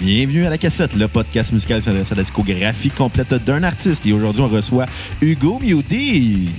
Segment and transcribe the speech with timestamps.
[0.00, 4.04] Bienvenue à la cassette, le podcast musical à la discographie complète d'un artiste.
[4.04, 4.84] Et aujourd'hui, on reçoit
[5.22, 6.50] Hugo Mewdy.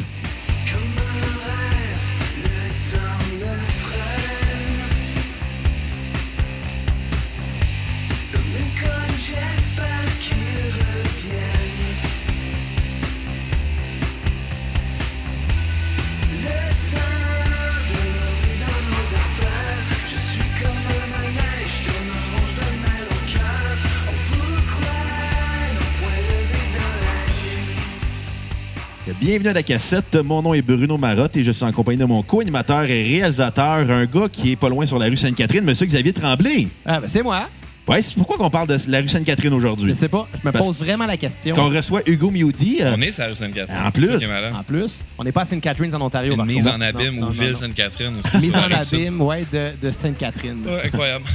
[29.37, 30.15] Bienvenue à la cassette.
[30.15, 33.87] Mon nom est Bruno Marotte et je suis en compagnie de mon co-animateur et réalisateur,
[33.91, 36.67] un gars qui est pas loin sur la rue Sainte-Catherine, Monsieur Xavier Tremblay.
[36.83, 37.47] Ah, ben c'est moi.
[37.87, 39.93] Ouais, c'est pourquoi qu'on parle de la rue Sainte-Catherine Je aujourd'hui.
[39.93, 40.27] sais pas.
[40.41, 41.55] Je me Parce- pose vraiment la question.
[41.55, 42.79] Qu'on reçoit Hugo Mewdy.
[42.81, 43.77] euh, On est sur la rue Sainte-Catherine.
[43.85, 44.09] En plus.
[44.55, 45.61] En plus, on n'est pas à St.
[45.61, 46.33] Catharines en Ontario.
[46.33, 46.75] Une mise contre.
[46.75, 47.55] en abîme Non, ou non, ville.
[47.57, 48.37] Sainte-Catherine aussi.
[48.39, 50.63] Mise en abîme, ouais, de, de Sainte-Catherine.
[50.65, 51.25] Ouais, incroyable.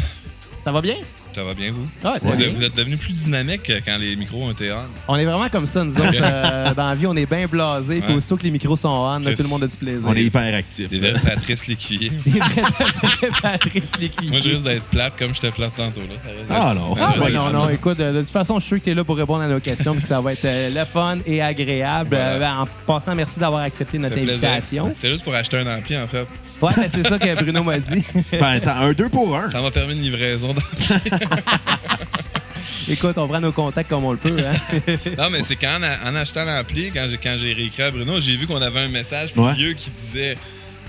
[0.65, 0.95] Ça va bien?
[1.35, 1.89] Ça va bien, vous?
[2.05, 2.49] Ah, Vous, bien.
[2.55, 4.77] vous êtes devenu plus dynamique que quand les micros ont été on?
[5.09, 6.13] On est vraiment comme ça, nous autres.
[6.23, 8.01] euh, dans la vie, on est bien blasés.
[8.01, 10.03] Puis aussitôt que les micros sont on, là, tout le monde a du plaisir.
[10.07, 10.89] on est hyper actifs.
[10.89, 12.11] Des vrais Patrice Lécuyer.
[12.27, 14.31] Des vrais- Patrice Lécuyer.
[14.31, 16.01] Moi, je risque d'être plate comme j'étais plate tantôt.
[16.01, 16.33] Là.
[16.51, 16.95] Ah, non.
[17.01, 18.91] Ah, Ouais, ben non, non, écoute, de, de toute façon, je suis sûr que tu
[18.91, 21.19] es là pour répondre à nos questions puis que ça va être euh, le fun
[21.27, 22.11] et agréable.
[22.11, 22.35] Voilà.
[22.35, 24.93] Euh, ben, en passant, merci d'avoir accepté notre invitation.
[24.95, 26.27] C'était juste pour acheter un ampli, en fait.
[26.63, 28.05] Ouais, ben, c'est ça que Bruno m'a dit.
[28.33, 29.49] Ben, attends, un deux pour un.
[29.51, 30.55] Ça m'a permis une livraison.
[30.55, 30.87] d'ampli.
[32.91, 34.37] Écoute, on prend nos contacts comme on le peut.
[34.39, 34.57] Hein?
[35.19, 38.21] non, mais c'est qu'en a- en achetant l'ampli, quand j'ai, quand j'ai réécrit à Bruno,
[38.21, 39.55] j'ai vu qu'on avait un message plus Ouais.
[39.55, 40.37] vieux qui disait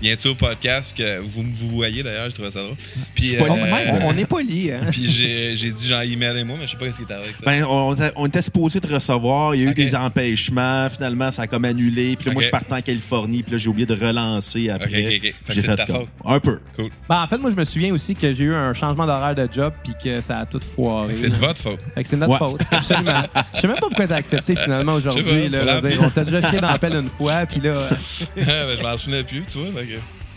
[0.01, 2.75] Viens-tu au podcast Puis que vous, vous voyez d'ailleurs, je trouvais ça drôle.
[3.15, 4.81] Puis, Pas- euh, on, on est poli, hein?
[4.91, 7.37] Puis j'ai, j'ai dit genre emailez-moi, mais je sais pas ce qui est arrivé avec
[7.37, 7.43] ça.
[7.45, 9.55] Ben, on, on était supposé te recevoir.
[9.55, 10.89] Il y a eu des empêchements.
[10.89, 12.15] Finalement, ça a comme annulé.
[12.17, 13.43] Puis là, moi, je partais en Californie.
[13.43, 14.87] Puis là, j'ai oublié de relancer après.
[14.87, 15.21] Ok, ok, ok.
[15.21, 16.07] Fait que J'ai c'est de ta faute.
[16.25, 16.59] Un peu.
[16.75, 16.89] Cool.
[17.07, 19.47] Ben, en fait, moi, je me souviens aussi que j'ai eu un changement d'horaire de
[19.53, 21.15] job puis que ça a tout foiré.
[21.15, 21.79] C'est de votre faute.
[21.95, 22.37] Fait que c'est notre Ouais.
[22.39, 23.11] faute, absolument.
[23.55, 25.49] Je sais même pas pourquoi t'as accepté finalement aujourd'hui.
[25.49, 25.81] pas, là.
[25.81, 27.73] dire, On t'a déjà chié dans la pelle une fois, puis là...
[28.35, 29.67] Ben, je m'en souvenais plus, tu vois.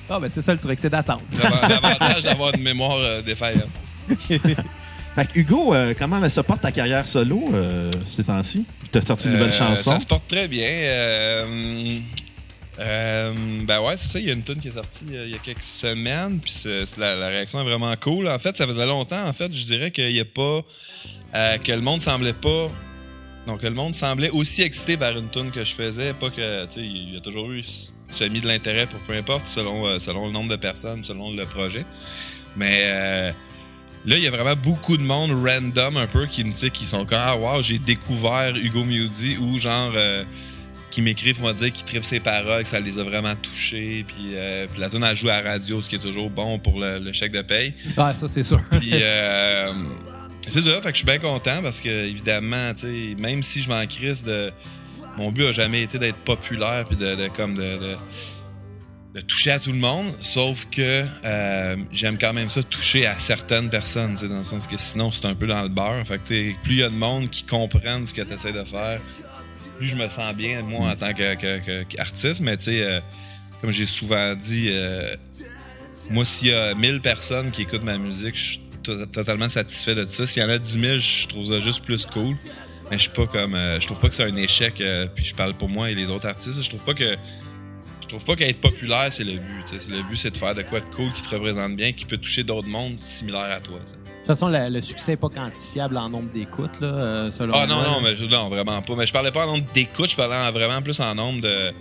[0.08, 1.22] Ah, ben c'est ça le truc, c'est d'attendre.
[1.68, 3.68] L'avantage d'avoir une mémoire euh, défaillante.
[5.16, 8.64] Fait que Hugo, euh, comment se porte ta carrière solo euh, ces temps-ci?
[8.92, 9.92] Tu as sorti une nouvelle Euh, chanson?
[9.92, 10.68] Ça se porte très bien.
[10.68, 11.98] Euh,
[12.78, 13.32] euh,
[13.64, 14.18] ben ouais, c'est ça.
[14.20, 16.38] Il y a une tune qui est sortie euh, il y a quelques semaines.
[16.40, 18.28] Puis c'est- c'est la, la réaction est vraiment cool.
[18.28, 19.26] En fait, ça faisait longtemps.
[19.26, 20.60] En fait, je dirais qu'il y a pas.
[21.34, 22.68] euh, que le monde semblait pas.
[23.46, 26.12] Donc, que le monde semblait aussi excité par une tune que je faisais.
[26.12, 26.66] Pas que.
[26.66, 27.62] Tu sais, il y a toujours eu
[28.08, 31.44] semi de l'intérêt pour peu importe, selon, euh, selon le nombre de personnes, selon le
[31.44, 31.84] projet.
[32.56, 32.82] Mais.
[32.86, 33.30] euh,
[34.04, 36.86] Là, il y a vraiment beaucoup de monde random un peu qui me dit qui
[36.86, 40.22] sont comme Ah wow, j'ai découvert Hugo Mewdy ou genre euh,
[40.92, 44.04] qui m'écrivent pour me dire qu'ils trippent ses paroles, que ça les a vraiment touchés.
[44.06, 46.60] Puis, euh, puis la tune elle joue à la radio, ce qui est toujours bon
[46.60, 47.74] pour le, le chèque de paye.
[47.96, 48.60] Ah, ça, c'est sûr.
[48.78, 49.72] Puis euh,
[50.48, 53.68] c'est ça, fait que je suis bien content parce que évidemment, tu même si je
[53.68, 54.52] m'en crisse de.
[55.16, 57.97] Mon but a jamais été d'être populaire puis de, comme de,
[59.22, 63.71] toucher à tout le monde, sauf que euh, j'aime quand même ça toucher à certaines
[63.71, 66.06] personnes, dans le sens que sinon c'est un peu dans le beurre.
[66.06, 69.00] Fait plus il y a de monde qui comprennent ce que tu essaies de faire,
[69.78, 72.41] plus je me sens bien moi en tant qu'artiste.
[72.43, 73.00] Mais tu euh,
[73.62, 75.15] comme j'ai souvent dit, euh,
[76.10, 79.94] moi s'il y a 1000 personnes qui écoutent ma musique, je suis to- totalement satisfait
[79.94, 80.27] de ça.
[80.27, 82.37] S'il y en a 10 000, je trouve ça juste plus cool.
[82.91, 84.80] Mais je suis pas comme, euh, je trouve pas que c'est un échec.
[84.80, 86.62] euh, puis je parle pour moi et les autres artistes.
[86.62, 87.16] Je trouve pas que
[88.02, 89.88] je trouve pas qu'être populaire, c'est le but.
[89.88, 92.16] Le but, c'est de faire de quoi de cool qui te représente bien, qui peut
[92.19, 93.80] toucher d'autres mondes similaires à toi.
[93.80, 97.52] De toute façon, le, le succès n'est pas quantifiable en nombre d'écoutes, là, euh, selon
[97.56, 97.84] Ah non, moi.
[97.88, 98.94] non, mais non, vraiment pas.
[98.97, 101.72] Mais je parlais pas en nombre d'écoutes, je parlais en- vraiment plus en nombre de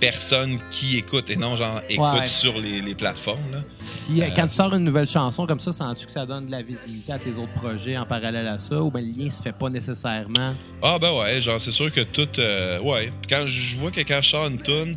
[0.00, 2.26] personnes qui écoutent et non genre écoutent Ouais.
[2.26, 3.40] sur les, les plateformes.
[3.52, 3.58] Là.
[4.06, 6.50] Puis euh, quand tu sors une nouvelle chanson comme ça, sens-tu que ça donne de
[6.50, 9.42] la visibilité à tes autres projets en parallèle à ça ou bien le lien se
[9.42, 10.54] fait pas nécessairement?
[10.82, 12.28] Ah ben ouais, genre c'est sûr que tout...
[12.38, 14.96] euh, ouais, Puis quand je vois que quand je sors une tune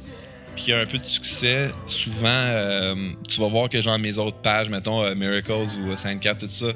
[0.56, 2.96] puis qu'il y a un peu de succès, souvent euh,
[3.28, 5.54] tu vas voir que genre mes autres pages, mettons euh, Miracles
[5.84, 6.68] ou Sainte-Cap, tout ça,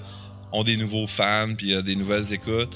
[0.52, 2.72] ont des nouveaux fans puis euh, des nouvelles écoutes.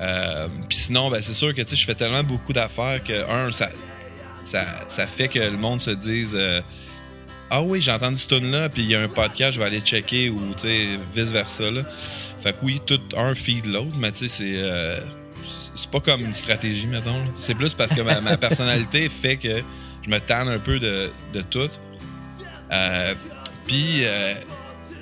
[0.00, 3.12] Euh, puis sinon, ben c'est sûr que tu sais, je fais tellement beaucoup d'affaires que,
[3.30, 3.68] un, ça,
[4.44, 6.32] ça, ça fait que le monde se dise...
[6.34, 6.60] euh,
[7.54, 9.80] ah oui, j'ai entendu ce tune-là, puis il y a un podcast, je vais aller
[9.80, 10.40] checker, ou
[11.14, 11.64] vice-versa.
[12.42, 14.54] Fait que oui, tout un feed l'autre, mais tu sais, c'est.
[14.56, 14.98] euh,
[15.74, 17.20] c'est pas comme une stratégie, mettons.
[17.34, 19.62] C'est plus parce que ma, ma personnalité fait que
[20.02, 21.68] je me tanne un peu de, de tout.
[22.72, 23.14] Euh,
[23.66, 24.04] puis.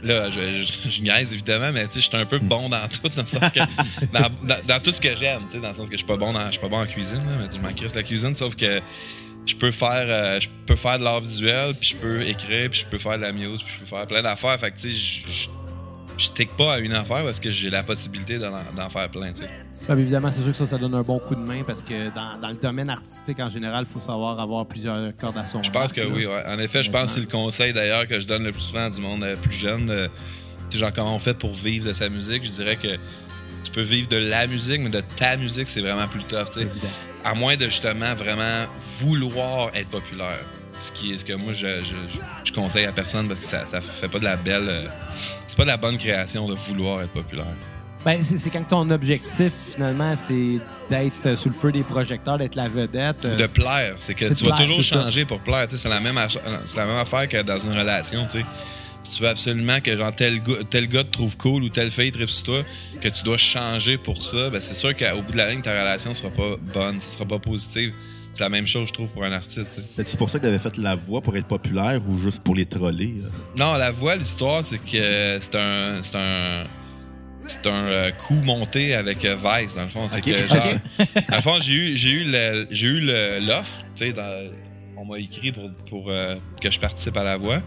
[0.03, 2.89] Là, je, je, je niaise évidemment, mais tu sais, je suis un peu bon dans
[2.89, 3.61] tout, dans le sens que.
[4.15, 6.07] Dans, dans- dans tout ce que j'aime, tu sais, dans le sens que je suis
[6.07, 8.03] pas bon dans, je suis pas bon en cuisine, là, mais je m'en crisse la
[8.03, 8.81] cuisine, sauf que
[9.47, 12.81] je peux faire euh, je peux faire de l'art visuel puis je peux écrire puis
[12.81, 14.91] je peux faire de la musique puis je peux faire plein d'affaires fait que tu
[14.93, 15.49] sais je- je-
[16.19, 18.53] je tique pas à une affaire parce que j'ai la possibilité d'en,
[18.91, 19.49] faire plein, tu sais.
[19.89, 22.15] Ah, évidemment, c'est sûr que ça, ça donne un bon coup de main parce que
[22.15, 25.63] dans, dans le domaine artistique, en général, il faut savoir avoir plusieurs cordes à son
[25.63, 26.09] Je pense que là.
[26.13, 26.43] oui, ouais.
[26.47, 28.85] En effet, je pense que c'est le conseil d'ailleurs que je donne le plus souvent
[28.85, 29.89] à du monde euh, plus jeune.
[29.89, 30.09] euh,
[30.75, 32.89] genre, comment on fait pour vivre de sa musique, je dirais que
[33.65, 36.59] tu peux vivre de la musique, mais de ta musique, c'est vraiment plus tough, tu
[36.59, 36.67] sais.
[36.67, 36.89] Évident.
[37.25, 38.65] À moins de justement vraiment
[39.01, 40.39] vouloir être populaire.
[40.79, 41.95] Ce qui est ce que moi je, je,
[42.45, 44.67] je- conseille à personne parce que ça, ça fait pas de la belle.
[44.69, 44.85] euh,
[45.47, 47.45] c'est pas de la bonne création de vouloir être populaire.
[48.03, 50.59] Ben, c'est quand ton objectif, finalement, c'est
[50.89, 53.27] d'être euh, sous le feu des projecteurs, d'être la vedette.
[53.27, 53.95] euh, de plaire.
[53.99, 55.01] C'est que tu vas plaire, toujours ça.
[55.03, 55.67] changer pour plaire.
[55.69, 58.25] C'est la, même la même affaire que dans une relation.
[58.25, 58.45] tu sais.
[59.05, 61.91] Si tu veux absolument que genre, tel, gars, tel gars te trouve cool ou telle
[61.91, 62.63] fille tripe sur toi,
[63.01, 65.73] que tu dois changer pour ça, ben, c'est sûr qu'au bout de la ligne, ta
[65.73, 67.93] relation sera pas bonne, ne sera pas positive.
[68.35, 69.75] C'est la même chose, je trouve, pour un artiste.
[69.75, 70.05] tu sais.
[70.07, 72.65] C'est pour ça que t'avais fait la voix pour être populaire ou juste pour les
[72.67, 73.15] troller?
[73.21, 73.29] euh?
[73.59, 76.03] Non, la voix, l'histoire, c'est que c'est un.
[76.03, 76.63] C'est un.
[77.47, 80.07] C'est un euh, coup monté avec euh, Vice, dans le fond.
[80.09, 80.75] C'est que, genre,
[81.29, 82.33] dans le fond, j'ai eu, j'ai eu,
[82.71, 83.81] j'ai l'offre.
[83.97, 84.15] Tu sais,
[84.97, 87.61] on m'a écrit pour, pour euh, que je participe à la voix.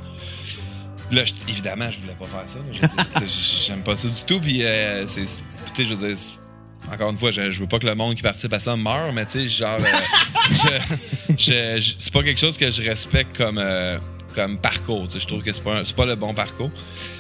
[1.12, 3.26] Là, je- évidemment, je voulais pas faire ça.
[3.68, 4.40] J'aime pas ça du tout.
[4.40, 5.22] Puis, euh, c'est.
[5.22, 5.28] Tu
[5.76, 6.18] sais, je veux dire.
[6.92, 9.14] Encore une fois, je, je veux pas que le monde qui participe à ça meure,
[9.14, 9.78] mais tu sais, genre.
[9.80, 9.84] euh,
[10.52, 13.58] je- je- je- c'est pas quelque chose que je respecte comme.
[13.58, 13.98] euh,
[14.36, 16.72] comme parcours, je trouve que c'est pas, un- pas le bon parcours.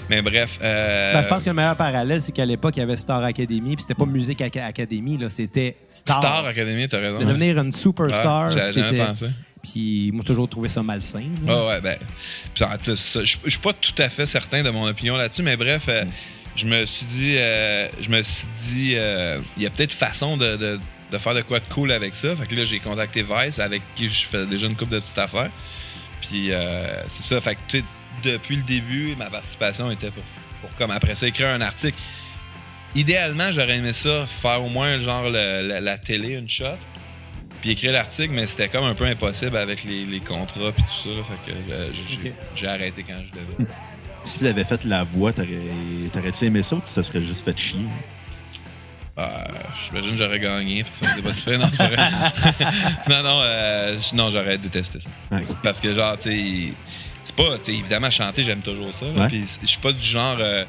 [0.09, 0.57] Mais bref.
[0.63, 3.23] euh, Ben, je pense que le meilleur parallèle, c'est qu'à l'époque, il y avait Star
[3.23, 6.17] Academy, puis c'était pas Musique Aca- Academy, là, c'était Star.
[6.23, 7.19] Star Academy, t'as raison.
[7.19, 9.27] De devenir une superstar, Ouais, j'avais pensé.
[9.63, 11.23] Puis moi, toujours trouvé ça malsain.
[11.47, 11.97] Ah ouais, ben.
[12.55, 16.03] Je suis pas tout à fait certain de mon opinion là-dessus, mais bref, euh,
[16.55, 17.35] je me suis dit.
[17.37, 18.93] euh, je me suis dit.
[18.97, 20.79] euh, Il y a peut-être façon de,
[21.17, 22.35] faire de quoi de cool avec ça.
[22.35, 25.17] Fait que là, j'ai contacté Vice, avec qui je fais déjà une couple de petites
[25.17, 25.49] affaires.
[26.21, 26.51] Puis
[27.07, 27.39] c'est ça.
[27.41, 27.83] Fait que, tu sais,
[28.25, 30.23] depuis le début, ma participation était pour,
[30.61, 31.97] pour comme après ça, écrire un article.
[32.95, 36.65] Idéalement, j'aurais aimé ça, faire au moins genre le- la, la télé, une shot.
[37.63, 41.09] Puis écrire l'article, mais c'était comme un peu impossible avec les, les contrats puis tout
[41.09, 41.15] ça.
[41.15, 41.23] là.
[41.23, 41.87] fait que euh,
[42.57, 43.71] j'ai arrêté quand je devais.
[44.25, 45.47] Si tu avais fait la voix, t'aurais-
[46.11, 47.79] t'aurais-tu aimé ça ou ça serait juste fait chier?
[49.15, 49.45] Ah,
[49.87, 50.83] J'imagine que j'aurais gagné.
[50.83, 51.57] Fait que ça m'était pas super.
[51.59, 51.67] Non,
[53.09, 55.09] non, non, euh, non, j'aurais détesté ça.
[55.63, 56.73] Parce que, genre, tu sais,
[57.23, 59.05] c'est pas, tu sais, évidemment, chanter, j'aime toujours ça.
[59.29, 60.35] Puis je suis pas du genre.
[60.39, 60.65] euh,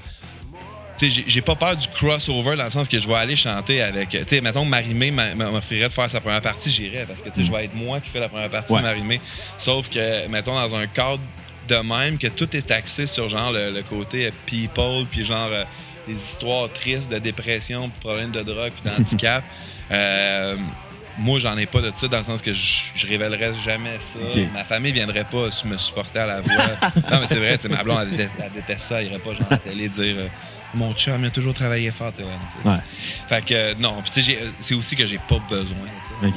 [1.00, 4.10] j'ai- j'ai pas peur du crossover dans le sens que je vais aller chanter avec.
[4.10, 7.28] Tu sais, mettons, Marimé m'a- m'a- m'offrirait de faire sa première partie, j'irais parce que,
[7.42, 8.78] je vais être moi qui fais la première partie Ouais.
[8.80, 9.20] de Marimé.
[9.58, 11.20] Sauf que, mettons, dans un cadre
[11.68, 15.64] de même, que tout est axé sur, genre, le, le côté people, puis genre, euh,
[16.06, 19.42] les histoires tristes de dépression, problèmes de drogue, puis d'handicap.
[19.90, 20.56] Euh,
[21.18, 24.18] moi, j'en ai pas de ça, dans le sens que je, je révélerais jamais ça.
[24.54, 26.54] Ma famille viendrait pas me supporter à la voix.
[27.10, 29.02] non, mais c'est vrai, tu sais, ma blonde, elle déteste, elle déteste ça.
[29.02, 30.26] Elle irait pas genre à la télé dire euh,
[30.74, 32.76] Mon chum, il a toujours travaillé fort, tu sais, ouais.
[33.28, 35.76] Fait que, euh, non, puis tu sais, j'ai- c'est aussi que j'ai pas besoin.
[36.20, 36.28] Fait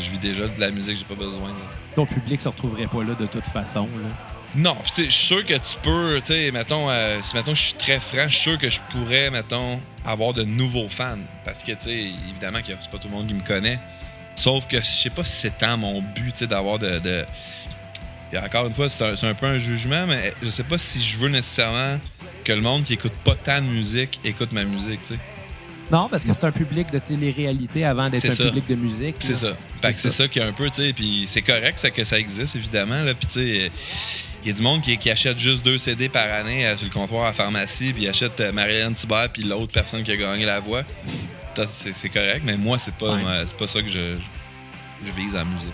[0.00, 1.50] je, vis déjà de la musique, j'ai pas besoin.
[1.94, 3.82] Ton public se retrouverait pas là de toute façon.
[3.84, 4.08] Là.
[4.56, 7.34] Non, puis tu sais, je suis sûr que tu peux, tu sais, mettons, euh, si
[7.34, 10.88] mettons je suis très franc, je suis sûr que je pourrais, mettons, avoir de nouveaux
[10.88, 11.18] fans.
[11.44, 13.78] Parce que, tu sais, évidemment que c'est pas tout le monde qui me connaît.
[14.36, 16.98] Sauf que je sais pas si c'est tant mon but, tu sais, d'avoir de.
[17.00, 17.24] de...
[18.32, 21.16] Et encore une fois, c'est un, peu un jugement, mais je sais pas si je
[21.18, 21.98] veux nécessairement
[22.44, 25.20] que le monde qui écoute pas tant de musique écoute ma musique, tu sais.
[25.92, 28.44] Non, parce que c'est un public de télé-réalité avant d'être C'est un ça.
[28.44, 29.16] public de musique.
[29.20, 29.52] C'est ça.
[29.94, 32.56] C'est ça qui est un peu, tu sais, puis c'est correct ça, que ça existe,
[32.56, 33.12] évidemment, là.
[33.14, 33.70] Puis, tu sais,
[34.42, 36.86] il y a du monde qui, qui achète juste deux CD par année euh, sur
[36.86, 40.10] le comptoir à la pharmacie, puis il achète euh, Marianne Thibert, puis l'autre personne qui
[40.10, 40.82] a gagné la voix.
[41.72, 43.22] C'est correct, mais moi, c'est pas, Ouais.
[43.46, 44.16] c'est pas ça que je,
[45.06, 45.68] je vise à la musique.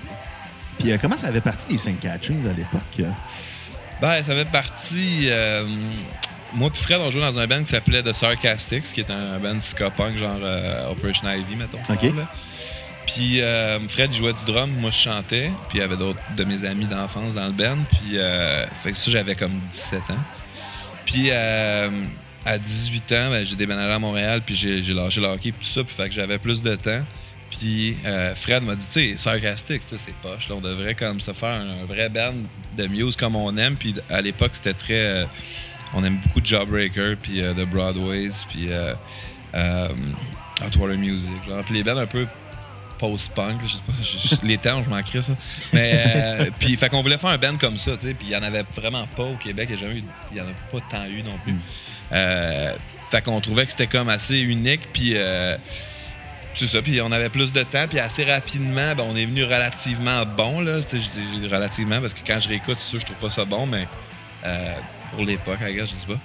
[0.80, 3.12] Puis euh, comment ça avait parti les cinq catchings à l'époque?
[4.00, 5.26] Ben, ça fait partie.
[5.28, 5.64] euh,
[6.54, 9.38] moi puis Fred, on jouait dans un band qui s'appelait The Sarcastics, qui est un
[9.38, 11.78] band ska punk, genre euh, Operation Ivy, mettons.
[11.88, 12.12] Ok.
[13.06, 16.44] Puis euh, Fred jouait du drum, moi je chantais, puis il y avait d'autres de
[16.44, 18.16] mes amis d'enfance dans le band, puis
[18.82, 20.14] fait que ça j'avais comme 17 ans.
[21.06, 25.52] Puis à 18 ans, ben, j'ai déménagé à Montréal, puis j'ai j'ai lâché le hockey,
[25.52, 27.02] puis tout ça, puis fait que j'avais plus de temps.
[27.50, 30.48] Puis euh, Fred m'a dit, tu sais, Sarcastic, ça, c'est poche.
[30.48, 32.32] Là, on devrait comme se faire un, un vrai band
[32.78, 33.76] de Muse comme on aime.
[33.76, 34.94] Puis à l'époque, c'était très.
[35.00, 35.24] euh,
[35.94, 38.94] on aime beaucoup Jawbreaker, puis euh, The Broadways, puis euh,
[39.54, 39.88] euh,
[40.62, 41.32] Hot Water Music.
[41.66, 42.26] Puis les bands un peu
[42.98, 45.32] post-punk, je sais pas, je- je- les temps, je m'en crie ça.
[45.72, 48.32] Mais, euh, puis, fait qu'on voulait faire un band comme ça, tu sais, puis il
[48.32, 50.44] y en avait vraiment pas au Québec, il y a jamais eu- il y en
[50.44, 51.54] a pas tant eu non plus.
[52.12, 52.72] Euh,
[53.10, 55.14] fait qu'on trouvait que c'était comme assez unique, puis
[56.54, 59.44] c'est ça, puis on avait plus de temps, puis assez rapidement, ben, on est venu
[59.44, 63.16] relativement bon, là, je dis relativement, parce que quand je réécoute, c'est sûr, je trouve
[63.16, 63.86] pas ça bon, mais
[64.44, 64.74] euh,
[65.14, 66.18] pour l'époque, je sais pas.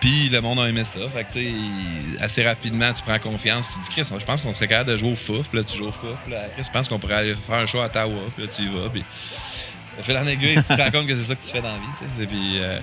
[0.00, 1.00] Puis le monde a aimé ça.
[1.12, 3.64] Fait que, assez rapidement, tu prends confiance.
[3.72, 5.48] Tu dis, Chris, je pense qu'on serait capable de jouer au fouf.
[5.48, 6.16] Puis là, tu joues au fouf.
[6.28, 8.20] Là, Chris, je pense qu'on pourrait aller faire un show à Ottawa.
[8.36, 8.88] Puis là, tu y vas.
[8.90, 9.04] Puis,
[10.02, 11.78] fait en aiguille, tu te rends compte que c'est ça que tu fais dans la
[11.78, 12.24] vie, tu sais.
[12.24, 12.78] Et puis, euh,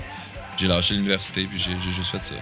[0.57, 1.45] j'ai lâché l'université.
[1.45, 2.35] Puis j'ai j'ai juste fait ça.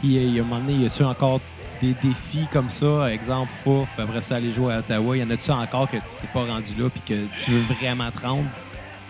[0.00, 1.40] Puis, euh, il y a un moment donné, y a-tu encore
[1.80, 3.10] des défis comme ça?
[3.12, 5.16] Exemple, fouf, après ça, aller jouer à Ottawa.
[5.16, 8.10] Y en a-tu encore que tu t'es pas rendu là puis que tu veux vraiment
[8.10, 8.44] te rendre?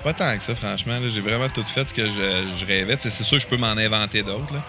[0.05, 0.95] Pas tant que ça, franchement.
[0.99, 1.09] là.
[1.13, 2.97] J'ai vraiment tout fait ce que je, je rêvais.
[2.99, 4.53] C'est sûr que je peux m'en inventer d'autres.
[4.55, 4.61] là.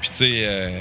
[0.00, 0.78] Puis, tu sais, euh,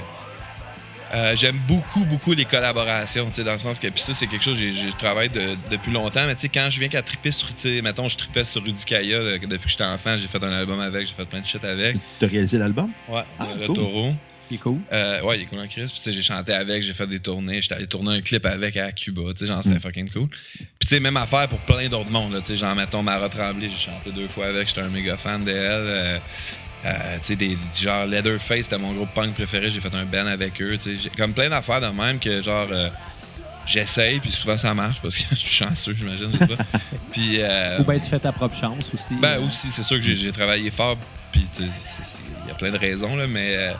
[1.13, 3.27] euh, j'aime beaucoup, beaucoup les collaborations.
[3.27, 5.91] tu sais, Dans le sens que, puis ça, c'est quelque chose que travaillé de- depuis
[5.91, 6.25] longtemps.
[6.25, 8.61] Mais tu sais, quand je viens qu'à triper sur, tu sais, mettons, je tripais sur
[8.63, 10.17] Rudy Kaya euh, depuis que j'étais enfant.
[10.17, 11.97] J'ai fait un album avec, j'ai fait plein de shit avec.
[12.19, 12.91] T'as réalisé l'album?
[13.07, 13.75] Ouais, Ah, le cool.
[13.77, 14.13] taureau.
[14.51, 14.79] C'est cool.
[14.93, 15.81] Euh, ouais, il est cool en Chris.
[15.85, 17.61] Puis, tu sais, j'ai chanté avec, j'ai fait des tournées.
[17.61, 19.21] J'étais allé tourner un clip avec à Cuba.
[19.33, 20.27] Tu sais, genre, c'était fucking cool.
[20.29, 22.33] Puis, tu sais, même affaire pour plein d'autres mondes.
[22.33, 22.39] là.
[22.39, 24.67] Tu sais, genre, mettons, Mara Tremblay, j'ai chanté deux fois avec.
[24.67, 25.55] J'étais un méga fan d'elle.
[25.57, 26.19] Euh,
[26.85, 29.71] euh, tu sais, des, genre, Leatherface, c'était mon groupe punk préféré.
[29.71, 30.77] J'ai fait un band avec eux.
[30.77, 32.89] Tu sais, j'ai comme plein d'affaires de même que, genre, euh,
[33.65, 34.19] j'essaye.
[34.19, 36.31] Puis souvent, ça marche parce que je suis chanceux, j'imagine.
[37.11, 37.39] Puis,
[37.79, 39.15] Ou bien tu fais ta propre chance aussi.
[39.19, 40.97] ben aussi, c'est sûr que j'ai- travaillé fort,
[41.31, 41.65] puis il
[42.47, 43.71] y a plein de raisons, là, mais euh,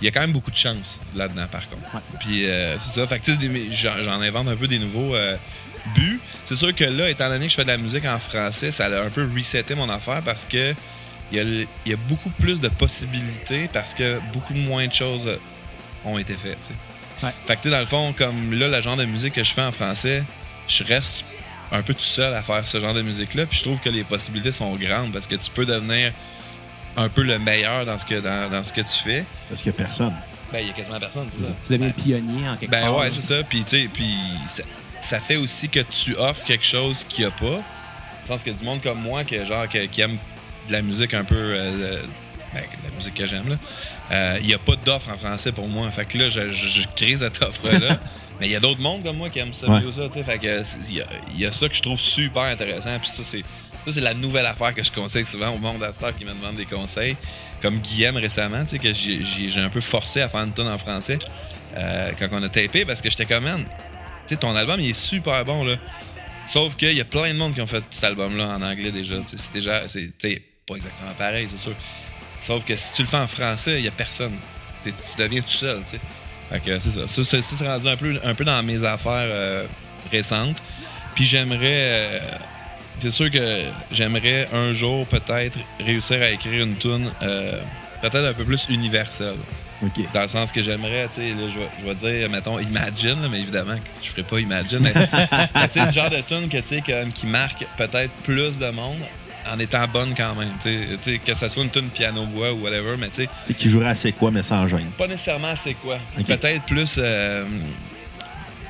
[0.00, 1.94] il y a quand même beaucoup de chance là-dedans, par contre.
[1.94, 2.00] Ouais.
[2.20, 3.32] Puis euh, c'est ça, fait que
[4.02, 5.36] j'en invente un peu des nouveaux euh,
[5.94, 6.20] buts.
[6.44, 8.86] C'est sûr que là, étant donné que je fais de la musique en français, ça
[8.86, 10.74] a un peu reseté mon affaire parce que
[11.32, 11.40] il y,
[11.92, 15.38] a y beaucoup plus de possibilités parce que beaucoup moins de choses
[16.04, 16.70] ont été faites.
[17.22, 17.30] Ouais.
[17.46, 19.72] Fait que dans le fond, comme là, le genre de musique que je fais en
[19.72, 20.22] français,
[20.68, 21.24] je reste
[21.72, 23.46] un peu tout seul à faire ce genre de musique-là.
[23.46, 26.12] Puis je trouve que les possibilités sont grandes parce que tu peux devenir
[26.96, 29.24] un peu le meilleur dans ce que, dans, dans ce que tu fais.
[29.48, 30.12] Parce qu'il y a personne.
[30.52, 31.50] Ben, il y a quasiment personne, c'est ça.
[31.66, 32.98] Tu deviens le pionnier en quelque Ben part.
[32.98, 33.42] ouais, c'est ça.
[33.42, 34.14] Puis, tu sais, puis
[34.46, 34.62] ça,
[35.00, 37.46] ça fait aussi que tu offres quelque chose qu'il n'y a pas.
[37.46, 37.56] Dans
[38.22, 40.16] le sens que du monde comme moi, que, genre, que- qui aime
[40.68, 41.34] de la musique un peu.
[41.36, 41.98] euh,
[42.54, 43.56] ben, de la musique que j'aime, là.
[44.12, 45.90] euh, Il n'y a pas d'offre en français pour moi.
[45.90, 47.98] Fait que là, je, je- je crée cette offre-là.
[48.40, 49.80] Mais il y a d'autres mondes comme moi qui aiment ça Ouais.
[49.80, 50.24] mieux ça, tu sais.
[50.24, 51.02] Fait que il
[51.36, 52.96] y, y a ça que je trouve super intéressant.
[53.00, 53.42] Puis ça, c'est.
[53.86, 56.56] Ça, c'est la nouvelle affaire que je conseille souvent au monde d'Astar qui me demande
[56.56, 57.16] des conseils.
[57.60, 60.78] Comme Guillaume récemment, tu sais, que j'ai- un peu forcé à faire une tonne en
[60.78, 61.18] français
[61.76, 63.70] euh, quand on a tapé parce que j'étais comme, man, tu
[64.28, 65.76] sais, ton album, il est super bon, là.
[66.46, 69.14] Sauf qu'il y a plein de monde qui ont fait cet album-là en anglais déjà.
[69.26, 70.10] C'est déjà, c'est
[70.66, 71.74] pas exactement pareil, c'est sûr.
[72.40, 74.32] Sauf que si tu le fais en français, il y a personne.
[74.84, 76.00] Tu deviens tout seul, tu sais.
[76.50, 77.08] Fait que c'est ça.
[77.08, 79.64] Ça, ça, c'est rendu un peu, un peu dans mes affaires euh,
[80.10, 80.62] récentes.
[81.14, 81.58] Puis j'aimerais.
[81.62, 82.18] euh,
[83.00, 87.60] c'est sûr que j'aimerais un jour peut-être réussir à écrire une tune euh,
[88.00, 89.36] peut-être un peu plus universelle.
[90.14, 91.34] Dans le sens que j'aimerais, tu sais,
[91.82, 94.78] je vais- dire, mettons, Imagine, là, mais évidemment, que je ferai pas Imagine.
[94.82, 98.58] Mais, tu sais, le genre de tune que, tu sais, comme, qui marque peut-être plus
[98.58, 98.96] de monde
[99.52, 100.48] en étant bonne quand même.
[100.62, 103.28] Tu sais, tu sais, que ce soit une tune piano-voix ou whatever, mais tu sais,
[103.50, 104.86] Et qui jouerait assez quoi, mais sans gêne?
[104.96, 105.98] pas nécessairement c'est quoi.
[106.26, 106.94] Peut-être plus.
[106.96, 107.44] Euh,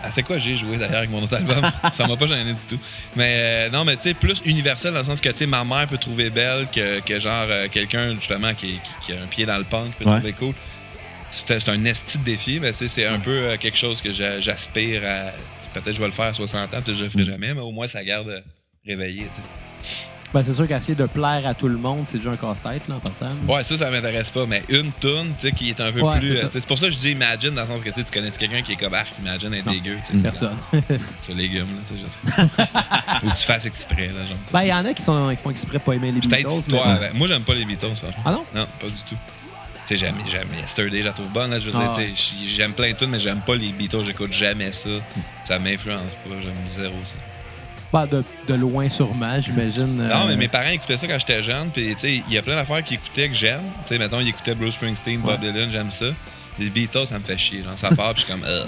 [0.05, 1.63] à c'est quoi j'ai joué d'ailleurs avec mon autre album?
[1.93, 2.79] ça m'a pas gêné du tout.
[3.17, 5.65] Mais euh, non, mais tu sais, plus universel dans le sens que tu sais, ma
[5.65, 9.27] mère peut trouver belle que, que genre euh, quelqu'un justement qui, qui- qui a un
[9.27, 10.17] pied dans le punk peut Ouais.
[10.17, 10.55] trouver cool.
[11.31, 14.13] C'est un esti de défi, mais tu sais, c'est un peu euh, quelque chose que
[14.13, 15.33] j'a- j'aspire à.
[15.73, 17.73] Peut-être je vais le faire à 60 ans, peut-être je le ferai jamais, mais au
[17.73, 18.45] moins ça garde
[18.87, 19.23] réveillé.
[19.35, 19.91] tu sais.
[20.35, 22.97] Ben, c'est sûr qu'essayer de plaire à tout le monde, c'est déjà un casse-tête, là,
[22.97, 23.31] en partant.
[23.47, 26.19] Ouais, ça, ça m'intéresse pas, mais une tune, tu sais, qui est un peu Ouais,
[26.19, 26.35] plus.
[26.35, 26.47] c'est ça.
[26.47, 28.61] euh, C'est pour ça que je dis Imagine, dans le sens que tu connais quelqu'un
[28.63, 30.23] qui est comme Arc, Imagine est dégueu, tu sais.
[30.25, 30.57] Personne.
[31.21, 33.23] C'est un légume, là, tu sais.
[33.27, 34.37] Ou tu fasses exprès, là, genre.
[34.53, 36.65] ben, il y en a qui, sont, qui font exprès pas aimer les Peut-être Beatles.
[36.73, 38.23] mais- avec- Moi, j'aime pas les Beatles, franchement.
[38.27, 38.45] Ah non?
[38.55, 39.15] Non, pas du tout.
[39.87, 41.61] Tu sais, j'aime, j'aime Yesterday, je la trouve bonne, là.
[41.61, 44.33] Je veux Ah dire, sais, j'aime plein de tunes, mais j'aime pas les Beatles, j'écoute
[44.33, 44.89] jamais ça.
[45.45, 47.15] Ça m'influence pas, j'aime zéro ça.
[48.07, 49.97] De, de loin, sûrement, j'imagine.
[49.97, 52.39] Non, euh, mais mes parents écoutaient ça quand j'étais jeune, puis tu sais, il y
[52.39, 53.63] a plein d'affaires qu'ils écoutaient que j'aime.
[53.87, 56.07] Tu sais, mettons, ils écoutaient Bruce Springsteen, Bob Dylan, j'aime ça.
[56.59, 57.63] Les Beatles, ça me fait chier.
[57.63, 58.65] Genre, ça part, puis je suis comme, euh.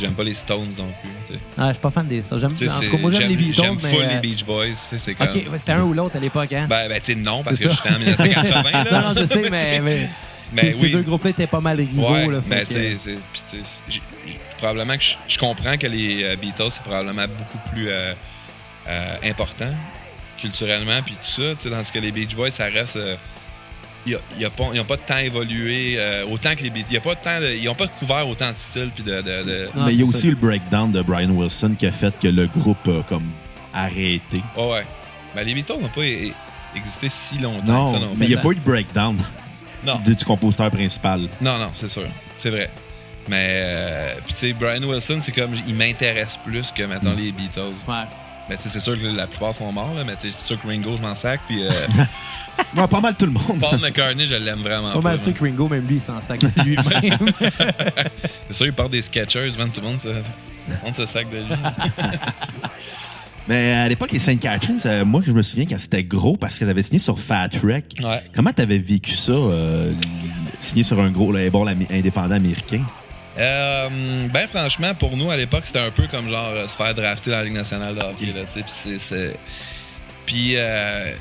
[0.00, 1.38] J'aime pas les Stones non plus.
[1.58, 2.38] Ah, je suis pas fan des ça.
[2.38, 3.52] J'aime, Tu sais, en tout c'est- cas, moi, j'aime les Beatles.
[3.62, 4.66] J'aime mais, full euh, les Beach Boys.
[4.96, 5.28] C'est comme.
[5.28, 6.66] Ok, ouais, c'était un ou l'autre à l'époque, hein?
[6.66, 8.84] Ben, ben tu sais, non, parce que j'étais en 1980, là.
[8.90, 10.08] non, non, je sais, mais, mais,
[10.54, 10.92] Mais ces- ces oui.
[10.92, 12.10] deux groupes-là étaient pas mal rivaux.
[12.10, 12.96] Ouais, là, ben, tu sais,
[14.62, 18.14] probablement que je, je comprends que les euh, Beatles, c'est probablement beaucoup plus euh,
[18.88, 19.70] euh, important
[20.40, 21.54] culturellement, puis tout ça.
[21.54, 22.96] Tu sais, dans ce que les Beach Boys, ça reste.
[22.96, 23.16] euh,
[24.06, 26.70] y a- y a pas- ils n'ont pas de temps évolué euh, autant que les
[26.70, 26.98] Beatles.
[27.60, 29.16] Ils n'ont pas couvert autant de styles puis de.
[29.20, 30.26] de- de- Non, mais il y a aussi ça.
[30.28, 33.28] le breakdown de Brian Wilson qui a fait que le groupe a comme
[33.74, 34.42] arrêté.
[34.56, 34.86] Ouais, ouais.
[35.34, 36.02] Ben, les Beatles n'ont pas
[36.76, 39.16] existé si longtemps Non, que ça non mais il n'y a pas eu de breakdown
[39.86, 39.98] Non.
[40.04, 41.20] du compositeur principal.
[41.40, 42.06] Non, non, c'est sûr.
[42.36, 42.70] C'est vrai.
[43.28, 47.30] Mais, euh, puis tu sais, Brian Wilson, c'est comme, il m'intéresse plus que, maintenant les
[47.32, 47.60] Beatles.
[47.88, 48.04] Ouais.
[48.48, 50.46] Ben, tu sais, c'est sûr que la plupart sont morts, là, mais tu sais, c'est
[50.46, 51.40] sûr que Ringo, je m'en sac.
[51.46, 51.70] Puis euh,
[52.76, 53.60] Ouais, pas mal tout le monde.
[53.60, 56.40] Paul McCartney, je l'aime vraiment Pas mal sûr que Ringo, même lui, il s'en sac
[56.40, 57.30] de lui-même.
[58.48, 59.70] C'est sûr, il porte des Skechers, man.
[59.70, 60.14] Tout le monde se, tout
[60.68, 61.44] le monde se sac de lui.
[63.48, 64.38] Mais à l'époque, les St.
[64.38, 67.48] Catharines, euh, moi, je me souviens quand c'était gros parce que t'avais signé sur Fat
[67.62, 67.96] Wreck.
[68.02, 68.22] Ouais.
[68.34, 69.92] Comment t'avais vécu ça, euh,
[70.60, 72.82] signé sur un gros label ami- indépendant américain?
[73.38, 73.88] Euh,
[74.28, 77.30] ben franchement, pour nous à l'époque, c'était un peu comme genre euh, se faire drafter
[77.30, 78.26] dans la Ligue nationale de hockey.
[78.26, 79.36] Là, puis c'est- c'est-
[80.26, 81.12] Puis, euh,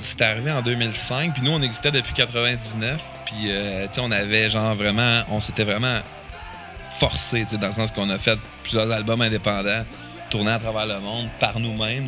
[0.00, 4.74] c'était arrivé en 2005, puis nous, on existait depuis 99, puis, euh, on avait genre
[4.74, 5.98] vraiment, on s'était vraiment
[6.98, 9.84] forcé, dans le sens qu'on a fait plusieurs albums indépendants,
[10.30, 12.06] tournés à travers le monde par nous-mêmes.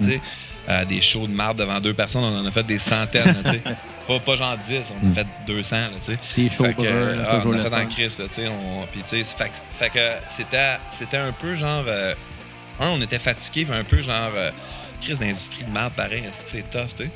[0.69, 3.43] Euh, des shows de marde devant deux personnes, on en a fait des centaines.
[4.19, 6.19] Pas, pas genre 10, on a fait 200, là, tu sais.
[6.67, 6.89] Fait que,
[7.29, 8.51] ah, on a fait en Christ, là, tu sais.
[8.93, 11.85] Puis, tu sais, fait, que- fait que c'était, un peu genre.
[11.87, 12.15] euh,
[12.81, 14.31] un, on était fatigué, puis un peu genre.
[14.35, 14.51] Euh,
[15.01, 16.23] crise d'industrie de merde, pareil.
[16.25, 17.11] Est-ce que c'est tough, tu sais?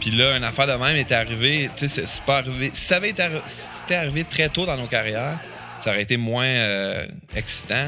[0.00, 1.68] Puis là, une affaire de même est arrivée.
[1.76, 2.70] Tu sais, c'est- c'est pas arrivé.
[2.72, 5.36] Si ça avait été arri- si c'était arrivé très tôt dans nos carrières,
[5.80, 7.86] ça aurait été moins euh, excitant,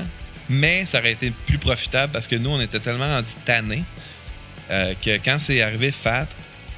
[0.48, 3.82] mais ça aurait été plus profitable parce que nous, on était tellement rendus tannés
[4.70, 6.26] euh, que quand c'est arrivé Fat,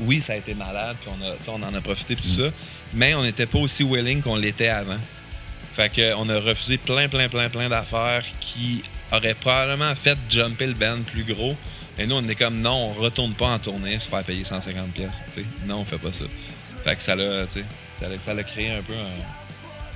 [0.07, 2.51] oui, ça a été malade, puis on, a, on en a profité, puis tout ça,
[2.95, 4.99] mais on n'était pas aussi willing qu'on l'était avant.
[5.75, 10.67] Fait que on a refusé plein, plein, plein, plein d'affaires qui auraient probablement fait jumper
[10.67, 11.57] le band plus gros.
[11.99, 14.89] Et nous, on est comme, non, on retourne pas en tournée se faire payer 150
[14.93, 15.09] pièces.
[15.67, 16.25] Non, on fait pas ça.
[16.85, 17.65] Fait que ça l'a, tu sais,
[18.01, 19.23] ça l'a- ça l'a créé un peu un,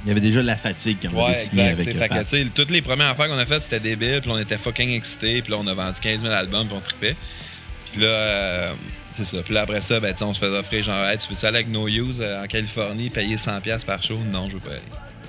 [0.04, 1.72] Il y avait déjà de la fatigue quand on Ouais, avait signé exact.
[1.72, 2.24] avec t'sais, fait que, Fat.
[2.24, 4.90] tu sais, toutes les premières affaires qu'on a faites, c'était débile, puis on était fucking
[4.90, 7.16] excités, puis là, on a vendu 15 000 albums, puis on tripait.
[7.92, 8.72] Puis là, euh,
[9.16, 9.42] c'est ça.
[9.42, 11.68] Puis là, après ça, ben, on se faisait offrir genre, hey, tu veux aller avec
[11.68, 14.18] No Use euh, en Californie, payer 100$ par show?
[14.32, 14.80] Non, je veux pas aller.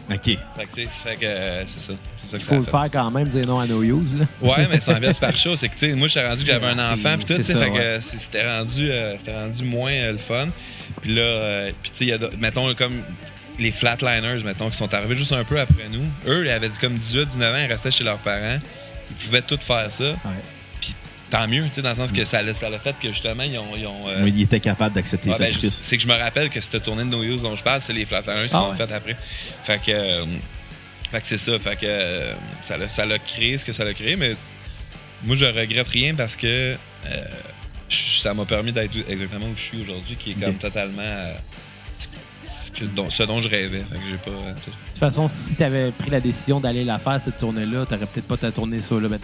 [0.10, 0.38] OK.
[0.56, 1.94] Fait que, fait euh, c'est ça.
[2.18, 2.72] C'est ça que Il faut le fait.
[2.72, 4.14] faire quand même, dire non à no use.
[4.18, 4.26] Là.
[4.42, 6.68] Ouais, mais 100 pièces par show, c'est que tu sais, moi j'étais rendu que j'avais
[6.68, 8.00] un C'est- enfant puis tout, tu sais, fait que ouais.
[8.02, 10.48] c'était rendu euh, c'était rendu moins euh, le fun.
[11.02, 12.94] Puis là euh, puis tu sais il y a d'autres- mettons comme
[13.60, 16.06] les flatliners mettons qui sont arrivés juste un peu après nous.
[16.32, 18.60] Eux ils avaient comme 18 19 ans, ils restaient chez leurs parents.
[19.12, 20.06] Ils pouvaient tout faire ça.
[20.14, 20.32] Puis
[21.30, 23.44] tant mieux, tu sais dans le sens que ça l'a ça l'a fait que justement
[23.44, 26.08] ils ont, ils ont euh, Oui, il était capable d'accepter le ben, c'est que je
[26.08, 28.56] me rappelle que cette tournée de No Use dont je parle, c'est les Flatliners qui
[28.56, 28.78] Ah l'ont ouais.
[28.78, 29.16] fait après.
[29.66, 30.26] Fait que, euh,
[31.12, 31.58] fait que c'est ça.
[31.60, 34.36] Fait que euh, ça l'a ça l'a créé ce que ça l'a créé, mais
[35.24, 36.76] moi, je regrette rien parce que
[37.90, 41.02] ça m'a permis d'être exactement où je suis aujourd'hui, qui est comme totalement
[42.86, 43.80] dont- ce dont je rêvais.
[43.80, 44.32] Fait que j'ai pas.
[44.32, 44.54] euh.
[44.54, 47.96] De toute façon, si tu avais pris la décision d'aller la faire, cette tournée-là, tu
[47.98, 49.10] peut-être pas ta tournée solo.
[49.10, 49.20] Mais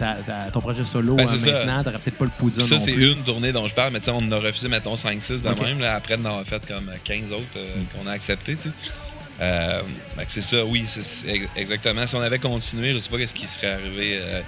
[0.52, 2.62] ton projet solo Ben, hein, maintenant, tu peut-être pas le poudre.
[2.62, 5.48] Ça, c'est une tournée dont je parle, mais on en a refusé, mettons, 5-6 de
[5.62, 5.80] même.
[5.80, 8.74] Là, après, on en a fait comme 15 autres euh, qu'on a accepté, tu sais.
[9.40, 9.80] Euh,
[10.16, 12.06] que c'est ça, oui, c'est exactement.
[12.06, 14.18] Si on avait continué, je sais pas qu'est-ce qui serait arrivé.
[14.20, 14.40] euh,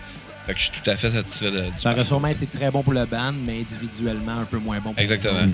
[0.47, 2.71] fait que je suis tout à fait satisfait de, du Ça aurait sûrement été très
[2.71, 5.40] bon pour le band, mais individuellement un peu moins bon pour Exactement.
[5.40, 5.53] les autres.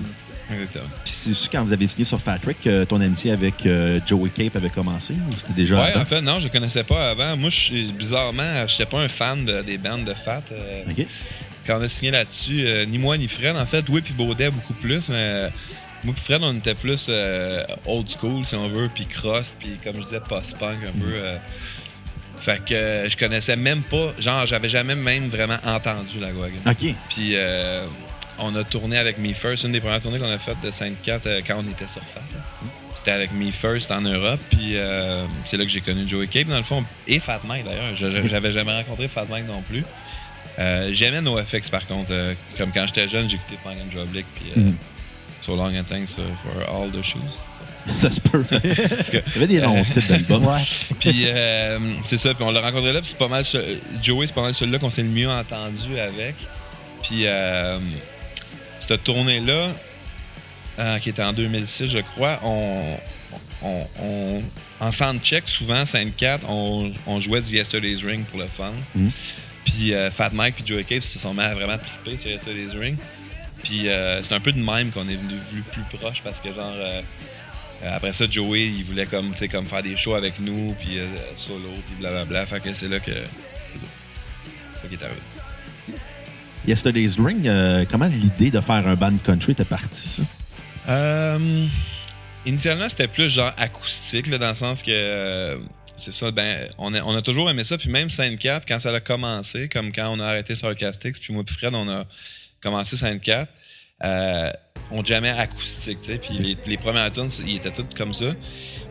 [0.51, 0.85] Exactement.
[1.05, 4.29] C'est aussi quand vous avez signé sur Fat Wreck que ton amitié avec euh, Joey
[4.29, 7.35] Cape avait commencé c'était déjà Ouais, en fait, non, je connaissais pas avant.
[7.37, 10.41] Moi, je suis bizarrement, je n'étais pas un fan de- des bandes de Fat.
[10.51, 10.83] euh.
[11.65, 14.51] Quand on a signé là-dessus, euh, ni moi ni Fred, en fait, oui, puis Baudet
[14.51, 15.49] beaucoup plus, mais euh,
[16.03, 19.77] moi puis Fred, on était plus euh, old school, si on veut, puis cross, puis
[19.83, 21.15] comme je disais, post-punk un peu.
[21.17, 21.37] euh.
[22.37, 26.57] fait que euh, je connaissais même pas, genre, j'avais jamais même vraiment entendu la Guagan.
[26.69, 26.93] OK.
[27.09, 27.85] Puis euh,
[28.39, 31.19] on a tourné avec Me First, une des premières tournées qu'on a faites de Sainte-Cat
[31.25, 32.21] euh, quand on était sur Fat.
[32.95, 36.47] C'était avec Me First en Europe, puis euh, c'est là que j'ai connu Joey Cape,
[36.47, 37.95] dans le fond, et Fat Mike d'ailleurs.
[38.27, 39.83] J'avais jamais rencontré Fat Mike non plus.
[40.59, 42.09] Euh, J'aimais NoFX par contre.
[42.11, 44.75] euh, comme quand j'étais jeune, j'écoutais Punk and Drublick, puis Mhm.
[45.41, 47.19] So Long and Thanks for All the Shoes.
[47.93, 48.45] Ça se peut.
[48.63, 50.45] Il y avait des longs titres d'albums.
[50.47, 50.61] Ouais.
[50.99, 53.43] Puis euh, c'est ça, puis on l'a rencontré là, puis c'est pas mal.
[54.01, 56.35] Joey, c'est pas mal celui-là qu'on s'est le mieux entendu avec.
[57.01, 57.25] Puis
[58.87, 59.69] cette tournée-là,
[60.79, 62.97] euh, qui était en 2006, je crois, on,
[63.63, 64.43] on, on-
[64.79, 68.71] en soundcheck, souvent, 5-4, on, on jouait du Yesterday's Ring pour le fun.
[68.95, 69.11] Mhm.
[69.65, 72.73] Puis euh, Fat Mike puis Joey Cape se sont mis à vraiment triper sur Yesterday's
[72.73, 72.97] Ring.
[73.63, 75.39] Puis euh, c'est un peu de même qu'on est venu
[75.71, 76.73] plus proche parce que genre
[77.95, 80.97] après ça Joey il voulait comme comme faire des shows avec nous puis
[81.37, 85.19] solo puis blablabla fait que c'est là que c'est ça qui est arrivé.
[86.67, 90.21] Yesterday's Ring, euh, comment l'idée de faire un band country était partie, ça?
[90.89, 91.67] Euh,
[92.45, 95.57] initialement, c'était plus genre acoustique, là, dans le sens que euh,
[95.95, 97.77] c'est ça, ben, on a, toujours aimé ça.
[97.77, 101.33] Puis même Sainte 4, quand ça a commencé, comme quand on a arrêté Sarcastix, puis
[101.33, 102.05] moi puis Fred, on a
[102.61, 103.51] commencé Sainte 4,
[104.03, 104.51] euh,
[104.91, 106.17] on jammait acoustique, tu sais.
[106.17, 108.25] Puis les, les premières tunes, ils étaient toutes comme ça.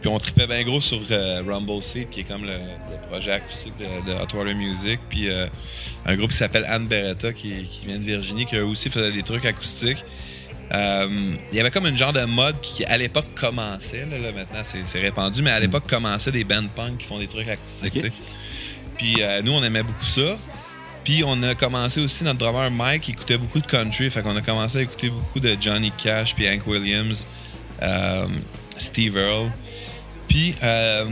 [0.01, 3.33] Puis on tripait bien gros sur euh, Rumble Seed, qui est comme le, le projet
[3.33, 4.99] acoustique de, de Hot Water Music.
[5.09, 5.47] Puis euh,
[6.05, 9.13] un groupe qui s'appelle Anne Beretta, qui, qui vient de Virginie, qui eux aussi faisait
[9.13, 10.05] des trucs acoustiques.
[10.75, 11.09] Euh,
[11.53, 14.33] il y avait comme une genre de mode qui, qui, à l'époque commençait, là, là,
[14.33, 17.95] maintenant c'est répandu, mais à l'époque commençait des bands punk qui font des trucs acoustiques.
[17.97, 18.03] Ok.
[18.03, 18.13] tu sais.
[18.97, 20.37] Puis euh, nous, on aimait beaucoup ça.
[21.05, 24.37] Puis on a commencé aussi, notre drummer Mike il écoutait beaucoup de country, fait qu'on
[24.37, 27.25] a commencé à écouter beaucoup de Johnny Cash, puis Hank Williams,
[27.83, 28.27] euh,
[28.79, 29.51] Steve Earle.
[30.29, 31.05] Puis euh,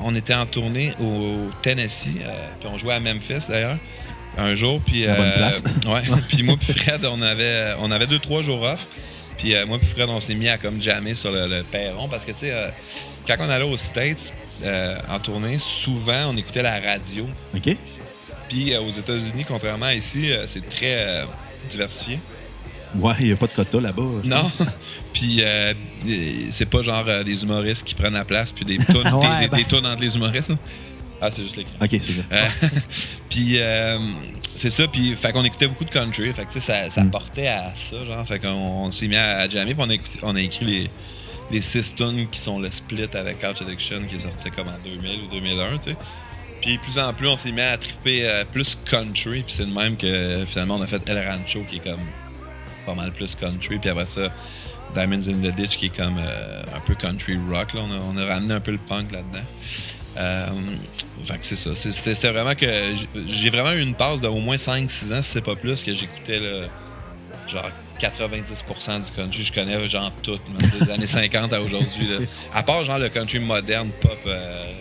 [0.00, 3.78] on était en tournée au Tennessee, euh, puis on jouait à Memphis d'ailleurs,
[4.36, 4.80] un jour.
[4.84, 5.62] Puis, La bonne place.
[5.86, 8.86] ouais, puis moi puis Fred, on avait, on avait deux, trois jours off.
[9.38, 12.24] Puis moi puis Fred, on s'est mis à comme jammer sur le, le perron parce
[12.24, 12.52] que, tu sais,
[13.26, 14.32] quand on allait aux States
[15.08, 17.26] en tournée, souvent, on écoutait la radio.
[17.54, 17.76] OK?
[18.48, 21.24] Puis euh, aux États-Unis, contrairement à ici, euh, c'est très euh,
[21.70, 22.18] diversifié.
[22.96, 24.02] Ouais, il n'y a pas de quota là-bas.
[24.24, 24.50] Non.
[25.12, 25.42] puis
[26.50, 29.64] c'est pas genre des humoristes qui prennent la place puis des tunes Ouais, ben.
[29.86, 30.52] entre les humoristes.
[31.20, 32.68] Ah, c'est juste les OK, c'est ça.
[33.28, 33.58] puis
[34.54, 36.90] c'est ça, puis fait qu'on écoutait beaucoup de country, fait que ça, Mm.
[36.90, 38.48] ça portait à ça, genre, fait qu'on
[38.86, 40.90] on s'est mis à, à jammer, puis on a, écouté- on a écrit les,
[41.50, 44.78] les six tunes qui sont le split avec Couch Addiction qui est sorti comme en
[44.82, 45.96] 2000 ou 2001, tu sais.
[46.66, 49.72] Puis plus en plus, on s'est mis à triper euh, plus country, puis c'est de
[49.72, 52.00] même que finalement on a fait El Rancho qui est comme
[52.84, 54.22] pas mal plus country, puis après ça,
[54.92, 58.24] Diamonds in the Ditch qui est comme euh, un peu country rock, là, on a,
[58.26, 59.44] ramené un peu le punk là-dedans.
[60.18, 60.46] Euh,
[61.24, 61.70] fait que c'est ça.
[61.76, 62.66] C'était vraiment que
[63.28, 66.40] j'ai vraiment eu une passe d'au moins 5-6 ans, si c'est pas plus, que j'écoutais
[66.40, 66.66] le
[67.48, 69.44] genre 90% du country.
[69.44, 72.08] Je connais genre tout, man, des années 50 à aujourd'hui.
[72.52, 74.18] À part genre le country moderne, pop.
[74.26, 74.72] euh,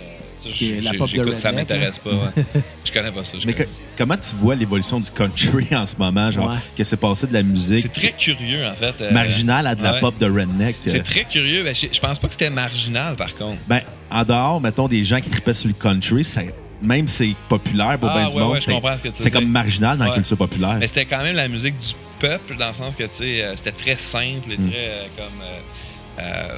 [0.53, 2.10] Qui est la pop de j'écoute, ça m'intéresse pas.
[2.12, 2.43] ouais.
[2.86, 3.38] Je connais pas ça.
[3.39, 3.65] je Mais connais.
[3.65, 6.31] que- comment tu vois l'évolution du country en ce moment?
[6.31, 6.58] Genre, Ouais.
[6.77, 7.79] que c'est passé de la musique?
[7.81, 8.93] C'est très curieux, en fait.
[9.01, 9.99] euh, marginale à de la ouais.
[9.99, 10.75] pop de redneck.
[10.88, 11.63] euh, C'est très curieux.
[11.63, 13.58] Ben, je, je pense pas que c'était marginal, par contre.
[13.67, 13.81] Ben,
[14.12, 16.41] en dehors, mettons, des gens qui tripaient sur le country, ça-
[16.84, 19.01] même si c'est populaire pour Ah, bien du ouais, monde, ouais, je c'est- comprends ce
[19.01, 20.77] que tu c'est veux comme marginal dans la culture populaire.
[20.79, 23.53] Mais c'était quand même la musique du peuple, dans le sens que, tu sais, euh,
[23.55, 25.41] c'était très simple et très euh, comme.
[25.41, 26.58] euh, euh,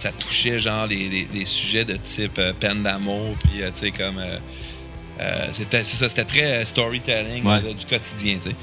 [0.00, 3.80] ça touchait, genre, les, les- les sujets de type euh, peine d'amour, puis, euh, tu
[3.86, 4.18] sais, comme.
[4.18, 7.60] euh, c'était c'est ça, c'était très storytelling Ouais.
[7.60, 8.56] du quotidien, tu sais.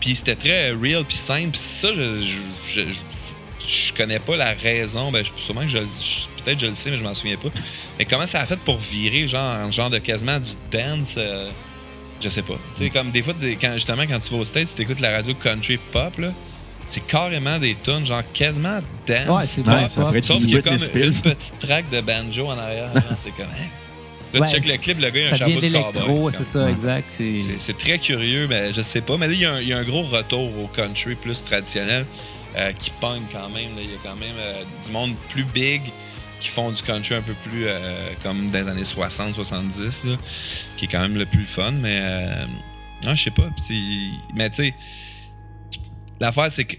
[0.00, 1.50] Puis c'était très real, puis simple.
[1.50, 2.22] Puis ça, je,
[2.66, 5.10] je, je, je connais pas la raison.
[5.10, 5.78] Ben, je- sûrement que je,
[6.44, 7.48] peut-être je le sais, mais je m'en souviens pas.
[7.98, 11.18] Mais comment ça a fait pour virer, genre, en genre de quasiment du dance
[12.20, 12.54] Je sais pas.
[12.76, 15.00] Tu sais, comme des fois, des- quand, justement, quand tu vas au States, tu écoutes
[15.00, 16.32] la radio country pop, là.
[16.88, 19.28] C'est carrément des tunes, genre quasiment dance.
[19.28, 22.46] Ouais, c'est Ouais, ça pourrait Sauf qu'il y a comme une petite track de banjo
[22.46, 22.90] en arrière.
[23.22, 23.46] c'est comme.
[23.46, 23.66] hein?
[24.34, 25.98] Là, Ouais, tu check le clip, le gars, il a un Ça chapeau vient de
[26.06, 26.32] cowboy.
[26.36, 27.06] c'est ça, exact.
[27.60, 29.16] C'est très curieux, mais je sais pas.
[29.16, 31.42] Mais là, il y, a un- il y a un gros retour au country plus
[31.44, 32.04] traditionnel
[32.56, 33.70] euh, qui pogne quand même.
[33.76, 33.82] là.
[33.82, 35.80] Il y a quand même euh, du monde plus big
[36.40, 37.78] qui font du country un peu plus euh,
[38.22, 40.16] comme dans les années 60-70, là,
[40.76, 41.72] qui est quand même le plus fun.
[41.72, 42.44] Mais euh,
[43.06, 43.48] non, je sais pas.
[44.34, 44.74] Mais tu sais,
[46.20, 46.76] l'affaire, c'est que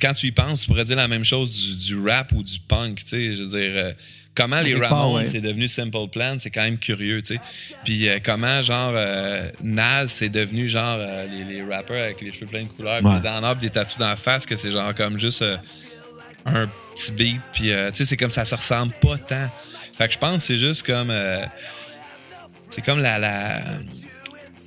[0.00, 2.58] quand tu y penses, tu pourrais dire la même chose du, du rap ou du
[2.60, 3.00] punk.
[3.04, 3.92] Tu sais, je veux dire, euh,
[4.34, 5.24] comment les Ramones, ouais.
[5.24, 7.40] c'est devenu Simple Plan, c'est quand même curieux, tu sais.
[7.84, 12.32] Puis euh, comment, genre, euh, Nas, c'est devenu, genre, euh, les, les rappers avec les
[12.32, 13.12] cheveux pleins de couleurs, Ouais.
[13.12, 15.44] puis dans l'arbre, des tatous dans la face, que c'est genre comme juste
[16.46, 19.50] un petit beat, puis euh, tu sais, c'est comme ça se ressemble pas tant.
[19.98, 21.12] Fait que je pense que c'est juste comme...
[22.70, 23.18] c'est comme la...
[23.18, 23.60] la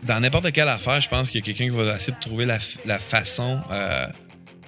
[0.06, 2.46] dans n'importe quelle affaire, je pense qu'il y a quelqu'un qui va essayer de trouver
[2.46, 4.06] la, la façon euh,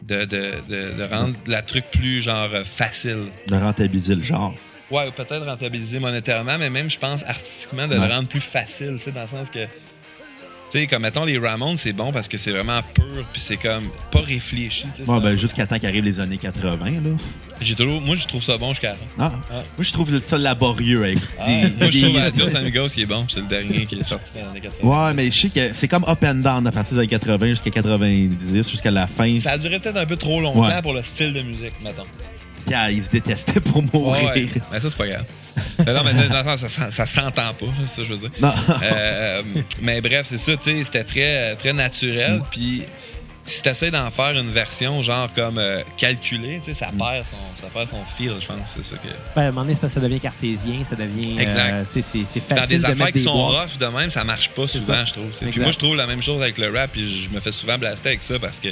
[0.04, 3.26] de, de, de, de rendre la truc plus genre euh, facile.
[3.50, 4.54] De rentabiliser le genre.
[4.92, 8.08] Ouais, ou peut-être rentabiliser monétairement, mais même, je pense, artistiquement, de Ouais.
[8.08, 9.60] le rendre plus facile, tu sais, dans le sens que.
[10.76, 13.56] Tu sais, comme mettons les Ramones, c'est bon parce que c'est vraiment pur, puis c'est
[13.56, 14.84] comme pas réfléchi.
[15.06, 16.92] Bon, ben, jusqu'à temps qu'arrivent les années 80, là.
[17.62, 19.00] J'ai toujours, moi, je trouve ça bon jusqu'à fin.
[19.18, 19.32] Ah.
[19.50, 23.06] Moi, je trouve ça laborieux avec Ah, des- moi, je trouve Adios Amigos qui est
[23.06, 25.08] bon, c'est le dernier qui est sorti dans les années 80.
[25.08, 27.70] Ouais, mais je sais que c'est comme up and down à partir des 80 jusqu'à
[27.72, 29.40] 90, jusqu'à la fin.
[29.40, 30.82] Ça a duré peut-être un peu trop longtemps Ouais.
[30.82, 32.04] pour le style de musique, mettons.
[32.66, 34.24] Puis, ah, ils se détestaient pour mourir.
[34.26, 34.50] Ouais, ouais.
[34.74, 35.24] Mais ça, c'est pas grave.
[35.80, 38.32] Non, mais le sens, ça, ça s'entend pas, ça je veux dire.
[38.42, 38.54] Non.
[38.84, 39.42] Euh,
[39.82, 42.42] mais bref, c'est ça, tu sais, c'était très, très naturel.
[42.52, 42.84] Puis
[43.46, 47.26] si tu essaies d'en faire une version genre comme euh, calculée, tu sais, ça perd
[47.26, 48.58] son, ça perd son feel, je pense.
[48.76, 49.08] C'est ça que.
[49.36, 51.40] Ben, à un moment donné, c'est parce que ça devient cartésien, ça devient.
[51.40, 51.72] Exact.
[51.72, 53.70] euh, c'est, c'est Dans des de affaires qui des sont boîtes.
[53.70, 55.06] rough de même, ça marche pas souvent, ça.
[55.06, 55.32] je trouve.
[55.52, 57.78] Puis moi, je trouve la même chose avec le rap, puis je me fais souvent
[57.78, 58.70] blaster avec ça parce que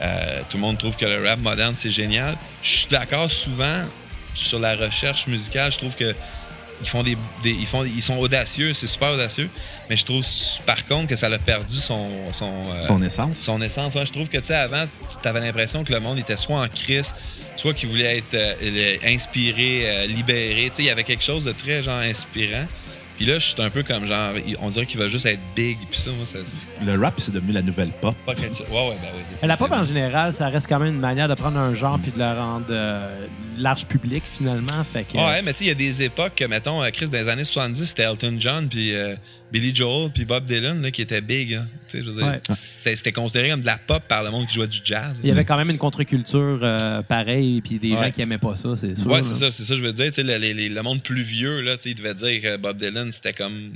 [0.00, 2.36] euh, tout le monde trouve que le rap moderne, c'est génial.
[2.62, 3.80] Je suis d'accord souvent
[4.34, 5.72] sur la recherche musicale.
[5.72, 6.14] Je trouve que
[6.80, 9.50] ils font des, des- ils font ils sont audacieux, c'est super audacieux,
[9.90, 10.24] mais je trouve
[10.64, 13.36] par contre que ça a perdu son son euh, Son essence.
[13.40, 13.94] son essence.
[13.96, 14.84] Ouais, je trouve que tu sais avant,
[15.20, 17.12] tu avais l'impression que le monde était soit en crise,
[17.56, 21.42] soit qu'il voulait être euh, inspiré, euh, libéré, tu sais, il y avait quelque chose
[21.44, 22.64] de très genre inspirant.
[23.18, 25.76] Puis là, je suis un peu comme genre on dirait qu'il va juste être big,
[25.90, 26.38] puis ça moi ça
[26.86, 28.14] Le rap, c'est devenu la nouvelle pop.
[28.28, 29.48] Ouais ouais ben oui.
[29.48, 32.12] La pop en général, ça reste quand même une manière de prendre un genre puis
[32.12, 33.26] de le rendre euh,
[33.56, 34.84] large public finalement.
[34.84, 37.06] Fait que, Ouais, mais tu sais, il y a des époques que, mettons, euh, Chris,
[37.06, 39.16] dans les années 70, c'était Elton John, puis euh,
[39.50, 41.54] Billy Joel, puis Bob Dylan, là, qui étaient big.
[41.54, 41.66] hein.
[41.94, 42.40] Ouais.
[42.84, 45.16] c'était considéré comme de la pop par le monde qui jouait du jazz.
[45.22, 48.04] il y avait quand même une contre-culture euh, pareille puis des Ouais.
[48.04, 49.06] gens qui aimaient pas ça, c'est sûr.
[49.06, 50.10] Ouais, c'est ça, c'est ça, je veux dire.
[50.18, 53.32] Le, les- les- le monde plus vieux, là, il devait dire que Bob Dylan, c'était
[53.32, 53.72] comme.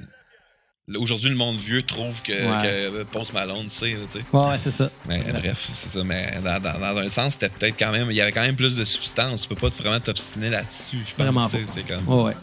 [0.96, 3.96] Aujourd'hui, le monde vieux trouve que, que Post Malone, tu sais.
[4.32, 4.90] Ouais, c'est ça.
[5.08, 6.04] Mais bref, c'est ça.
[6.04, 8.08] Mais dans, dans- dans un sens, c'était peut-être quand même.
[8.11, 9.42] Il y avait quand même plus de substance.
[9.42, 10.98] Tu peux pas vraiment t'obstiner là-dessus.
[11.06, 11.58] Je pense Vraiment pas.
[11.88, 12.24] comme.
[12.24, 12.35] Ouais.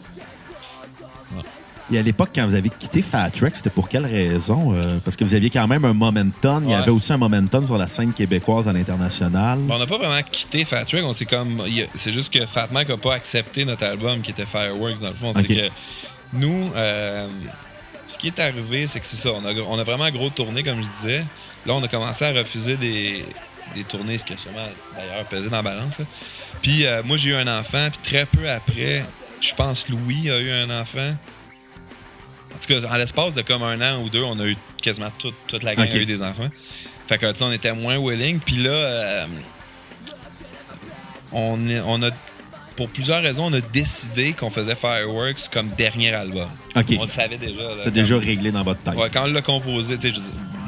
[1.92, 4.74] Et à l'époque, quand vous avez quitté Fat Wreck, c'était pour quelle raison?
[4.74, 6.62] Euh, parce que vous aviez quand même un momentum.
[6.64, 9.58] Il y avait aussi un momentum sur la scène québécoise à l'international.
[9.58, 11.62] Bon, on n'a pas vraiment quitté Fat Wreck, on s'est comme.
[11.96, 15.14] C'est juste que Fat Mac n'a pas accepté notre album qui était Fireworks dans le
[15.14, 15.32] fond.
[15.34, 15.68] C'est que
[16.32, 17.26] nous, euh,
[18.06, 19.30] ce qui est arrivé, c'est que c'est ça.
[19.30, 21.24] On a, on a vraiment gros tourné, comme je disais.
[21.66, 23.24] Là, on a commencé à refuser des,
[23.74, 25.98] des tournées, ce qui a sûrement d'ailleurs pesé dans la balance.
[25.98, 26.04] là.
[26.62, 29.04] Puis euh, moi, j'ai eu un enfant, puis très peu après,
[29.40, 31.14] je pense Louis a eu un enfant.
[32.60, 35.10] En tout cas, en l'espace de comme un an ou deux, on a eu quasiment
[35.18, 35.94] toute, toute la gang Ok.
[35.94, 36.48] a eu des enfants.
[37.08, 38.38] Fait que, tu sais, on était moins willing.
[38.38, 39.26] Puis là, euh,
[41.32, 42.10] on, est- on a,
[42.76, 46.48] pour plusieurs raisons, on a décidé qu'on faisait Fireworks comme dernier album.
[46.76, 47.62] On le savait déjà.
[47.78, 48.94] C'était déjà réglé dans votre tête.
[48.94, 50.08] Ouais, quand on l'a composé, je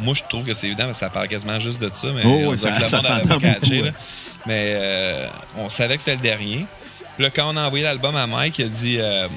[0.02, 2.22] moi, je trouve que c'est évident, parce que ça parle quasiment juste de ça, mais
[2.24, 3.90] Oh, on ça- que le ça monde catché, là.
[4.46, 5.28] Mais euh,
[5.58, 6.66] on savait que c'était le dernier.
[7.14, 8.96] Puis là, quand on a envoyé l'album à Mike, il a dit...
[8.98, 9.28] euh,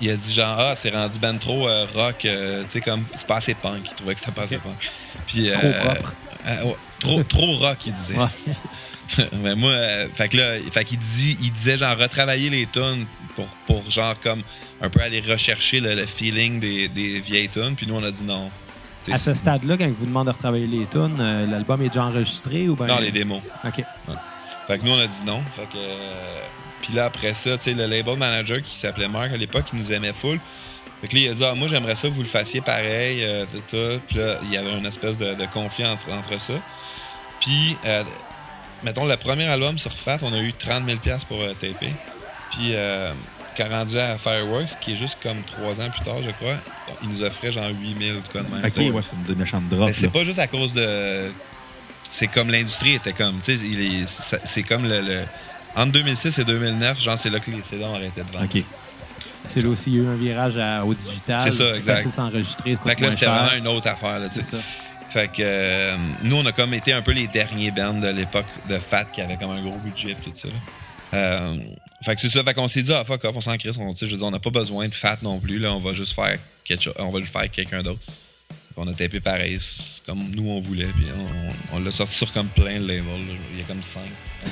[0.00, 3.04] il a dit genre, ah, c'est rendu ben trop euh, rock, euh, tu sais, comme,
[3.14, 3.80] c'est pas assez punk.
[3.90, 4.90] Il trouvait que c'était pas assez punk.
[5.26, 6.12] Puis, Trop euh, propre.
[6.46, 8.14] euh, ouais, trop, trop rock, il disait.
[8.16, 9.24] Ouais.
[9.42, 9.72] Mais moi,
[10.14, 14.14] fait que là, fait qu'il dit, il disait genre retravailler les tunes pour, pour genre
[14.20, 14.42] comme
[14.80, 17.74] un peu aller rechercher le, le feeling des, des vieilles tunes.
[17.76, 18.50] Puis nous, on a dit non.
[19.10, 22.68] À ce stade-là, quand vous demande de retravailler les tunes, euh, l'album est déjà enregistré
[22.68, 23.42] ou ben Non, les démos.
[23.64, 23.82] OK.
[24.68, 25.42] Fait que nous, on a dit non.
[25.56, 25.76] Fait que.
[25.78, 26.40] euh,
[26.82, 29.78] puis là, après ça, tu sais, le label manager qui s'appelait Mark à l'époque, il
[29.78, 30.38] nous aimait full.
[31.00, 33.24] Fait que là, il a dit, ah, moi, j'aimerais ça que vous le fassiez pareil,
[33.24, 34.00] euh, tout, tout.
[34.08, 36.52] Puis là, il y avait une espèce de, de conflit entre, entre ça.
[37.40, 38.02] Puis, euh,
[38.82, 41.92] mettons, le premier album sur Fat, on a eu 30 000 pour euh, taper.
[42.50, 43.12] Puis, euh,
[43.56, 46.54] quand rendu à Fireworks, qui est juste comme trois ans plus tard, je crois,
[47.02, 48.64] il nous offrait genre 8 000 ou de quoi de même.
[48.64, 49.86] OK, ouais, c'est une méchante drop.
[49.88, 51.30] Mais c'est pas juste à cause de.
[52.04, 53.40] C'est comme l'industrie était comme.
[53.40, 55.24] Tu sais, c'est comme le, le-
[55.76, 58.44] Entre 2006 et 2009, genre, c'est là que les CD ont arrêté de vendre.
[58.54, 58.62] OK.
[59.48, 61.40] C'est là aussi, il y a eu un virage à- au digital.
[61.42, 62.06] C'est ça, exact.
[62.06, 64.56] de s'enregistrer, Fait que là, c'était vraiment une autre affaire, là, tu C'est sais.
[65.10, 68.46] Fait que euh, nous, on a comme été un peu les derniers bands de l'époque
[68.68, 70.46] de Fat qui avaient comme un gros budget et tout ça.
[71.14, 71.56] Euh,
[72.04, 72.44] fait que c'est ça.
[72.44, 73.76] Fait qu'on s'est dit, ah fuck off, on s'en crisse.
[73.76, 75.58] On, je veux dire, on n'a pas besoin de Fat non plus.
[75.58, 76.94] Là, on va juste faire quelque chose.
[77.00, 77.98] On va juste faire quelqu'un d'autre.
[78.76, 79.58] On a tapé pareil,
[80.06, 80.86] comme nous on voulait.
[80.86, 81.06] Puis
[81.72, 83.04] on, on l'a sorti sur comme plein de labels.
[83.04, 83.34] là.
[83.52, 84.08] Il y a comme cinq.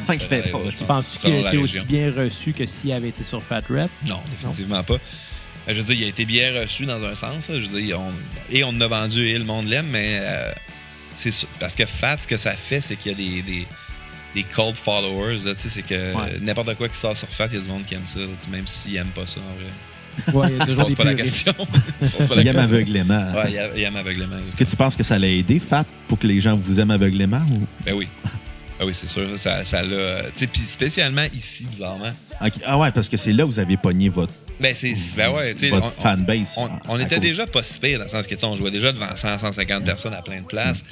[0.06, 0.52] Cinq labels.
[0.76, 3.42] Tu pense, penses qu'il a la été aussi bien reçu que s'il avait été sur
[3.42, 3.90] Fat Rep?
[4.06, 4.94] Non, définitivement pas.
[4.94, 4.98] Euh,
[5.68, 7.48] Je veux dire, il a été bien reçu dans un sens.
[7.48, 7.60] là.
[7.60, 8.12] Je veux dire, on-
[8.50, 10.52] et on en a vendu et le monde l'aime, mais euh,
[11.14, 13.66] c'est parce que Fat, ce que ça fait, c'est qu'il y a des, des,
[14.34, 15.38] des cold followers.
[15.42, 16.38] tu sais, C'est que Ouais.
[16.42, 18.18] n'importe quoi qui sort sur Fat, il y a du monde qui aime ça,
[18.50, 19.70] même s'ils n'aiment pas ça en vrai.
[20.32, 21.52] Ouais, il y a toujours des pas la question.
[22.00, 22.72] Tu poses pas la Il aime question.
[22.74, 23.32] aveuglément.
[23.34, 24.36] Ouais, il aime- il aime aveuglément.
[24.36, 26.90] Est-ce que tu penses que ça l'a aidé, Fat, pour que les gens vous aiment
[26.90, 27.40] aveuglément?
[27.50, 27.66] Ou...
[27.84, 28.08] Ben oui.
[28.80, 29.26] Ah oui, c'est sûr.
[29.38, 30.22] Ça, ça l'a.
[30.24, 32.10] Tu sais, puis spécialement ici, bizarrement.
[32.64, 34.94] Ah ouais, parce que c'est là où vous avez pogné votre, Ben, c'est.
[35.16, 35.70] Ben ouais, tu sais.
[35.70, 36.54] votre on- on- fanbase.
[36.88, 37.24] On, était cause.
[37.24, 39.38] déjà pas si pire, dans le sens que tu sais, on jouait déjà devant 100,
[39.40, 40.84] 150 personnes à plein de places.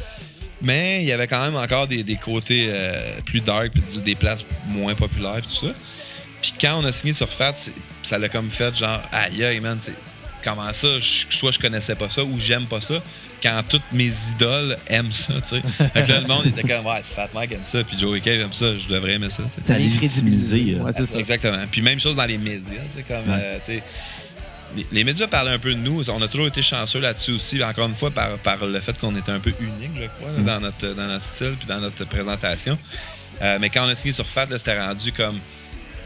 [0.63, 4.15] Mais il y avait quand même encore des, des côtés euh, plus dark, puis des
[4.15, 5.73] places moins populaires, puis tout ça.
[6.47, 7.55] Puis quand on a signé sur Fat,
[8.05, 9.95] ça l'a comme fait genre, aïe, aïe, man, c'est-
[10.45, 13.03] comment ça, je- soit je connaissais pas ça ou j'aime pas ça,
[13.43, 15.63] quand toutes mes idoles aiment ça, tu sais.
[15.93, 18.21] Fait que là, le monde était comme, ouais, c'est Fat Mike aime ça, puis Joey
[18.21, 19.67] Cave aime ça, je devrais aimer ça, tu sais.
[19.73, 20.77] Ça légitimé, crédibiliser.
[20.79, 21.19] euh, Ouais, c'est ça.
[21.19, 21.59] Exactement.
[21.69, 22.61] Puis même chose dans les médias,
[22.95, 23.41] tu sais, comme, Ouais.
[23.43, 23.83] euh, tu sais,
[24.77, 26.09] les- les médias parlaient un peu de nous.
[26.11, 29.17] On a toujours été chanceux là-dessus aussi, encore une fois, par, par le fait qu'on
[29.17, 32.05] était un peu unique, je crois, là, dans, notre, dans notre style puis dans notre
[32.05, 32.79] présentation.
[33.43, 35.37] Euh, mais quand on a signé sur Fat, c'était rendu comme.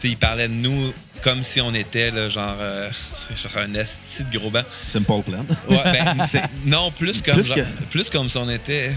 [0.05, 2.89] Ils parlaient de nous comme si on était, là, genre, euh,
[3.43, 4.63] genre un esti de gros banc.
[4.87, 5.45] Simple Plan.
[5.69, 6.17] Ouais, ben,
[6.65, 8.93] non, plus comme, Plus genre- que- plus comme si on était,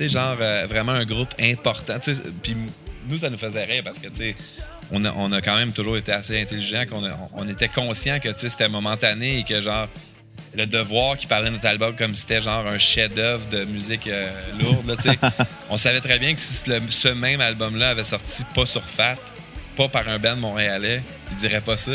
[0.00, 1.94] genre, euh, vraiment un groupe important.
[2.42, 2.56] Puis
[3.08, 4.08] nous, ça nous faisait rire parce que,
[4.90, 8.20] on a, on a quand même toujours été assez intelligents, qu'on a- on était conscient
[8.20, 9.88] que, c'était momentané et que, genre,
[10.54, 14.06] le devoir qui parlait de notre album comme si c'était genre un chef-d'œuvre de musique
[14.06, 14.28] euh,
[14.60, 14.86] lourde.
[14.86, 15.30] Là,
[15.70, 19.16] on savait très bien que si le- ce même album-là avait sorti pas sur Fat,
[19.76, 21.92] pas par un band montréalais, il dirait pas ça.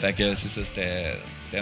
[0.00, 1.12] fait que c'était.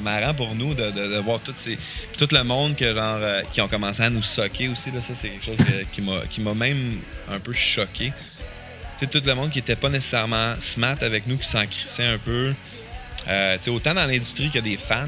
[0.02, 1.78] Marrant pour nous de, de- voir toutes ces,
[2.18, 4.90] tout le monde que, euh, qui ont commencé à nous socker aussi.
[4.90, 5.84] Là, ça, c'est quelque chose que-
[6.30, 6.98] qui m'a même
[7.32, 8.12] un peu choqué.
[9.00, 12.52] Tout le monde qui était pas nécessairement smart avec nous, qui s'en crissait un peu.
[13.28, 15.06] Euh, autant dans l'industrie a des fans,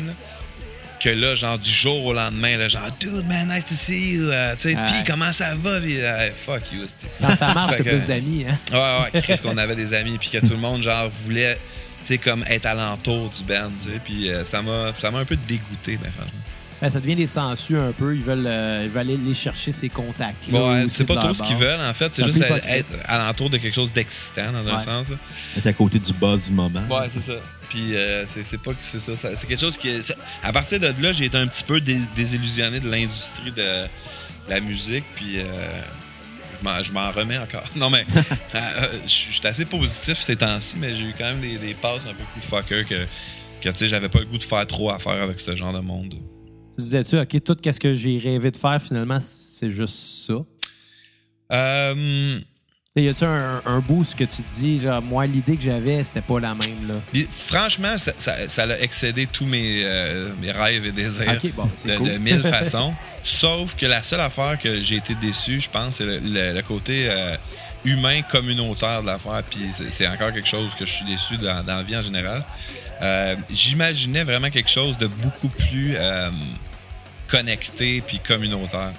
[1.01, 4.25] que là, genre, du jour au lendemain, là, genre, dude, man, nice to see you.
[4.31, 5.81] euh, tu sais, puis comment ça va?
[5.81, 6.83] Puis, euh, fuck you.
[7.21, 8.59] Quand ça marche, t'as plus d'amis, hein?
[8.73, 11.59] Ouais, ouais, Chris, qu'on avait des amis, puis que tout le monde, genre, voulait,
[12.01, 14.01] tu sais, comme être alentour du band, tu sais.
[14.05, 16.39] Puis euh, ça m'a ça m'a un peu dégoûté, ben, franchement.
[16.83, 18.15] Ben, ça devient des sensus un peu.
[18.17, 20.49] Ils veulent, euh, ils veulent aller les chercher ces contacts.
[20.51, 22.15] Ouais, c'est pas trop ce qu'ils veulent, en fait.
[22.15, 25.11] C'est juste être, être alentour de quelque chose d'excitant, dans un sens.
[25.11, 25.17] là.
[25.59, 26.81] Être à côté du buzz du moment.
[26.91, 27.39] Ouais, c'est ça.
[27.71, 29.89] Puis euh, c'est pas que c'est ça, ça- C'est quelque chose qui.
[30.43, 33.87] À partir de là, j'ai été un petit peu dés- désillusionné de l'industrie de
[34.49, 35.05] la musique.
[35.15, 35.45] Puis euh,
[36.83, 37.65] je m'en- remets encore.
[37.77, 38.05] Non, mais
[38.55, 38.59] euh,
[39.05, 42.13] je suis assez positif ces temps-ci, mais j'ai eu quand même des, des passes un
[42.15, 43.07] peu plus fucker que,
[43.63, 45.79] que tu sais, j'avais pas le goût de faire trop affaire avec ce genre de
[45.81, 46.17] monde.
[46.77, 50.35] Tu disais-tu, OK, tout ce que j'ai rêvé de faire, finalement, c'est juste ça?
[51.53, 52.41] Euh,
[52.97, 56.41] Y a-tu un, un ce que tu dis, genre, moi, l'idée que j'avais, c'était pas
[56.41, 56.95] la même, là?
[57.33, 61.39] franchement, ça, ça, ça a excédé tous mes, euh, mes rêves et désirs.
[61.55, 62.13] Bon, de, cool.
[62.15, 62.93] de mille façons.
[63.23, 66.63] Sauf que la seule affaire que j'ai été déçu, je pense, c'est le, le- le
[66.63, 67.37] côté euh,
[67.85, 69.45] humain communautaire de l'affaire.
[69.49, 72.43] Puis c'est- encore quelque chose que je suis déçu dans, dans la vie en général.
[73.03, 75.95] Euh, J'imaginais vraiment quelque chose de beaucoup plus
[77.29, 78.91] connecté puis communautaire.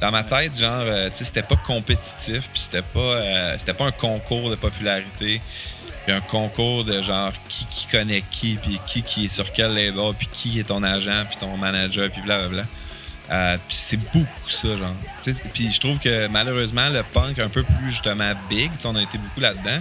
[0.00, 3.74] Dans ma tête, genre, euh, tu sais, c'était pas compétitif, puis c'était pas, euh, c'était
[3.74, 5.40] pas un concours de popularité,
[6.04, 9.72] puis un concours de genre qui, qui connaît qui, puis qui qui est sur quel
[9.72, 12.64] label, puis qui est ton agent, puis ton manager, puis blablabla.
[13.30, 14.94] Euh, puis c'est beaucoup ça, genre.
[15.54, 19.16] Puis je trouve que malheureusement, le punk un peu plus justement big, on a été
[19.16, 19.80] beaucoup là-dedans,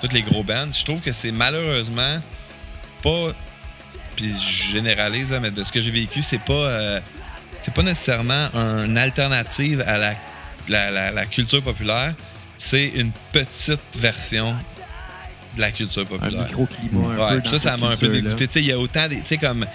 [0.00, 2.18] toutes les gros bands, je trouve que c'est malheureusement
[3.02, 3.32] pas.
[4.16, 7.00] Puis je généralise, là, mais de ce que j'ai vécu, c'est pas.
[7.62, 10.14] C'est pas nécessairement une alternative à la,
[10.68, 12.14] la, la- la culture populaire.
[12.58, 14.54] C'est une petite version
[15.56, 16.42] de la culture Un populaire.
[16.44, 17.40] microclimat un Ouais, peu.
[17.42, 18.46] puis dans ça, ça m'a un peu dégoûté.
[18.46, 19.16] Tu sais, il y a autant des.
[19.20, 19.66] Tu sais, comme.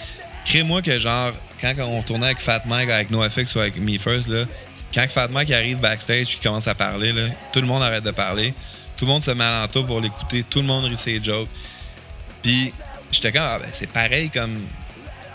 [0.46, 4.30] Crée-moi que, genre, quand on tournait avec Fat Mike, avec NoFX ou avec Me First,
[4.30, 4.46] là,
[4.94, 8.12] quand Fat Mike arrive backstage et commence à parler, là, tout le monde arrête de
[8.12, 8.54] parler.
[8.96, 10.44] Tout le monde se met alentour pour l'écouter.
[10.50, 11.50] Tout le monde rit ses jokes.
[12.42, 12.72] Puis,
[13.12, 14.58] j'étais comme, ah, ben, c'est pareil comme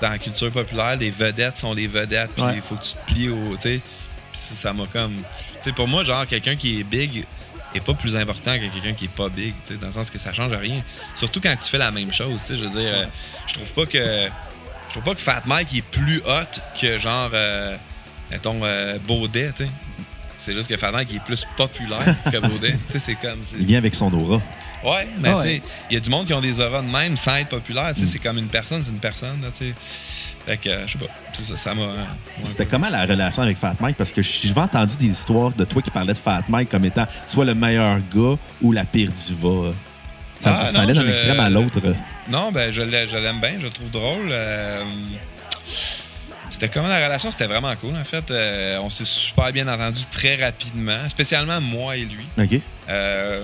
[0.03, 2.63] dans la culture populaire, les vedettes sont les vedettes, puis il Ouais.
[2.69, 3.57] faut que tu te plies au.
[3.57, 3.81] Tu sais,
[4.35, 5.15] ça m'a comme.
[5.15, 5.23] Tu
[5.63, 7.25] sais, pour moi, genre, quelqu'un qui est big
[7.75, 10.11] est pas plus important que quelqu'un qui est pas big, tu sais, dans le sens
[10.11, 10.83] que ça change rien.
[11.17, 13.07] Surtout quand tu fais la même chose, tu sais, je veux dire, euh,
[13.47, 14.29] je trouve pas que.
[14.89, 17.75] Je trouve pas que Fat Mike est plus hot que genre, euh,
[18.31, 19.71] mettons, euh, Baudet, tu sais.
[20.37, 22.73] C'est juste que Fat Mike est plus populaire que Baudet.
[22.89, 23.39] tu sais, c'est comme.
[23.59, 24.43] Il vient avec son aura.
[24.85, 26.89] Ouais, mais Ah tu sais, il y a du monde qui ont des auras de
[26.91, 27.93] même sans être populaire.
[27.95, 29.41] tu sais, C'est comme une personne, c'est une personne.
[29.43, 29.75] Là, tu sais.
[30.47, 31.07] fait que, je sais pas.
[31.35, 31.83] Ça, ça m'a.
[31.83, 33.97] euh, ouais, C'était comment la relation avec Fat Mike?
[33.97, 37.07] Parce que j'ai entendu des histoires de toi qui parlais de Fat Mike comme étant
[37.29, 39.71] soit le meilleur gars ou la pire diva.
[40.41, 41.79] Ça, Ah, ça non, allait d'un je- extrême à l'autre.
[42.29, 44.29] Non, ben, je l'aime bien, je le trouve drôle.
[44.31, 44.83] euh,
[46.51, 47.31] C'était comment la relation?
[47.31, 48.31] C'était vraiment cool, en fait.
[48.31, 52.27] Euh, on s'est super bien entendu très rapidement, spécialement moi et lui.
[52.39, 52.61] OK?
[52.89, 53.43] Euh,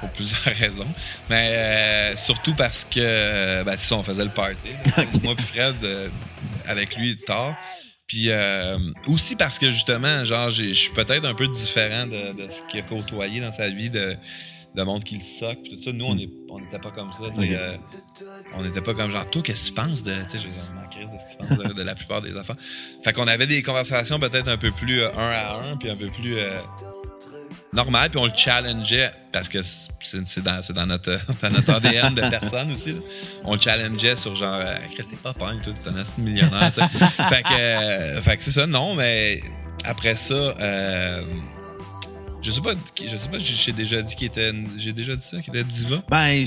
[0.00, 0.86] pour plusieurs raisons.
[1.30, 4.56] Mais euh, surtout parce que, euh, ben, ça, on faisait le party.
[4.96, 5.04] là.
[5.22, 6.08] Moi puis Fred, euh,
[6.66, 7.54] avec lui tard.
[8.06, 8.78] Puis euh,
[9.08, 12.78] aussi parce que, justement, genre, je suis peut-être un peu différent de, de ce qu'il
[12.80, 14.16] a côtoyé dans sa vie de,
[14.76, 15.58] de monde qui le soque.
[15.64, 15.90] puis tout ça.
[15.92, 17.24] Nous, on n'était pas comme ça.
[17.40, 17.76] euh,
[18.54, 20.12] on n'était pas comme genre, toi, qu'est-ce que tu penses de.
[20.30, 20.46] Tu sais, je
[20.96, 22.54] crise de ce que tu penses de, de la plupart des enfants.
[23.02, 25.96] Fait qu'on avait des conversations peut-être un peu plus euh, un à un, puis un
[25.96, 26.38] peu plus.
[26.38, 26.56] euh,
[27.72, 32.72] normal, puis on le challengeait parce que c'est dans, notre, dans notre ADN de personne
[32.72, 32.92] aussi.
[32.92, 33.00] là.
[33.44, 36.88] On le challengeait sur genre, euh, t'es pas punk, toi, t'es un millionnaire, tu sais.
[37.28, 39.40] fait que, euh, fait que c'est ça, non, mais
[39.84, 41.22] après ça, euh,
[42.42, 42.74] je sais pas,
[43.04, 46.02] je sais pas, j'ai déjà dit qu'il était, j'ai déjà dit ça, qu'il était diva.
[46.08, 46.44] Ben,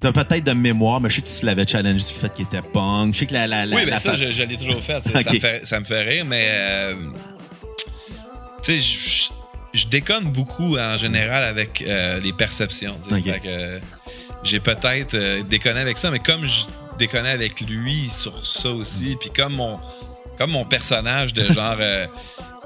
[0.00, 2.46] t'as peut-être de mémoire, mais je sais que tu l'avais challengé sur le fait qu'il
[2.46, 3.14] était punk.
[3.14, 3.46] Je sais que la.
[3.46, 5.84] la, la Oui, mais la ça, je, je l'ai toujours ça, me fait ça me
[5.84, 6.48] fait rire, mais.
[6.50, 6.96] euh,
[8.62, 9.30] tu sais,
[9.74, 12.98] je- déconne beaucoup en général avec euh, les perceptions.
[13.46, 13.78] euh,
[14.42, 16.62] j'ai peut-être euh, déconné avec ça, mais comme je
[16.98, 19.78] déconnais avec lui sur ça aussi, puis comme mon,
[20.38, 21.76] comme mon personnage de genre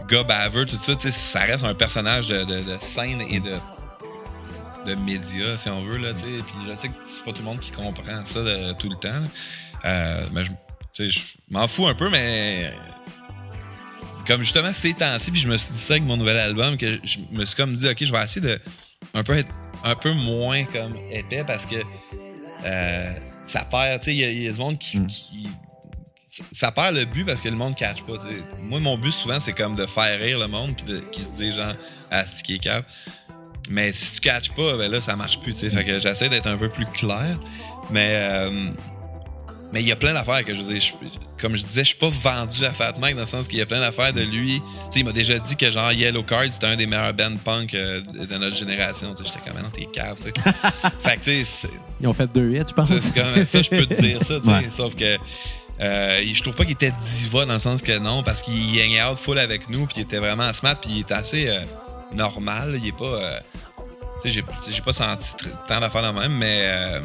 [0.08, 3.54] gars baveux, tout ça, ça reste un personnage de, de- de scène et de
[4.86, 6.12] de médias, si on veut, là.
[6.14, 8.96] Puis je sais que c'est pas tout le monde qui comprend ça de- tout le
[8.96, 9.22] temps.
[9.84, 12.70] Euh, mais je m'en fous un peu, mais
[14.28, 16.98] comme justement ces temps-ci, puis je me suis dit ça avec mon nouvel album, que
[17.04, 18.60] je me suis comme dit, ok, je vais essayer de
[19.14, 19.52] un peu être
[19.84, 21.76] un peu moins comme épais parce que
[22.64, 23.12] euh,
[23.46, 25.48] ça perd, tu sais, il y, a- il y a du monde qui, qui-
[26.52, 28.14] ça perd le but parce que le monde catch pas.
[28.18, 28.42] tu sais.
[28.62, 31.32] Moi, mon but souvent, c'est comme de faire rire le monde puis de, qui se
[31.32, 31.72] dit genre,
[32.10, 32.84] ah, c'est qui est cap.
[33.70, 35.70] Mais si tu catches pas, ben là, ça marche plus, tu sais.
[35.70, 37.38] Fait que j'essaie d'être un peu plus clair.
[37.90, 38.70] Mais, euh,
[39.72, 40.92] mais il y a plein d'affaires que je veux dire, je-
[41.40, 43.62] comme je disais, je suis pas vendu à Fat Mike dans le sens qu'il y
[43.62, 44.60] a plein d'affaires de lui.
[44.60, 47.36] Tu sais, il m'a déjà dit que genre Yellow Card, c'était un des meilleurs bands
[47.44, 49.14] punk euh, de notre génération.
[49.16, 50.32] J'étais comme, non, t'es cave, tu sais.
[51.00, 51.68] fait que, tu sais,
[52.00, 52.88] Ils ont fait deux hits, je pense.
[52.88, 54.50] ça, c'est comme ça, je peux te dire ça, tu sais.
[54.50, 54.68] Ouais.
[54.70, 55.16] Sauf que
[55.80, 59.12] euh, je trouve pas qu'il était diva dans le sens que non, parce qu'il hang
[59.12, 61.60] out full avec nous, puis il était vraiment smart, puis il est assez euh,
[62.14, 62.74] normal.
[62.82, 63.20] Il est pas.
[64.24, 64.42] tu sais,
[64.72, 65.34] j'ai- pas senti
[65.68, 67.00] tant d'affaires de même, mais.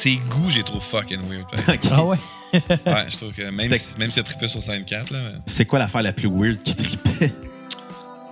[0.00, 1.44] Ses goûts, j'ai trouvé fucking weird.
[1.92, 2.16] Ah ouais?
[2.54, 6.02] ouais, je trouve que même si, même a trippé sur 5-4, là, C'est quoi l'affaire
[6.02, 7.32] la plus weird qui tripait?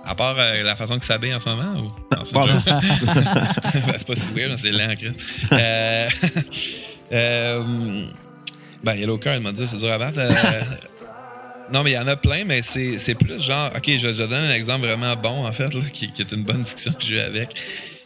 [0.05, 2.15] à part euh, la façon qu'il s'habille en ce moment, ou?
[2.15, 2.45] Non, c'est Bon.
[2.45, 2.59] Ben,
[4.07, 5.11] pas si weird, c'est lent, Chris.
[5.51, 6.09] Euh,
[7.11, 8.03] euh,
[8.83, 10.17] ben, Yellow Card m'a dit, c'est dur à battre.
[10.17, 10.31] Euh,
[11.71, 13.69] non, mais il y en a plein, mais c'est c'est plus genre.
[13.77, 16.43] Ok, je, je donne un exemple vraiment bon, en fait, là, qui, qui est une
[16.43, 17.49] bonne discussion que j'ai eue avec.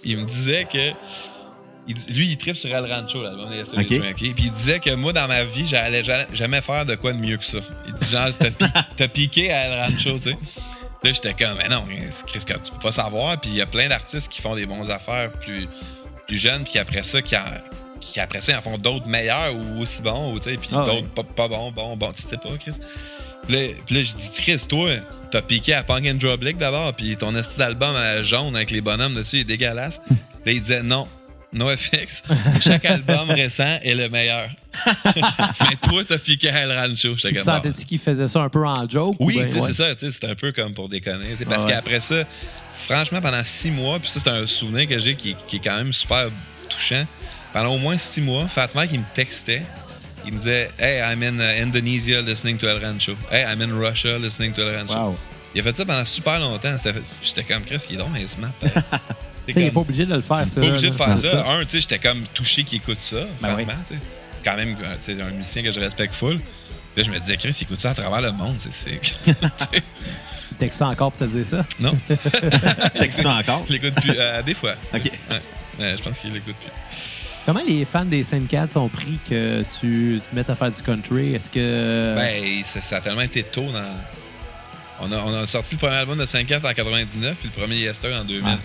[0.03, 0.91] Il me disait que.
[1.88, 3.89] Il lui, il tripe sur El Rancho, l'album des Yesterday Ok.
[3.89, 4.17] Dream, ok?
[4.36, 7.17] Puis il disait que moi, dans ma vie, j'allais ja- jamais faire de quoi de
[7.17, 7.57] mieux que ça.
[7.88, 8.65] Il dit genre, t'as pi-
[8.97, 10.38] t'as piqué à El Rancho, tu sais.
[11.03, 11.84] Là, j'étais comme, mais non,
[12.27, 13.39] Chris, tu peux pas savoir.
[13.39, 15.67] Puis il y a plein d'artistes qui font des bonnes affaires plus,
[16.27, 17.41] plus jeunes, puis après ça, qui, en,
[17.99, 20.86] qui après ça, en font d'autres meilleurs ou aussi bons, ou tu sais, puis Ah
[20.86, 22.11] d'autres pas, pas bons, bons, bons.
[22.13, 22.77] Tu sais pas, Chris.
[23.45, 24.91] Puis là, puis là, je dis, Chris, toi,
[25.29, 28.79] t'as piqué à Punk and Drop d'abord, puis ton esti d'album euh, jaune avec les
[28.79, 29.99] bonhommes dessus est dégueulasse.
[30.45, 31.05] là, il disait, non.
[31.54, 32.24] NoFX,
[32.62, 34.49] chaque album récent est le meilleur.
[35.06, 37.16] Mais toi, t'as piqué El Rancho.
[37.16, 39.16] Tu sentais-tu qu'il faisait ça un peu en joke?
[39.20, 39.72] Oui, ben, ouais?
[39.72, 40.10] c'est ça.
[40.12, 41.36] C'est un peu comme pour déconner.
[41.47, 41.72] Parce ouais.
[41.72, 42.24] qu'après ça,
[42.76, 45.78] franchement, pendant six mois, puis ça, c'est un souvenir que j'ai qui, qui est quand
[45.78, 46.30] même super
[46.70, 47.06] touchant.
[47.54, 49.62] Pendant au moins six mois, Fat Mike, il me textait.
[50.26, 53.16] Il me disait Hey, I'm in uh, Indonesia listening to El Rancho.
[53.30, 54.93] Hey, I'm in Russia listening to El Rancho.
[54.93, 55.16] Wow.
[55.54, 56.76] Il a fait ça pendant super longtemps.
[57.24, 58.51] J'étais comme Chris, il est donc mais smart.
[59.47, 60.61] Il n'est pas obligé de le faire, ça.
[60.61, 61.49] pas obligé de faire ça.
[61.51, 63.99] Un, tu sais, j'étais comme touché qu'il écoute ça, Ben franchement, tu sais.
[64.43, 66.39] Quand même, euh, tu sais, un musicien que je respecte full.
[66.95, 69.13] Là, je me disais, Chris, il écoute ça à travers le monde, c'est sick.
[70.59, 71.65] Texte ça encore pour te dire ça?
[71.79, 71.97] non,
[72.99, 73.63] Texte ça encore?
[73.67, 74.13] je l'écoute plus.
[74.17, 74.73] euh, des fois.
[74.93, 75.01] OK.
[75.03, 75.41] Ouais.
[75.79, 76.71] Ouais, je pense qu'il l'écoute plus.
[77.45, 81.33] Comment les fans des Saint-Cats sont pris que tu te mettes à faire du country?
[81.35, 82.15] Est-ce que.
[82.15, 83.83] Ben, ça, ça a tellement été tôt dans.
[85.01, 87.75] On a, on a sorti le premier album de 5-4 en 99, puis le premier
[87.77, 88.43] Yester en 2000.
[88.47, 88.57] Ah.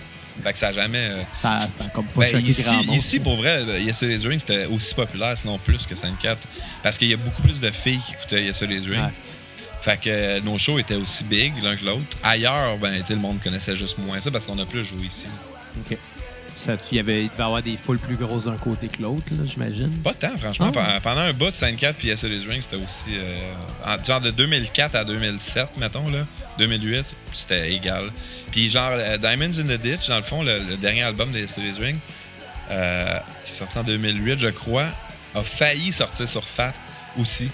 [0.43, 0.97] Fait que ça a jamais.
[1.09, 2.95] euh, ça, ça a comme pas Ben, ici, grand monde?
[2.95, 6.37] ici, pour vrai, le Yesterday's Ring, c'était aussi populaire, sinon plus que 5-4.
[6.83, 9.01] Parce qu'il y a beaucoup plus de filles qui écoutaient Yesterday's Ring.
[9.01, 9.11] Ouais.
[9.81, 12.17] Fait que euh, nos shows étaient aussi big l'un que l'autre.
[12.23, 15.25] Ailleurs, ben, le monde connaissait juste moins ça parce qu'on a plus joué ici.
[15.89, 15.97] OK.
[16.61, 19.01] Ça, il, y avait, il devait y avoir des foules plus grosses d'un côté que
[19.01, 19.89] l'autre, j'imagine.
[20.03, 20.71] Pas tant, franchement.
[20.75, 20.97] Ah.
[20.99, 23.11] Pe- Pendant un bout de 5-4 puis Yesterday's Ring, c'était aussi.
[23.17, 23.37] euh,
[23.85, 26.19] en- genre de 2004 à 2007, mettons, là.
[26.57, 28.09] 2008, c'était égal.
[28.51, 31.39] Puis genre, euh, Diamonds in the Ditch, dans le fond, le, le dernier album de
[31.39, 31.97] Yesterday's Ring,
[32.71, 34.87] euh, qui est sorti en 2008, je crois,
[35.35, 36.73] a failli sortir sur Fat
[37.17, 37.49] aussi.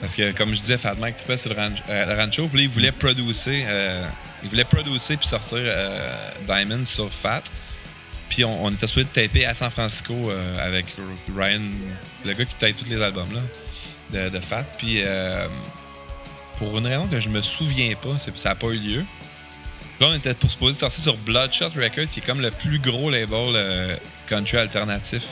[0.00, 2.68] Parce que, comme je disais, Fat Mike trippait sur le, ranch- le Rancho, puis il
[2.68, 4.04] voulait producer, euh,
[4.44, 7.42] il voulait producer puis sortir euh, Diamond sur Fat.
[8.34, 10.86] Puis on, on était de taper à San Francisco euh, avec
[11.36, 11.60] Ryan,
[12.24, 14.64] le gars qui tape tous les albums là, de, de Fat.
[14.76, 15.46] Puis euh,
[16.58, 19.04] pour une raison que je me souviens pas, ça n'a pas eu lieu.
[20.00, 23.08] Là, on était pour supposé sortir sur Bloodshot Records, qui est comme le plus gros
[23.08, 25.26] label euh, country alternatif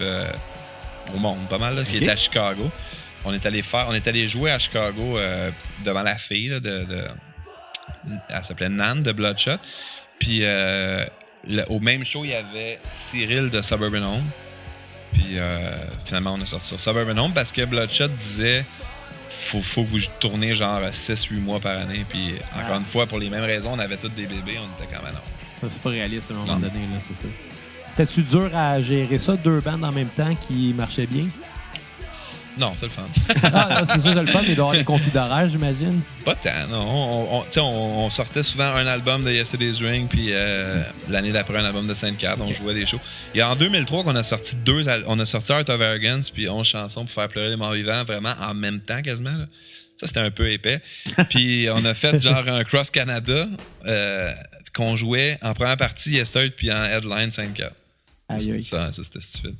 [1.12, 2.70] au monde, pas mal, là, qui est à Chicago.
[3.24, 5.18] On est allé faire, on est allé jouer à Chicago
[5.84, 7.08] devant la fille là, de, de-
[8.28, 9.58] elle s'appelait Nan de Bloodshot.
[10.20, 11.04] Puis euh,
[11.48, 14.22] le- au même show, il y avait Cyril de Suburban Home.
[15.12, 15.58] Puis euh,
[16.04, 18.64] finalement, on a sorti sur Suburban Home parce que Bloodshot disait
[19.28, 22.04] faut, faut que vous tournez genre 6-8 mois par année.
[22.08, 22.78] Puis encore Ah.
[22.78, 25.12] une fois, pour les mêmes raisons, on avait tous des bébés, on était quand même
[25.12, 25.20] non.
[25.72, 26.58] C'est pas réaliste à un moment Non.
[26.60, 27.32] donné, là, c'est ça.
[27.88, 31.24] C'était-tu dur à gérer ça, deux bandes en même temps qui marchaient bien?
[32.58, 33.02] Non, c'est le fun.
[33.44, 35.48] Ah, non, c'est ça, c'est le fun, mais il doit y avoir des conflits d'horaire,
[35.48, 36.00] j'imagine.
[36.24, 37.44] Pas tant, non.
[37.56, 41.86] On, on- sortait souvent un album de Yesterday's Ring, puis euh, l'année d'après un album
[41.88, 43.00] de Sainte 4 on jouait des shows.
[43.34, 46.28] Il y a en 2003 qu'on a sorti deux, on a sorti Art of Arrogance
[46.30, 49.30] puis 11 chansons pour faire pleurer les morts vivants, vraiment en même temps quasiment.
[49.36, 49.46] là.
[49.98, 50.80] Ça, c'était un peu épais.
[51.30, 53.46] puis on a fait genre un Cross Canada,
[53.86, 54.32] euh,
[54.74, 57.70] qu'on jouait en première partie Yesterday puis en headline 5-4.
[58.34, 58.62] Aïe, aïe.
[58.62, 59.56] Ça, ça c'était stupide.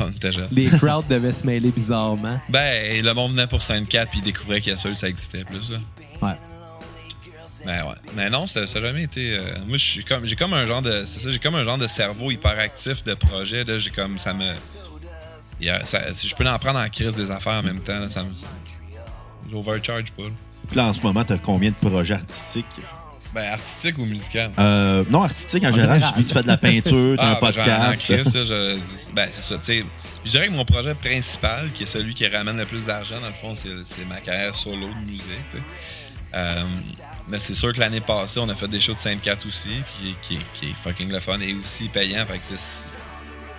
[0.00, 0.48] On jeunes.
[0.52, 2.38] Les crowds devaient se mêler bizarrement.
[2.48, 5.72] Ben, le monde venait pour 5-4 puis il découvrait qu'Yesterday, ça existait plus.
[5.72, 5.78] Là.
[6.22, 6.34] Ouais.
[7.66, 7.94] Mais ouais.
[8.16, 9.36] Mais non, ça n'a jamais été.
[9.36, 10.24] euh, moi, je suis comme.
[10.24, 11.04] J'ai comme un genre de.
[11.06, 13.64] C'est ça, j'ai comme un genre de cerveau hyperactif de projet.
[13.64, 14.16] Là, j'ai comme.
[14.18, 14.52] Ça me.
[15.60, 17.98] y a- ça- si je peux en prendre en crise des affaires en même temps,
[17.98, 18.30] là, ça me.
[19.50, 20.22] J'overcharge pas.
[20.24, 20.28] là.
[20.68, 22.64] Puis là, en ce moment, t'as combien de projets artistiques?
[23.34, 24.50] Ben, artistique ou musical?
[24.58, 25.98] Euh, non, artistique en général.
[25.98, 26.12] général.
[26.14, 28.02] J'ai vu que tu fais de la peinture, t'as un ben, podcast.
[28.02, 28.78] crise, là, je-
[29.12, 29.58] ben, c'est ça.
[29.58, 29.84] tu sais,
[30.24, 33.26] Je dirais que mon projet principal, qui est celui qui ramène le plus d'argent, dans
[33.28, 35.22] le fond, c'est c'est ma carrière solo de musique.
[36.34, 36.62] Euh,
[37.28, 40.14] mais c'est sûr que l'année passée, on a fait des shows de 5-4 aussi, puis
[40.20, 42.24] qui, qui est fucking le fun et aussi payant.
[42.26, 42.88] Fait que c'est-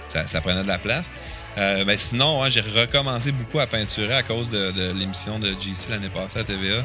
[0.10, 1.10] ça, ça prenait de la place.
[1.58, 5.50] Euh, ben sinon, ouais, j'ai recommencé beaucoup à peinturer à cause de, de l'émission de
[5.60, 6.84] GC l'année passée à TVA.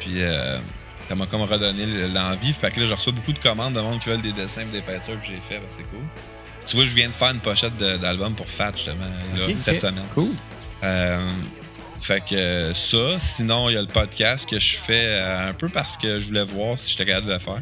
[0.00, 0.58] Puis euh,
[1.08, 2.52] ça m'a comme redonné l'envie.
[2.52, 4.80] Fait que là, je reçois beaucoup de commandes de monde qui veulent des dessins des
[4.80, 5.56] peintures que j'ai fait.
[5.56, 6.00] Ben, c'est cool.
[6.66, 9.04] Tu vois, je viens de faire une pochette d'album pour Fat, justement,
[9.36, 10.04] là, cette semaine.
[10.14, 10.30] Cool.
[10.84, 11.30] Euh,
[12.00, 15.52] fait que euh, ça, sinon, il y a le podcast que je fais euh, un
[15.52, 17.60] peu parce que je voulais voir si j'étais capable de le faire.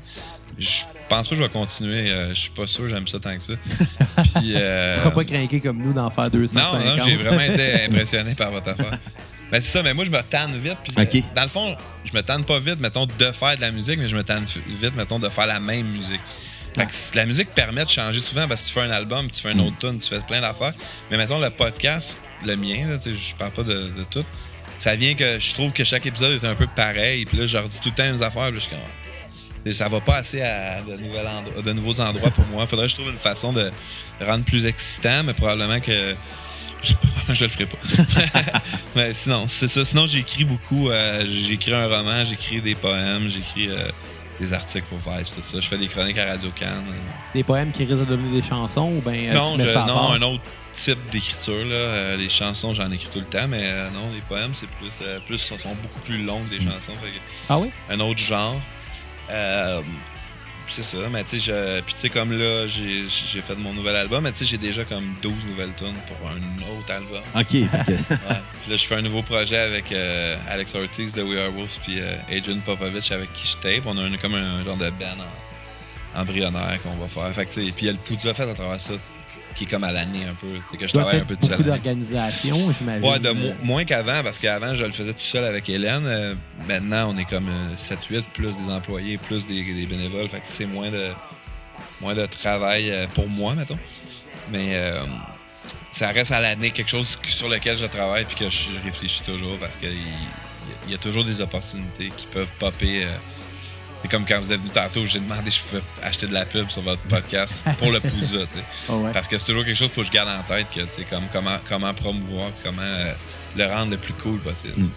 [0.59, 2.09] Je pense pas que je vais continuer.
[2.31, 3.53] je suis pas sûr, j'aime ça tant que ça.
[4.37, 6.85] Puis, euh, Tu seras pas craqué comme nous d'en faire non, 250.
[6.85, 8.99] non, j'ai vraiment été impressionné par votre affaire.
[9.53, 10.77] Mais c'est ça, mais moi, je me tanne vite.
[10.83, 13.73] Puis, euh, dans le fond, je me tanne pas vite, mettons, de faire de la
[13.73, 16.21] musique, mais je me tanne vite, mettons, de faire la même musique.
[16.75, 19.29] Fait que c- la musique permet de changer souvent parce que tu fais un album,
[19.31, 20.73] tu fais un autre tune, tu fais plein d'affaires.
[21.11, 24.25] Mais mettons, le podcast, le mien, là, je parle pas de, de tout,
[24.79, 27.25] ça vient que je trouve que chaque épisode est un peu pareil.
[27.25, 28.47] Puis là, je redis tout le temps les mêmes affaires.
[28.51, 28.79] Puis je suis comme,
[29.67, 32.67] et ça va pas assez à de, endro- de nouveaux endroits pour moi.
[32.69, 33.71] Faudrait que je trouve une façon de
[34.21, 36.15] rendre plus excitant, mais probablement que
[36.83, 36.93] je,
[37.35, 37.79] je le ferai pas.
[38.97, 39.85] mais sinon, c'est ça.
[39.85, 40.91] Sinon, j'écris beaucoup.
[40.91, 43.89] euh, j'écris un roman, j'écris des poèmes, j'écris euh,
[44.41, 45.61] des articles pour Vice, tout ça.
[45.61, 46.67] Je fais des chroniques à Radio Can.
[47.35, 49.85] Des poèmes qui risquent de devenir des chansons ou bien non, tu mets je- ça
[49.85, 50.13] à non, part?
[50.13, 51.55] un autre type d'écriture.
[51.67, 51.73] là.
[51.75, 54.93] Euh, les chansons, j'en écris tout le temps, mais euh, non, les poèmes, c'est plus,
[55.03, 56.95] euh, plus sont, beaucoup plus longues des chansons.
[57.03, 57.71] Fait que- Ah oui?
[57.91, 58.61] un autre genre.
[60.71, 63.97] C'est ça, mais tu sais, puis tu sais, comme là, j'ai j'ai fait mon nouvel
[63.97, 66.37] album, mais tu sais, j'ai déjà comme 12 nouvelles tunes pour un
[66.79, 67.21] autre album.
[67.35, 67.53] OK.
[67.53, 68.41] Ouais.
[68.63, 71.77] Puis là, je fais un nouveau projet avec euh, Alex Ortiz de We Are Wolves,
[71.83, 73.85] puis euh, Adrian Popovich avec qui je tape.
[73.87, 75.07] On a un- comme un, genre de band
[76.15, 77.33] en- embryonnaire qu'on va faire.
[77.35, 78.93] Fait que, tu sais, puis il y a le Poudja fait à travers ça,
[79.55, 80.49] qui est comme à l'année un peu.
[80.71, 81.57] C'est que je travaille un peu tout seul.
[81.59, 83.05] beaucoup d'organisation, j'imagine.
[83.09, 86.05] Ouais, de mo- moins qu'avant, parce qu'avant, je le faisais tout seul avec Hélène.
[86.07, 86.35] Euh,
[86.69, 90.29] maintenant, on est comme 7-8, plus des employés, plus des, des bénévoles.
[90.29, 91.11] Fait que c'est moins de,
[92.01, 93.79] moins de travail euh, pour moi, mettons.
[94.53, 94.95] Mais euh,
[95.93, 99.57] ça reste à l'année quelque chose sur lequel je travaille puis que je, réfléchis toujours
[99.59, 99.97] parce qu'il il-
[100.87, 103.05] il y a toujours des opportunités qui peuvent popper.
[104.01, 104.03] Euh.
[104.03, 106.45] c'est comme quand vous êtes venu tantôt, j'ai demandé si je pouvais acheter de la
[106.45, 109.13] pub sur votre podcast pour le Pouza, ouais.
[109.13, 110.81] Parce que c'est toujours quelque chose qu'il faut que je garde en tête, que,
[111.11, 113.13] comme, comment, comment promouvoir, comment euh,
[113.57, 114.75] le rendre le plus cool possible.
[114.77, 114.91] Mm.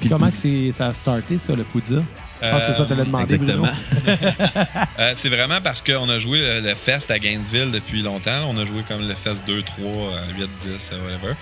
[0.00, 2.02] Puis Comment que ça a starté, ça, le Poudza?
[2.42, 3.66] Ah, c'est ça, tu l'as demandé, Exactement.
[3.66, 4.16] Bruno.
[4.98, 8.48] Euh, c'est vraiment parce qu'on a joué le, le Fest à Gainesville depuis longtemps.
[8.48, 11.34] On a joué comme le Fest 2, 3, euh, 8, 10, euh, whatever.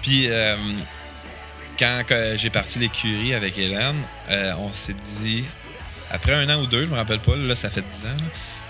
[0.00, 0.56] Puis euh,
[1.78, 2.02] quand
[2.36, 3.96] j'ai parti l'écurie avec Hélène,
[4.30, 5.44] euh, on s'est dit,
[6.10, 8.24] après un an ou deux, je me rappelle pas, là, ça fait 10 ans, là,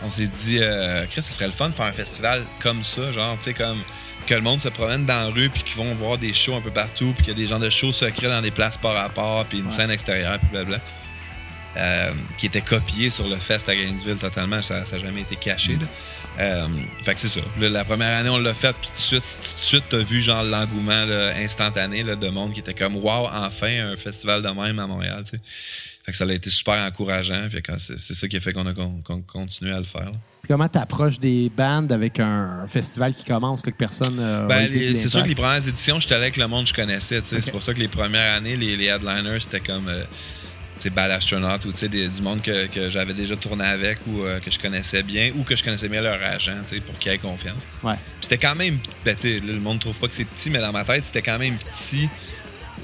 [0.05, 3.13] on s'est dit, euh, Chris, ça serait le fun de faire un festival comme ça,
[3.13, 3.79] genre, tu sais, comme
[4.27, 6.61] que le monde se promène dans la rue, puis qu'ils vont voir des shows un
[6.61, 8.95] peu partout, puis qu'il y a des gens de shows secrets dans des places par
[8.95, 9.71] rapport, puis une Ouais.
[9.71, 10.79] scène extérieure, puis blablabla.
[11.77, 15.77] Euh, qui était copié sur le fest à Gainesville totalement, ça n'a jamais été caché.
[15.81, 15.87] Là.
[16.41, 16.67] Euh,
[17.05, 17.41] fait que c'est ça.
[17.61, 19.99] Là, la première année, on l'a fait, puis tout de suite, tout de suite, t'as
[19.99, 24.49] vu genre l'engouement instantané là, de monde qui était comme Wow, enfin un festival de
[24.49, 25.23] même à Montréal.
[25.25, 25.43] tu sais.
[26.05, 27.47] Fait que ça a été super encourageant.
[27.79, 30.07] C'est ça qui a fait qu'on a con- continué à le faire.
[30.07, 30.13] là.
[30.49, 34.17] Comment tu approches des bandes avec un festival qui commence, là, que personne.
[34.19, 36.75] euh, Ben, c'est sûr que les premières éditions, j'étais allé avec le monde que je
[36.75, 37.21] connaissais.
[37.25, 40.03] C'est pour ça que les premières années, les, les headliners, c'était comme euh,
[40.93, 44.51] Bad Astronaut ou des- du monde que, que j'avais déjà tourné avec ou euh, que
[44.51, 46.53] je connaissais bien ou que je connaissais bien leur agent
[46.87, 47.65] pour qu'ils aient confiance.
[47.83, 47.95] Ouais.
[48.23, 48.79] C'était quand même.
[49.05, 51.39] Ben, là, le monde trouve pas que c'est petit, mais dans ma tête, c'était quand
[51.39, 52.09] même petit.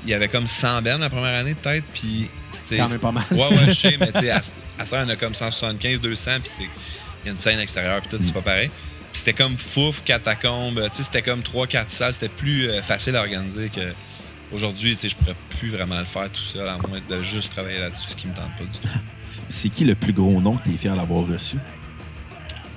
[0.05, 1.87] Il y avait comme 100 bennes la première année, peut-être.
[1.95, 2.29] Puis.
[2.69, 3.25] Sais, Quand même pas mal.
[3.31, 4.43] Ouais, ouais, je sais, mais tu sais, à,
[4.79, 8.01] à ça, on a comme 175, 200, puis c'est- il y a une scène extérieure,
[8.01, 8.69] puis tout, c'est pas pareil.
[9.13, 13.17] Puis c'était comme fouf, catacombe, tu sais, c'était comme 3-4 salles, c'était plus euh, facile
[13.17, 13.81] à organiser que.
[14.53, 17.53] Aujourd'hui, tu sais, je pourrais plus vraiment le faire tout seul, à moins de juste
[17.53, 18.89] travailler là-dessus, ce qui me tente pas du tout.
[19.51, 21.57] C'est qui le plus gros nom que tu es fier d'avoir reçu?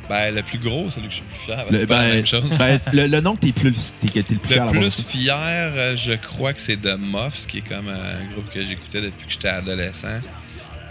[0.09, 2.07] Ben, le plus gros, celui que je suis le plus fier, Le, c'est pas la
[2.09, 2.57] ben, même chose.
[2.57, 5.95] ben, le, le nom que tu es, plus, le plus fier Le plus fier, euh,
[5.95, 9.31] je crois que c'est The Muffs, qui est comme un groupe que j'écoutais depuis que
[9.31, 10.19] j'étais adolescent.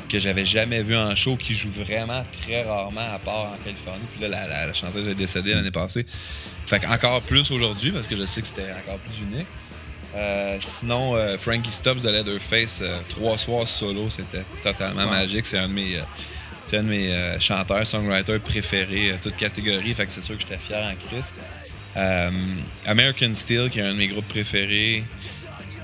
[0.08, 4.04] que j'avais jamais vu en show, qui joue vraiment très rarement à part en Californie.
[4.12, 6.06] Puis là, la, la- la chanteuse est décédée l'année passée.
[6.66, 9.46] Fait encore plus aujourd'hui, parce que je sais que c'était encore plus unique.
[10.16, 15.44] Euh, sinon, euh, Frankie Stubbs de Leatherface, euh, trois soirs solo, c'était totalement magique.
[15.44, 15.96] C'est un de mes,
[16.68, 19.94] c'est un de mes euh, chanteurs, songwriters préférés, euh, toute catégorie.
[19.94, 21.34] Fait que c'est sûr que j'étais fier en Christ.
[21.96, 22.30] Euh,
[22.86, 25.02] American Steel, qui est un de mes groupes préférés.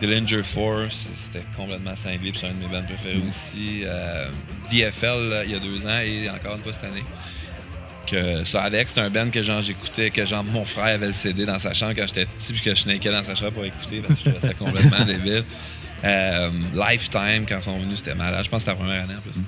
[0.00, 3.84] Dillinger Force, c'était complètement cinglé, c'est un de mes bands préférés aussi.
[4.70, 7.04] DFL, là, il y a deux ans, et encore une fois cette année.
[8.06, 11.12] Que ça, Alex, c'est un band que genre j'écoutais, que genre mon frère avait le
[11.14, 13.64] CD dans sa chambre quand j'étais petit, puis que je n'étais dans sa chambre pour
[13.64, 15.44] écouter, parce que je trouvais ça complètement débile.
[16.04, 18.44] Euh, Lifetime, quand ils sont venus, c'était malade.
[18.44, 19.40] Je pense que c'était la première année en plus.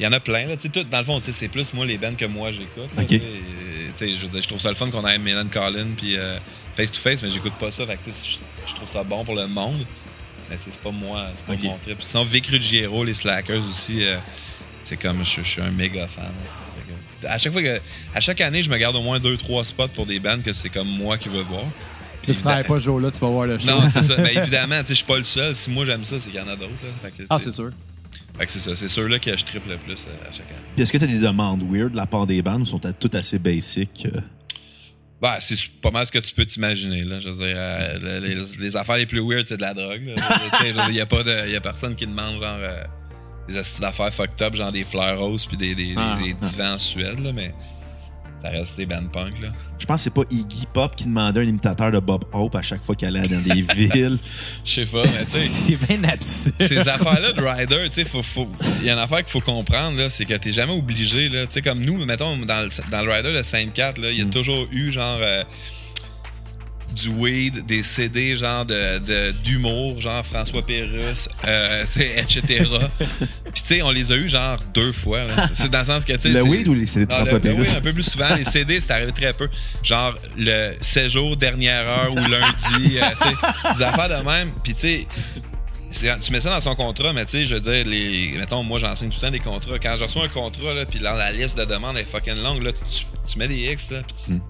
[0.00, 0.56] Il y en a plein, là.
[0.56, 2.50] Tu sais, tout, dans le fond, tu sais, c'est plus moi les bands que moi
[2.50, 2.90] j'écoute.
[2.96, 3.08] là, Ok.
[3.08, 3.22] tu sais.
[3.24, 6.36] Et, tu sais, je je trouve ça le fun qu'on ait Mélan Collin puis euh,
[6.76, 7.86] Face to Face, mais j'écoute pas ça.
[7.86, 8.36] Fait que, tu je,
[8.70, 9.78] je trouve ça bon pour le monde.
[10.50, 11.98] Mais tu sais, c'est pas moi, c'est pas mon trip.
[12.02, 14.16] Sinon, Vic Ruggiero, les Slackers aussi, euh,
[14.84, 16.24] c'est comme je, je suis un méga fan.
[17.22, 17.80] que, À chaque fois que,
[18.14, 20.52] à chaque année, je me garde au moins deux, trois spots pour des bands que
[20.52, 21.62] c'est comme moi qui veux voir.
[22.24, 23.66] Tu ne travailles pas ce jour-là, tu vas voir le show.
[23.66, 24.16] Non, c'est ça.
[24.18, 25.54] Mais évidemment, tu sais, je suis pas le seul.
[25.54, 26.72] Si moi j'aime ça, c'est qu'il y en a d'autres.
[27.30, 27.70] Ah, tu c'est sûr.
[28.38, 28.74] Fait que c'est ça.
[28.74, 30.58] C'est ceux-là que je triple le plus euh, à chaque année.
[30.74, 31.92] Puis est-ce que tu as des demandes weird?
[31.92, 34.06] De la part des bandes ou sont toutes assez basic?
[34.06, 34.20] euh?
[35.20, 37.04] Bah, c'est pas mal ce que tu peux t'imaginer.
[37.04, 37.20] Là.
[37.20, 38.20] Je veux dire, euh,
[38.58, 40.14] les, affaires les plus weird, c'est de la drogue.
[40.88, 42.84] Il y a pas de, y a personne qui demande genre euh,
[43.48, 46.18] des astuces d'affaires fucked up, genre des fleurs roses puis des, des, Ah.
[46.20, 47.54] des, des divans en Suède, là, mais
[48.44, 49.40] ça reste des bands punk.
[49.40, 49.48] Là?
[49.78, 52.62] Je pense que c'est pas Iggy Pop qui demandait un imitateur de Bob Hope à
[52.62, 54.18] chaque fois qu'elle allait dans des villes.
[54.64, 55.38] Je sais pas, mais tu sais.
[55.48, 56.54] C'est bien absurde.
[56.60, 58.48] ces affaires-là de rider, tu sais, faut, faut,
[58.80, 61.46] il y a une affaire qu'il faut comprendre, là, c'est que t'es jamais obligé, là,
[61.46, 64.22] tu sais, comme nous, mettons, dans le, dans le rider de Sainte-Cat, là, il y
[64.22, 65.42] a toujours eu, genre, euh,
[66.94, 71.84] du weed, des CD, genre, de, d'humour, genre François Pérusse, euh,
[72.16, 72.42] etc.
[72.98, 73.08] Puis,
[73.54, 75.26] tu sais, on les a eu, genre, deux fois.
[75.54, 76.28] C'est dans le sens que, tu sais...
[76.30, 77.68] Le weed ou les CD de non, François le- le Pérusse?
[77.70, 78.34] weed, un peu plus souvent.
[78.36, 79.48] Les CD, c'est arrivé très peu.
[79.82, 84.50] Genre, le séjour, dernière heure ou lundi, euh, tu sais, des affaires de même.
[84.62, 85.06] Puis, tu sais,
[86.20, 88.78] tu mets ça dans son contrat, mais tu sais, je veux dire, les, mettons, moi,
[88.78, 89.78] j'enseigne tout le temps des contrats.
[89.78, 92.62] Quand je reçois un contrat, là, puis dans la liste de demandes est fucking longue,
[92.62, 94.32] là, tu, tu mets des X, là, puis tu.
[94.32, 94.40] Hmm.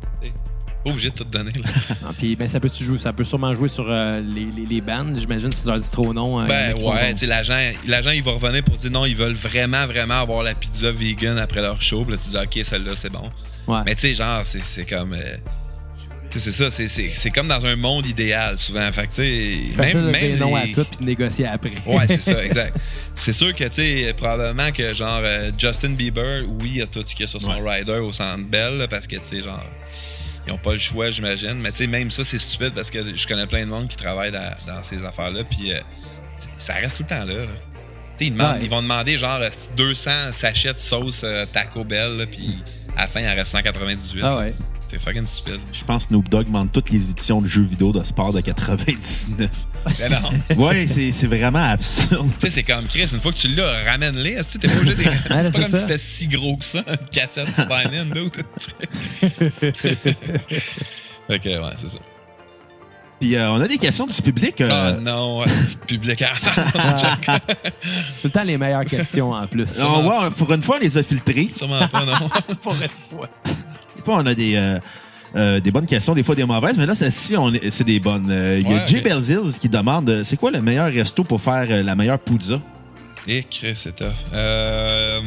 [0.85, 1.68] Pas obligé de tout donner, là.
[2.07, 4.80] Ah, puis, ben, ça, peut jouer, ça peut sûrement jouer sur euh, les, les, les
[4.80, 5.16] bandes.
[5.18, 6.41] J'imagine si tu leur dis trop non.
[6.43, 10.20] euh, Ben ouais, l'agent, l'agent, il va revenir pour dire non, ils veulent vraiment, vraiment
[10.20, 12.05] avoir la pizza vegan après leur show.
[12.05, 13.30] Puis là, tu dis, OK, celle-là, c'est bon.
[13.66, 13.80] Ouais.
[13.87, 15.14] Mais tu sais, genre, c'est, c'est comme.
[15.14, 15.37] euh,
[16.37, 18.91] c'est ça, c'est, c'est, c'est comme dans un monde idéal, souvent.
[18.91, 19.95] Fait que, tu sais.
[19.95, 21.70] Même, même non à tout puis négocier après.
[21.87, 22.76] Ouais, c'est ça, exact.
[23.14, 27.03] C'est sûr que, tu sais, probablement que, genre, euh, Justin Bieber, oui, il a tout
[27.07, 29.43] ce qu'il y a sur son rider au centre Bell, là, parce que, tu sais,
[29.45, 29.62] genre,
[30.47, 31.55] ils ont pas le choix, j'imagine.
[31.55, 33.97] Mais, tu sais, même ça, c'est stupide parce que je connais plein de monde qui
[33.97, 35.80] travaille dans, dans ces affaires-là, puis euh,
[36.59, 37.34] ça reste tout le temps là.
[37.34, 37.45] là.
[38.16, 38.59] Tu sais, ils, demandent- Ouais.
[38.62, 42.59] ils vont demander, genre, euh, 200 sachets de sauce euh, Taco Bell, puis
[42.97, 44.22] à la fin, il en reste 198.
[44.24, 44.55] Ah ouais.
[44.95, 45.59] C'est fucking stupide.
[45.72, 48.40] Je pense que Snoop Dogg demande toutes les éditions de jeux vidéo de sport de
[48.40, 49.51] 99.
[49.99, 50.18] Mais non.
[50.66, 52.28] ouais, c'est c'est vraiment absurde.
[52.34, 54.36] Tu sais, c'est comme Chris, une fois que tu l'as, ramène-les.
[54.36, 55.03] Tu sais, T'es pas obligé de.
[55.03, 55.68] c'est pas comme ça.
[55.68, 58.30] si c'était si gros que ça, une cassette Super Nintendo.
[59.61, 61.99] fait que, ouais, c'est ça.
[63.20, 64.61] Puis euh, on a des questions du public.
[64.61, 65.47] euh, Ah non, ouais,
[65.88, 66.32] public à
[67.26, 67.38] Ah.
[67.40, 69.80] Tout le temps les meilleures questions en plus.
[69.80, 71.49] on voit, pour une fois, on les a filtrés.
[71.53, 72.28] Sûrement pas, non.
[72.62, 73.28] Pour une fois.
[74.05, 74.78] Fois, on a des, euh,
[75.36, 77.34] euh, des bonnes questions, des fois des mauvaises, mais là, celle-ci,
[77.70, 78.30] c'est des bonnes.
[78.30, 79.00] Euh, Il y a Jay.
[79.00, 82.61] Belzils qui demande c'est quoi le meilleur resto pour faire la meilleure pizza?
[83.26, 84.12] Et Chris, c'est tough.
[84.34, 85.20] Euh...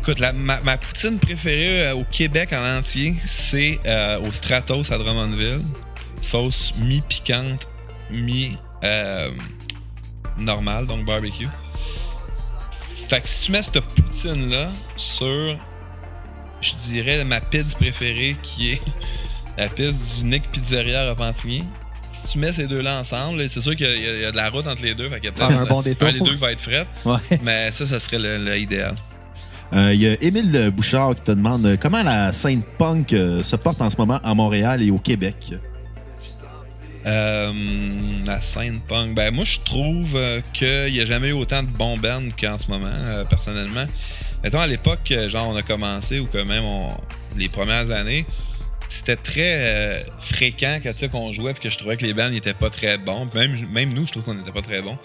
[0.00, 4.90] Écoute, la- ma, ma poutine préférée euh, au Québec en entier, c'est euh, au Stratos
[4.92, 5.62] à Drummondville.
[6.20, 7.66] Sauce mi-piquante,
[8.10, 9.32] mi-normale,
[10.86, 11.48] donc barbecue.
[13.08, 15.56] Fait que si tu mets cette poutine-là sur,
[16.64, 18.82] je dirais, ma pizza préférée qui est
[19.58, 21.64] la pizza du Nick Pizzeria à Repentigny.
[22.12, 24.36] Si tu mets ces deux-là ensemble, c'est sûr qu'il y, a- il y il de
[24.36, 25.08] la route entre les deux.
[25.10, 26.08] Fait qu'il y a un bon détour.
[26.08, 26.86] un des deux qui va être fret.
[27.04, 27.38] Ouais.
[27.42, 28.94] Mais ça, ça serait le- le idéal.
[29.74, 33.42] Euh, Il y a Émile Bouchard qui te demande euh, comment la scène punk euh,
[33.42, 35.52] se porte en ce moment à Montréal et au Québec?
[37.06, 37.52] Euh,
[38.26, 39.14] la scène punk.
[39.14, 40.18] Ben, moi, je trouve
[40.54, 43.84] qu'il n'y a jamais eu autant de bons bands qu'en ce moment, euh, personnellement.
[44.44, 46.94] Mettons, à l'époque, euh, genre, on a commencé, ou quand même, on-
[47.36, 48.26] les premières années,
[48.90, 52.54] c'était très euh, fréquent que, qu'on jouait, puis que je trouvais que les bands n'étaient
[52.54, 53.28] pas très bons.
[53.34, 54.98] Même, même nous, je trouve qu'on n'était pas très bons.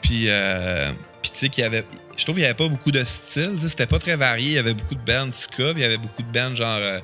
[0.00, 0.92] Puis, euh,
[1.22, 1.84] puis tu sais, qu'il y avait.
[2.16, 3.56] Je trouve qu'il n'y avait pas beaucoup de styles.
[3.58, 4.50] C'était pas très varié.
[4.50, 6.78] Il y avait beaucoup de bands ska, puis il y avait beaucoup de bands genre
[6.80, 7.00] euh,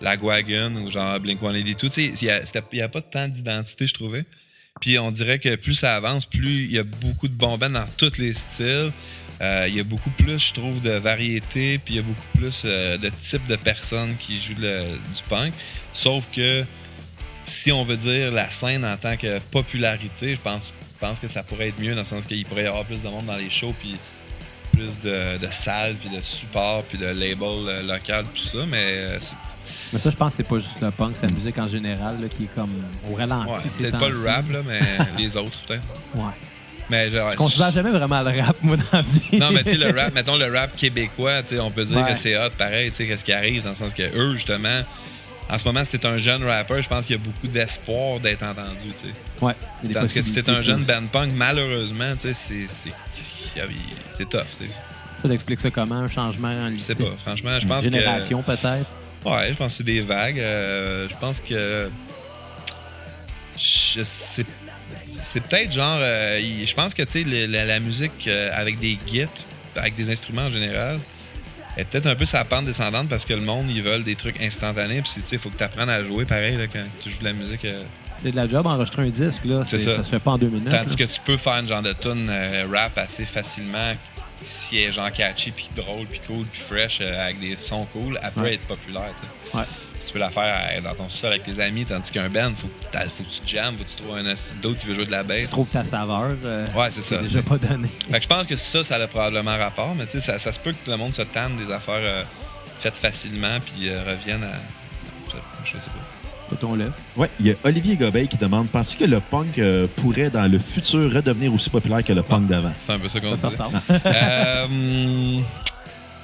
[0.00, 1.74] La Guagun ou genre Blink 182.
[1.74, 4.24] Tu sais, il n'y avait pas tant d'identité, je trouvais.
[4.80, 7.70] Puis on dirait que plus ça avance, plus il y a beaucoup de bons bands
[7.70, 8.90] dans tous les styles.
[9.40, 12.38] Euh, Il y a beaucoup plus, je trouve, de variété, puis il y a beaucoup
[12.38, 15.52] plus euh, de types de personnes qui jouent le- du punk.
[15.92, 16.64] Sauf que
[17.44, 21.28] si on veut dire la scène en tant que popularité, je pense, je pense que
[21.28, 23.36] ça pourrait être mieux dans le sens qu'il pourrait y avoir plus de monde dans
[23.36, 23.96] les shows, puis
[24.72, 28.66] plus de, de salles, puis de supports, puis de labels euh, locaux, tout ça.
[28.68, 29.18] Mais
[29.92, 32.20] Mais ça, je pense que c'est pas juste le punk, c'est la musique en général
[32.20, 32.70] là, qui est comme
[33.10, 33.50] au ralenti.
[33.50, 34.80] ouais, peut-être pas le rap, là, mais
[35.18, 35.82] les autres, peut-être.
[36.14, 36.32] Ouais.
[36.90, 39.38] Mais genre, Je considère jamais vraiment le rap, moi, dans la vie.
[39.38, 41.98] Non, mais tu sais, le rap, mettons le rap québécois, tu sais, on peut dire
[41.98, 42.12] Ouais.
[42.12, 44.82] que c'est hot pareil, tu sais, qu'est-ce qui arrive, dans le sens que eux, justement,
[45.50, 48.20] en ce moment, si t'es un jeune rapper, je pense qu'il y a beaucoup d'espoir
[48.20, 49.44] d'être entendu, tu sais.
[49.44, 49.54] Ouais.
[49.92, 52.66] Tandis que si t'es un jeune band punk, malheureusement, tu sais, c'est.
[52.68, 54.66] c'est- tough, c'est.
[55.22, 58.62] Ça t'explique ça comment, un changement en Je sais pas, franchement, je pense génération, peut-être?
[59.24, 59.28] que.
[59.28, 60.38] Ouais, je pense que c'est des vagues.
[60.38, 61.90] euh, je pense que.
[63.56, 64.44] Je sais.
[65.32, 65.98] C'est peut-être genre.
[66.00, 69.26] euh, je pense que, tu sais, la, la musique euh, avec des gits,
[69.76, 70.98] avec des instruments en général,
[71.76, 74.40] est peut-être un peu sa pente descendante parce que le monde, ils veulent des trucs
[74.40, 75.02] instantanés.
[75.02, 77.18] Puis, tu sais, il faut que tu apprennes à jouer pareil là, quand tu joues
[77.20, 77.64] de la musique.
[77.66, 77.82] euh,
[78.22, 79.62] C'est de la job, enregistrer un disque, là.
[79.66, 79.96] C'est ça.
[79.96, 80.70] Ça se fait pas en deux minutes.
[80.70, 83.92] Tandis que tu peux faire une genre de tune euh, rap assez facilement
[84.42, 87.84] si elle est genre catchy, puis drôle, puis cool, puis fresh, euh, avec des sons
[87.92, 88.54] cool, elle peut Ouais.
[88.54, 89.56] être populaire, tu sais.
[89.58, 89.64] Ouais.
[90.08, 93.22] Tu peux la faire dans ton sous-sol avec tes amis, tandis qu'un band, faut, faut
[93.24, 95.20] que tu jammes, faut que tu trouves un assis d'autre qui veut jouer de la
[95.22, 95.48] Tu bass.
[95.48, 96.32] trouves ta saveur.
[96.44, 97.18] euh, Ouais, c'est ça.
[97.18, 97.88] déjà pas donné.
[98.10, 100.50] Fait que je pense que ça, ça a probablement rapport, mais tu sais, ça, ça
[100.50, 102.22] se peut que le monde se tanne des affaires euh,
[102.78, 104.56] faites facilement, puis euh, reviennent à.
[105.64, 106.56] Je, sais pas.
[107.18, 110.50] Ouais, il y a Olivier Gobeil qui demande Penses-tu que le punk euh, pourrait, dans
[110.50, 112.72] le futur, redevenir aussi populaire que le punk d'avant?
[112.86, 113.78] C'est un peu ça qu'on Ça, ça ressemble.
[114.06, 114.66] Euh,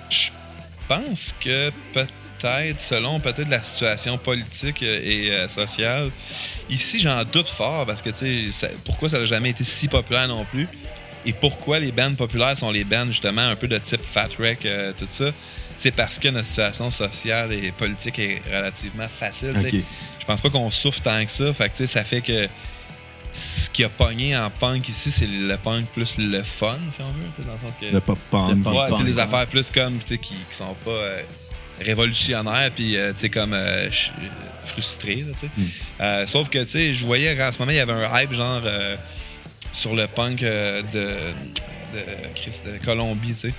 [0.08, 0.30] je
[0.88, 2.12] pense que peut-être,
[2.78, 6.10] selon peut-être la situation politique et euh, sociale,
[6.68, 10.28] ici j'en doute fort parce que tu sais, pourquoi ça n'a jamais été si populaire
[10.28, 10.68] non plus?
[11.26, 14.66] Et pourquoi les bands populaires sont les bands justement un peu de type Fat Wreck,
[14.66, 15.30] euh, tout ça,
[15.76, 19.54] c'est parce que notre situation sociale et politique est relativement facile.
[20.20, 21.52] Je pense pas qu'on souffre tant que ça.
[21.54, 22.46] Fait que, tu sais, ça fait que
[23.32, 27.08] ce qui a pogné en punk ici, c'est le punk plus le fun, si on
[27.08, 27.44] veut.
[27.46, 27.86] Dans le sens que.
[27.92, 28.50] Le pop-punk.
[28.56, 29.20] Le pop- Ouais, punk, les ouais.
[29.22, 31.22] affaires plus comme, tu sais, qui, qui sont pas euh,
[31.80, 34.82] révolutionnaires, puis, euh, tu sais, comme euh, là,
[35.40, 35.46] sais.
[35.56, 35.62] Hmm.
[36.00, 38.32] Euh, sauf que, tu sais, je voyais en ce moment, il y avait un hype,
[38.32, 38.96] genre, euh,
[39.72, 41.08] sur le punk euh, de,
[41.94, 43.54] de, de Colombie, tu sais.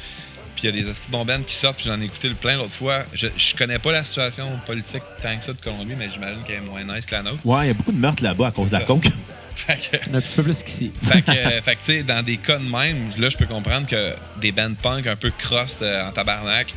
[0.56, 2.56] Puis il y a des hosties bands qui sortent, puis j'en ai écouté le plein
[2.56, 3.04] l'autre fois.
[3.14, 6.58] Je, je connais pas la situation politique tant que ça de Colombie, mais j'imagine qu'elle
[6.58, 7.46] est moins nice que la nôtre.
[7.46, 9.08] Ouais, il y a beaucoup de meurtres là-bas à cause de la conque.
[9.56, 10.92] Fait que- Un petit peu plus qu'ici.
[11.02, 13.46] fait que, euh, fait que, tu sais, dans des cas de même, là, je peux
[13.46, 16.68] comprendre que des bands punk un peu cross euh, en tabarnak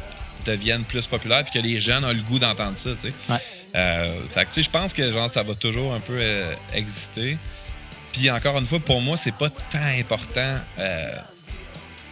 [0.46, 3.12] deviennent plus populaires puis que les jeunes ont le goût d'entendre ça, tu sais.
[3.28, 3.38] Ouais.
[3.76, 6.54] Euh, fait que, tu sais, je pense que, genre, ça va toujours un peu euh,
[6.72, 7.36] exister.
[8.12, 11.10] Puis, encore une fois, pour moi, c'est pas tant important euh,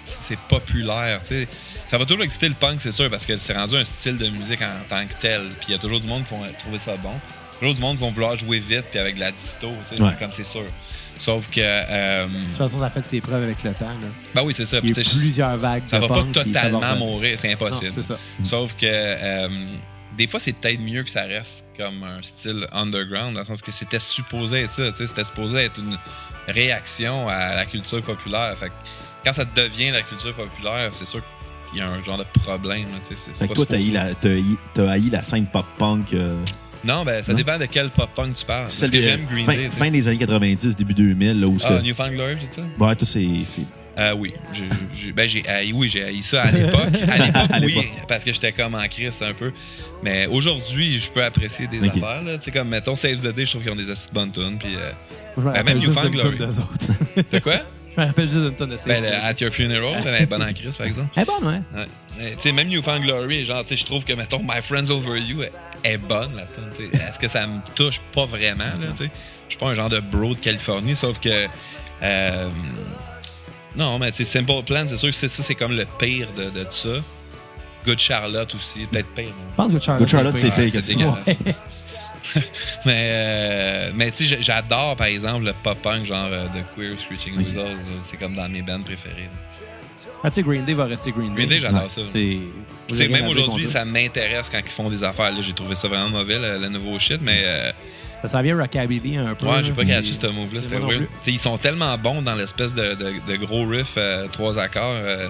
[0.04, 1.48] si c'est populaire, tu sais.
[1.88, 4.28] Ça va toujours exister le punk, c'est sûr, parce que c'est rendu un style de
[4.28, 5.42] musique en tant que tel.
[5.58, 7.12] Puis, il y a toujours du monde qui vont trouver ça bon.
[7.58, 10.02] Toujours du monde qui vont vouloir jouer vite puis avec de la disto, tu sais,
[10.02, 10.10] Ouais.
[10.12, 10.66] c'est comme c'est sûr.
[11.18, 11.60] Sauf que...
[11.62, 13.86] euh, De toute façon, ça a fait ses preuves avec le temps.
[13.86, 14.08] Là.
[14.34, 14.78] ben oui, c'est ça.
[14.82, 17.92] Il y a plusieurs vagues ça de va pas va totalement mourir, c'est impossible.
[17.96, 18.16] Non, ça.
[18.42, 19.48] Sauf que euh,
[20.16, 23.62] des fois, c'est peut-être mieux que ça reste comme un style underground, dans le sens
[23.62, 24.90] que c'était supposé être ça.
[24.92, 25.96] tu sais, C'était supposé être une
[26.48, 28.54] réaction à la culture populaire.
[28.58, 28.72] Fait que
[29.24, 31.20] quand ça devient la culture populaire, c'est sûr
[31.70, 32.82] qu'il y a un genre de problème.
[32.82, 36.12] là, tu sais, c'est- toi, t'as haï la, t'as haï- t'as haï la scène pop-punk.
[36.14, 36.34] euh,
[36.86, 37.38] Non, ben ça Non?
[37.38, 38.64] dépend de quel pop-punk tu parles.
[38.64, 39.68] Parce celle que j'aime Green fin, Day.
[39.70, 42.66] fin des années 90, début 2000, là où Ah, que- Newfound Glory, c'est ça?
[42.78, 43.26] Ouais, tout c'est.
[43.98, 44.34] Euh, oui.
[44.52, 46.80] J'ai, ben, j'ai haï, oui, j'ai haï ça à l'époque.
[47.08, 49.50] À l'époque, oui, parce que j'étais comme en crise un peu.
[50.02, 52.22] Mais aujourd'hui, je peux apprécier des affaires.
[52.22, 52.36] Là.
[52.36, 54.32] Tu sais, comme, mettons, Save the Day, je trouve qu'ils ont des astuces de bonnes
[54.32, 54.58] tunes.
[54.58, 56.36] Puis, euh, Ben, même Newfound Glory.
[56.38, 57.54] de quoi?
[57.96, 60.42] Je me rappelle juste d'une tonne de ben, le At Your Funeral, elle est bonne
[60.42, 61.08] en crise, par exemple.
[61.16, 61.60] Eh bon, ouais.
[61.74, 61.86] Ouais.
[62.18, 64.90] Mais, Tu sais, même Newfound Glory, genre, tu sais, je trouve que, mettons, My Friends
[64.90, 65.52] Over You est,
[65.84, 66.42] est bonne, la.
[66.42, 68.00] Est-ce que ça me touche?
[68.12, 69.10] Pas vraiment, là, tu sais?
[69.48, 71.46] Je suis pas un genre de bro de Californie, sauf que.
[72.02, 72.48] euh,
[73.76, 76.28] non, mais tu sais, Simple Plan, c'est sûr que c'est ça, c'est comme le pire
[76.36, 76.88] de, de ça.
[77.86, 79.26] Good Charlotte aussi, peut-être pire.
[79.52, 80.00] Je pense que Charlotte.
[80.00, 80.70] Good Charlotte, c'est pire.
[80.72, 81.16] c'est dégueulasse.
[82.86, 87.36] Mais, euh, mais tu sais, j'adore, par exemple, le pop-punk genre euh, de Queer Screeching
[87.36, 87.56] Weasels.
[87.56, 87.80] là.
[88.08, 89.28] C'est comme dans mes bands préférées.
[90.24, 91.34] Ah, tu sais, Green Day va rester Green Day.
[91.34, 91.88] Green Day, j'adore Ouais.
[91.88, 92.00] ça.
[92.94, 95.30] C'est- même aujourd'hui, ça m'intéresse quand ils font des affaires.
[95.32, 97.70] Là, j'ai trouvé ça vraiment mauvais, le, le nouveau shit, mais euh,
[98.22, 99.46] Ça s'en vient rockabilly un peu.
[99.46, 101.06] ouais, j'ai pas catché ce move-là, c'était weird.
[101.26, 104.96] ils sont tellement bons dans l'espèce de, de, de gros riff, euh, trois accords.
[104.96, 105.28] euh,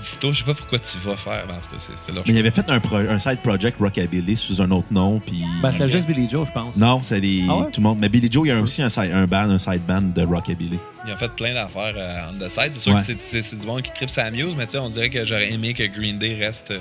[0.00, 2.32] Disto, je sais pas pourquoi tu vas faire, mais en tout cas, c'est leur Mais
[2.32, 5.42] il avait fait un, pro- un side project Rockabilly sous un autre nom, puis...
[5.62, 6.76] Ben, c'était juste Billy Joe, je pense.
[6.76, 7.44] Non, c'est des...
[7.48, 7.64] Ah ouais?
[7.66, 7.98] tout le monde.
[8.00, 10.22] Mais Billy Joe, il y a aussi un, side, un band, un side band de
[10.22, 10.78] Rockabilly.
[11.06, 12.72] Ils ont fait plein d'affaires euh, on the side.
[12.72, 13.00] C'est sûr Ouais.
[13.02, 15.52] que c'est- du monde qui tripe sa muse, mais tu sais, on dirait que j'aurais
[15.52, 16.78] aimé que Green Day reste euh,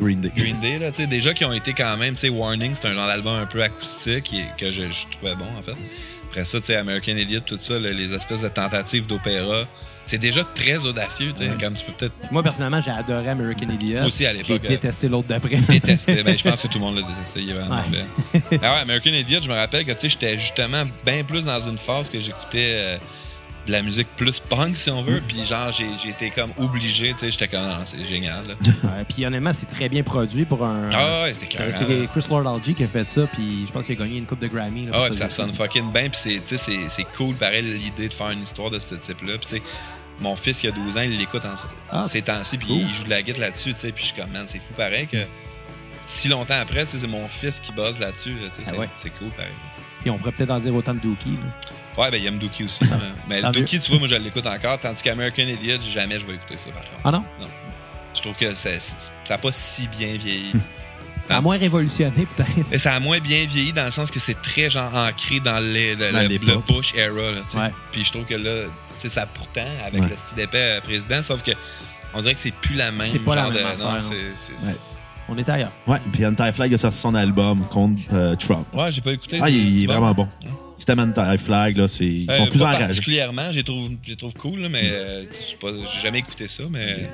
[0.00, 0.30] Green Day.
[0.36, 0.78] Green Day.
[0.78, 3.06] Là, tu sais, déjà qui ont été quand même, tu sais, Warning, c'est un genre
[3.06, 5.72] d'album un peu acoustique et que je, je trouvais bon, en fait.
[6.30, 9.64] Après ça, tu sais, American Idiot, tout ça, les espèces de tentatives d'opéra,
[10.10, 13.68] c'est déjà très audacieux, tu sais, comme tu peux peut-être Moi, personnellement, j'ai adoré American
[13.70, 14.04] Idiot.
[14.06, 15.56] Aussi, à l'époque, euh, détesté l'autre d'après.
[15.56, 16.22] détester.
[16.24, 17.40] ben, je pense que tout le monde l'a détesté.
[17.42, 17.60] Il Ouais.
[17.62, 18.58] mauvais.
[18.62, 21.60] Ah ouais, American Idiot, je me rappelle que tu sais, j'étais justement bien plus dans
[21.60, 22.98] une phase que j'écoutais euh,
[23.66, 25.22] de la musique plus punk, si on veut.
[25.28, 27.12] Puis genre, j'ai j'ai été comme obligé.
[27.12, 28.46] tu sais, J'étais comme, non, c'est génial.
[28.48, 28.54] là.
[28.82, 30.90] Ouais, Puis honnêtement, c'est très bien produit pour un.
[30.92, 31.72] Ah ouais, c'était carré.
[31.78, 34.40] C'est Chris Lord-Alge qui a fait ça, puis je pense qu'il a gagné une coupe
[34.40, 34.86] de Grammy.
[34.86, 36.08] là, Ah ouais, puis ça sonne fucking bien.
[36.08, 38.94] Puis c'est- tu sais, c'est c'est cool, pareil, l'idée de faire une histoire de ce
[38.96, 39.34] type-là.
[39.38, 39.62] Puis tu sais,
[40.20, 41.54] mon fils qui a 12 ans, il l'écoute en
[41.90, 42.76] Ah, ces temps-ci, puis cool.
[42.78, 43.72] il joue de la guitare là-dessus.
[43.74, 45.18] tu sais, Puis je suis comme, man, c'est fou pareil que
[46.06, 48.30] si longtemps après, tu sais, c'est mon fils qui bosse là-dessus.
[48.30, 49.12] là, tu sais, Ah c'est ouais.
[49.18, 49.52] cool pareil.
[50.02, 51.30] Puis on pourrait peut-être en dire autant de Dookie.
[51.32, 52.02] là.
[52.02, 52.80] Ouais, ben il aime Dookie aussi.
[53.28, 56.34] mais- mais Dookie, tu vois, moi je l'écoute encore, tandis qu'American Idiot, jamais je vais
[56.34, 57.00] écouter ça par contre.
[57.04, 57.24] Ah non?
[58.14, 58.70] Je trouve que ça
[59.28, 60.52] n'a pas si bien vieilli.
[61.28, 62.72] À Tandis- moins révolutionné, peut-être.
[62.72, 65.60] Et ça a moins bien vieilli dans le sens que c'est très genre ancré dans,
[65.60, 67.12] les, le, Dans le- Bush era.
[67.30, 67.40] Là.
[67.54, 67.70] Ouais.
[67.92, 68.64] Puis je trouve que là,
[69.08, 70.08] ça pourtant, avec Ouais.
[70.08, 71.52] le style épais euh, président, sauf que
[72.14, 73.08] on dirait que c'est plus la même.
[73.10, 74.02] C'est pas la genre même de, affaire, non, non.
[74.02, 74.74] c'est- c'est- Ouais.
[75.28, 75.70] On est ailleurs.
[75.86, 78.66] Ouais, puis Anti-Flag a sorti son album contre euh, Trump.
[78.74, 79.38] Ouais, j'ai pas écouté.
[79.40, 79.92] Ah, il, il est C'est bon.
[79.92, 80.28] vraiment bon.
[80.76, 82.04] System Anti-Flag, là, c'est...
[82.06, 82.86] Ils Euh, sont plus pas enragés.
[82.86, 85.24] particulièrement, j'ai trouve, j'ai trouve cool, là, mais euh,
[85.60, 87.08] pas- j'ai jamais écouté ça, mais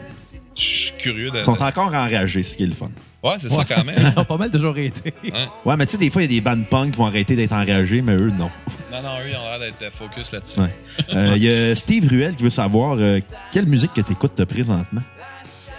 [0.56, 1.38] je suis curieux de.
[1.38, 2.90] Ils sont encore enragés, c'est ce qui est le fun.
[3.22, 3.96] Ouais, c'est ça quand même.
[3.98, 5.12] Ils ont pas mal toujours été.
[5.32, 5.46] Hein?
[5.64, 7.34] Ouais, mais tu sais, des fois, il y a des bandes punk qui vont arrêter
[7.34, 8.50] d'être enragés, mais eux, non.
[8.92, 10.60] Non, non, eux, ils ont l'air d'être focus là-dessus.
[10.60, 10.68] Ouais.
[11.14, 13.20] Euh, Il y a Steve Ruel qui veut savoir euh,
[13.52, 15.02] quelle musique que tu écoutes présentement?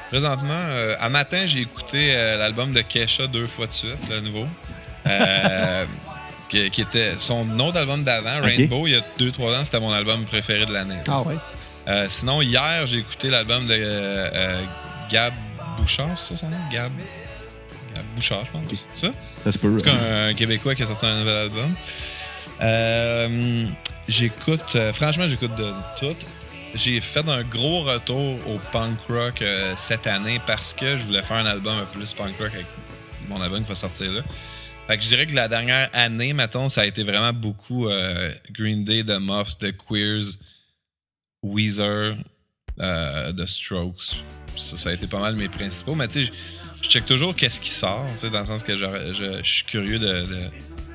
[0.09, 4.21] Présentement, euh, à matin, j'ai écouté euh, l'album de Kesha deux fois de suite, le
[4.21, 4.47] nouveau.
[5.07, 5.85] Euh,
[6.49, 8.41] qui, qui était son autre album d'avant.
[8.41, 10.97] Rainbow, il y a deux, trois ans, c'était mon album préféré de l'année.
[11.07, 11.35] Ah ouais.
[11.88, 14.61] Euh, sinon, hier, j'ai écouté l'album de euh, euh,
[15.11, 15.33] Gab
[15.79, 16.57] Bouchard, c'est ça son nom?
[16.71, 16.91] Gab
[18.18, 18.88] Bouchard, je pense.
[18.93, 19.13] C'est ça?
[19.43, 19.78] Ça se peut.
[19.82, 21.76] C'est un, un Québécois qui a sorti un nouvel album.
[22.61, 23.65] Euh,
[24.07, 26.18] j'écoute, euh, franchement, j'écoute de, de tout.
[26.74, 31.22] J'ai fait un gros retour au punk rock euh, cette année parce que je voulais
[31.22, 32.65] faire un album un peu plus punk rock avec
[33.30, 34.22] mon album qui va sortir là.
[34.88, 37.89] Fait que je dirais que la dernière année, mettons, ça a été vraiment beaucoup
[38.51, 40.38] Green Day, The Muffs, The Queers,
[41.43, 42.15] Weezer,
[42.80, 44.24] The Strokes.
[44.55, 45.93] Ça, ça a été pas mal mes principaux.
[45.93, 46.32] Mais tu sais,
[46.82, 50.25] je- check toujours qu'est-ce qui sort, dans le sens que je, je- suis curieux de.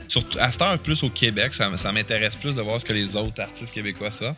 [0.09, 3.17] surtout, à cette heure, plus au Québec, ça, m'intéresse plus de voir ce que les
[3.17, 4.37] autres artistes québécois sortent.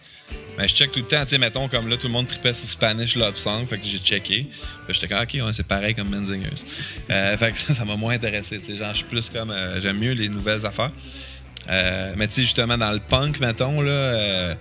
[0.56, 2.54] Mais je check tout le temps, tu sais, mettons, comme là, tout le monde tripait
[2.54, 4.46] sur Spanish Love Song, fait que j'ai checké.
[4.88, 6.48] J'étais comme, ok, c'est pareil comme Menzingers.
[7.10, 9.80] Euh, fait que ça m'a moins intéressé, tu sais, genre, je suis plus comme, euh,
[9.80, 10.92] j'aime mieux les nouvelles affaires.
[11.68, 14.54] Euh, mais tu sais, justement, dans le punk, mettons, là, euh,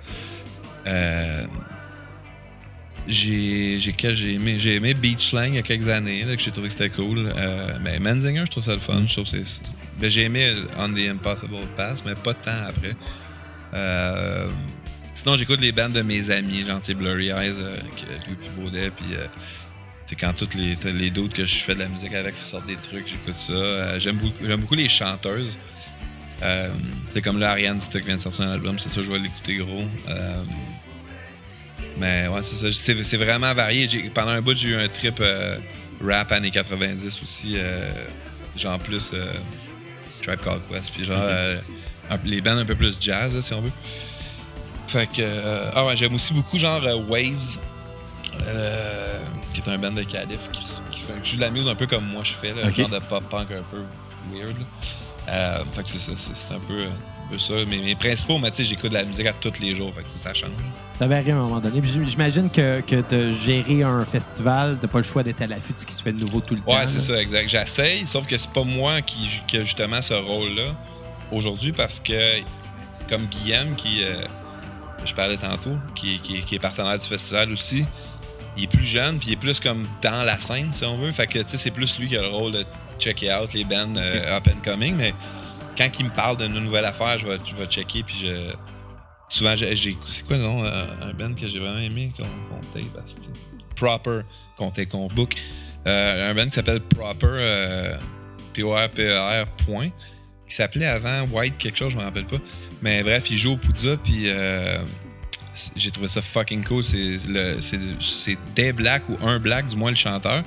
[3.08, 6.89] j'ai aimé j'ai aimé il y a quelques années là, que j'ai trouvé que c'était
[6.89, 7.32] cool.
[7.36, 9.04] Euh, mais Menzinger je trouve ça le fun.
[9.99, 12.95] Ben, j'ai aimé On the Impossible Pass mais pas de temps après.
[13.74, 14.47] Euh,
[15.14, 17.76] sinon j'écoute les bandes de mes amis sais, Blurry Eyes euh,
[18.28, 19.26] Louis Baudet puis euh,
[20.06, 22.76] c'est quand toutes les les d'autres que je fais de la musique avec sortent des
[22.76, 23.54] trucs j'écoute ça.
[23.54, 25.58] Euh, j'aime beaucoup beaucoup les chanteuses.
[26.41, 26.70] Euh,
[27.14, 29.56] c'est comme là Ariane Stock vient de sortir un album c'est ça je vais l'écouter
[29.56, 29.84] gros.
[30.10, 30.43] Euh,
[31.97, 32.71] mais ouais, c'est ça.
[32.71, 33.87] C'est, c'est vraiment varié.
[34.13, 35.57] Pendant un bout, j'ai eu un trip euh,
[36.03, 37.53] rap années 90 aussi.
[37.55, 37.91] euh,
[38.57, 39.33] genre plus euh,
[40.21, 40.91] Tribe Called Quest.
[40.93, 41.59] Puis genre euh,
[42.25, 43.71] les bands un peu plus jazz, là, si on veut.
[44.87, 45.23] Fait que.
[45.73, 47.57] ah ouais, j'aime aussi beaucoup genre Waves.
[49.53, 51.75] qui est un band de Calif qui, qui fait qui joue de la musique un
[51.75, 52.79] peu comme moi je fais, là, Ok.
[52.79, 53.83] un genre de pop punk un peu
[54.33, 54.55] weird.
[55.73, 57.53] fait que c'est ça, c'est, c'est un peu, un peu ça.
[57.67, 60.03] Mais mes principaux, mais tu sais, j'écoute de la musique à tous les jours, fait
[60.03, 60.51] que ça change.
[60.99, 61.81] Ça varie à un moment donné.
[61.83, 65.77] J'imagine que, que de gérer un festival, t'as pas le choix d'être à l'affût de
[65.79, 66.71] ce qui se fait de nouveau tout le temps.
[66.75, 67.49] Ouais, c'est ça, exact.
[67.49, 70.75] J'essaye, sauf que c'est pas moi qui, qui a justement ce rôle-là
[71.31, 72.41] aujourd'hui parce que,
[73.09, 74.23] comme Guillaume, qui, euh,
[75.03, 77.85] je parlais tantôt, qui, qui- qui est partenaire du festival aussi,
[78.55, 81.11] il est plus jeune, puis il est plus comme dans la scène, si on veut.
[81.11, 82.63] Fait que, tu sais, c'est plus lui qui a le rôle de
[82.99, 85.15] checker out les bands euh, up and coming, mais
[85.75, 88.53] quand il me parle d'une nouvelle affaire, je vais, je vais checker, puis je.
[89.34, 89.97] Souvent, j'ai.
[90.05, 93.03] C'est quoi le nom euh, Un band que j'ai vraiment aimé qu'on qu'on tape?
[93.75, 94.21] Proper,
[94.55, 95.34] qu'on tape, qu'on book.
[95.88, 97.95] Euh, un band qui s'appelle Proper, euh,
[98.53, 99.89] P-O-R-P-E-R, point,
[100.47, 102.38] qui s'appelait avant White quelque chose, je me rappelle pas.
[102.84, 104.27] Mais bref, il joue au Poudza, puis
[105.75, 106.84] j'ai trouvé ça fucking cool.
[106.84, 107.17] C'est
[107.59, 110.43] c'est des blacks ou un black, du moins le chanteur.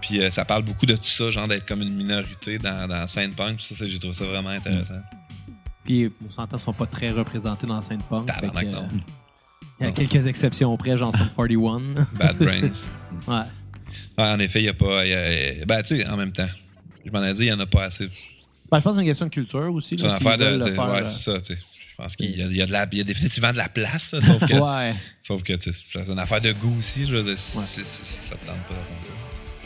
[0.00, 3.06] Puis ça parle beaucoup de tout ça, genre d'être comme une minorité dans, dans la
[3.06, 3.56] scène punk.
[3.56, 5.02] Puis ça, ça, j'ai trouvé ça vraiment intéressant.
[5.84, 8.28] Puis, on s'entend, ils sont pas très représentés dans la scène punk.
[8.30, 8.48] euh,
[9.80, 11.80] Il y a quelques exceptions près, genre Sum 41.
[12.14, 12.60] Bad Brains.
[13.28, 13.44] ouais.
[14.18, 15.04] Ouais, en effet, il n'y a pas.
[15.06, 16.48] y a- ben, tu sais, en même temps,
[17.04, 18.06] je m'en ai dit, il n'y en a pas assez.
[18.70, 19.96] Ben, je pense que c'est une question de culture aussi.
[19.98, 20.62] C'est une affaire de.
[20.70, 21.60] faire, ouais, euh, c'est ça, tu sais.
[21.90, 24.54] Je pense qu'il y a, y y a définitivement de la place, là, sauf que,
[24.60, 24.94] Ouais.
[25.22, 27.06] sauf que tu sais, c'est une affaire de goût aussi.
[27.06, 28.74] Je veux dire, c'est- ça te tente pas.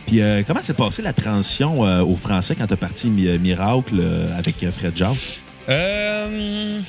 [0.06, 3.38] Puis euh, comment s'est passée la transition euh, au français quand t'as parti Mi- euh,
[3.38, 5.40] Miracle euh, avec euh, Fred Jacques?
[5.68, 6.80] Euh,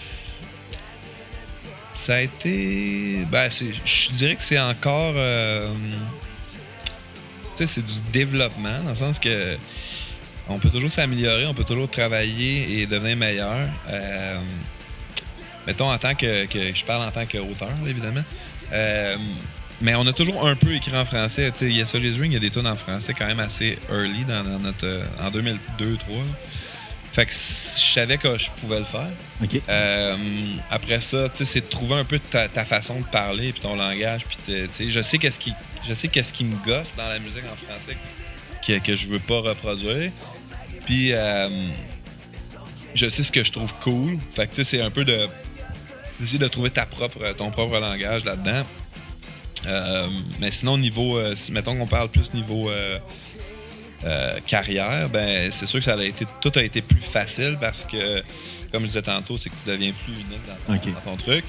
[1.94, 3.26] ça a été.
[3.32, 3.50] Ben,
[3.86, 5.14] je dirais que c'est encore.
[5.18, 5.70] euh,
[7.58, 9.58] tu sais, c'est du développement, dans le sens que.
[10.52, 13.68] On peut toujours s'améliorer, on peut toujours travailler et devenir meilleur.
[13.90, 14.40] Euh,
[15.68, 18.24] mettons en tant que, que- Je parle en tant qu'auteur, évidemment.
[19.82, 21.52] Mais on a toujours un peu écrit en français.
[21.52, 23.78] Tu sais, Yes Solid Ring, il y a des tunes en français quand même assez
[23.92, 24.88] early dans, notre,
[25.22, 25.56] en 2002-2003.
[27.20, 29.10] Fait que je savais que je pouvais le faire.
[29.68, 30.16] Euh,
[30.72, 33.60] après ça, tu sais, c'est de trouver un peu ta, ta façon de parler puis
[33.62, 34.22] ton langage.
[34.26, 35.52] Puis te- tu sais, je sais qu'est-ce qui,
[35.86, 37.98] je sais qu'est-ce qui me gosse dans la musique en français
[38.66, 40.14] que, que je veux pas reproduire.
[40.86, 41.50] Puis euh,
[42.96, 44.18] je sais ce que je trouve cool.
[44.34, 45.28] Fait que tu sais, c'est un peu de
[46.22, 48.64] d'essayer de trouver ta propre, ton propre langage là-dedans.
[49.68, 50.08] Euh,
[50.40, 51.20] mais sinon, niveau,
[51.52, 52.72] mettons qu'on parle plus niveau
[54.06, 57.84] euh, carrière, ben c'est sûr que ça a été, tout a été plus facile parce
[57.84, 58.22] que,
[58.72, 60.94] comme je disais tantôt, c'est que tu deviens plus unique dans ton, Ok.
[60.94, 61.44] dans ton truc.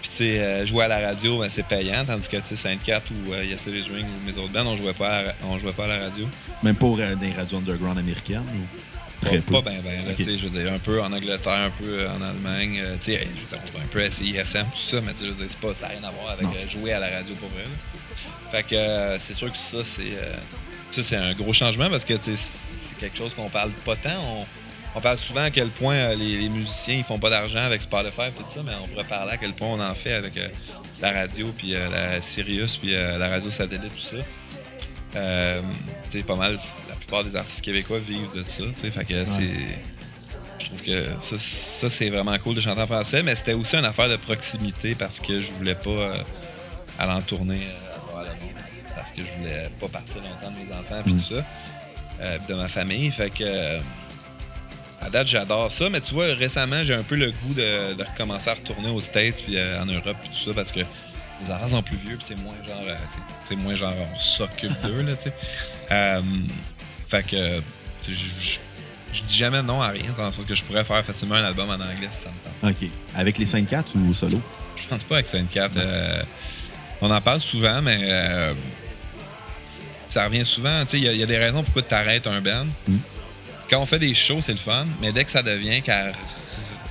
[0.00, 2.56] Puis tu sais, euh, jouer à la radio, ben, c'est payant, tandis que tu sais,
[2.56, 5.22] Sainte-Cat ou euh, Yes It Is Ring ou mes autres bands, on jouait pas, à,
[5.48, 6.28] on jouait pas à la radio.
[6.62, 8.42] Même pour euh, des radios underground américaines?
[8.54, 9.24] Ou...
[9.26, 9.52] Très peu?
[9.62, 9.92] Pas bien, bien.
[10.16, 12.80] Tu sais, Je veux dire, un peu en Angleterre, un peu en Allemagne.
[12.84, 15.12] euh, tu sais, je veux dire, on joue un peu à CISM, tout ça, mais
[15.14, 16.52] tu sais, je veux dire, c'est pas, ça n'a rien à voir avec Non.
[16.70, 17.62] jouer à la radio pour vrai.
[17.62, 18.50] là.
[18.52, 20.02] Fait que c'est sûr que ça, c'est
[20.94, 24.10] ça, c'est un gros changement parce que c'est quelque chose qu'on parle pas tant.
[24.22, 24.46] On,
[24.96, 27.82] on parle souvent à quel point euh, les, les musiciens ils font pas d'argent avec
[27.82, 30.36] Spotify et tout ça, mais on pourrait parler à quel point on en fait avec
[30.36, 30.48] euh,
[31.02, 34.22] la radio, puis euh, la Sirius, puis euh, la radio satellite, tout ça.
[36.10, 38.62] Sais, pas mal, la plupart des artistes québécois vivent de ça.
[38.74, 39.50] Fait que c'est.
[40.60, 43.76] Je trouve que ça, ça, c'est vraiment cool de chanter en français, mais c'était aussi
[43.76, 46.12] une affaire de proximité parce que je voulais pas
[46.98, 47.60] aller en tournée
[49.16, 51.44] que je voulais pas partir longtemps de mes enfants puis tout ça.
[52.20, 53.10] euh, de ma famille.
[53.10, 53.42] Fait que.
[53.44, 53.78] euh,
[55.00, 58.02] à date, j'adore ça, mais tu vois, récemment, j'ai un peu le goût de, de
[58.02, 61.50] recommencer à retourner aux States puis euh, en Europe puis tout ça parce que les
[61.50, 62.96] enfants sont plus vieux puis c'est moins genre,
[63.44, 65.32] c'est moins genre on s'occupe d'eux, là, tu sais.
[67.08, 67.60] Fait que,
[68.08, 68.58] je-
[69.26, 71.68] dis jamais non à rien, dans le sens que je pourrais faire facilement un album
[71.68, 72.30] en anglais si ça
[72.62, 72.76] me tente.
[72.82, 72.88] OK.
[73.14, 74.40] Avec les 5-4 ou solo?
[74.76, 75.72] Je pense pas avec Sainte 4.
[77.02, 78.54] on en parle souvent, mais euh,
[80.14, 80.82] ça revient souvent.
[80.84, 82.64] Tu sais, il y a- il y, a des raisons pourquoi tu arrêtes un band.
[82.88, 82.96] Mm.
[83.70, 86.06] Quand on fait des shows, c'est le fun, mais dès que ça devient qu'à.
[86.12, 86.14] Tu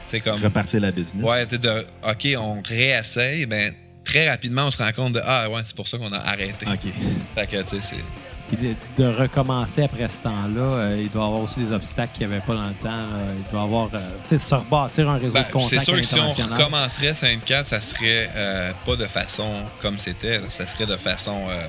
[0.07, 0.41] sais, comme.
[0.41, 1.24] Repartir la business?
[1.24, 1.86] Ouais, tu sais, de.
[2.07, 5.88] OK, on réessaye, ben très rapidement, on se rend compte de Ah, ouais, c'est pour
[5.88, 6.65] ça qu'on a arrêté.
[6.67, 6.91] OK.
[7.36, 8.03] Fait que, tu sais, c'est.
[8.49, 12.11] Puis de, de recommencer après ce temps-là, euh, il doit y avoir aussi des obstacles
[12.17, 12.89] qu'il n'y avait pas dans le temps.
[12.89, 13.24] là.
[13.38, 13.89] Il doit y avoir.
[13.93, 16.30] euh, tu sais, se rebâtir un réseau Ben, de contacts c'est sûr que si on
[16.32, 19.49] recommencerait 5-4, ça serait euh, pas de façon
[19.82, 20.41] comme c'était.
[20.49, 21.65] Ça serait de façon euh,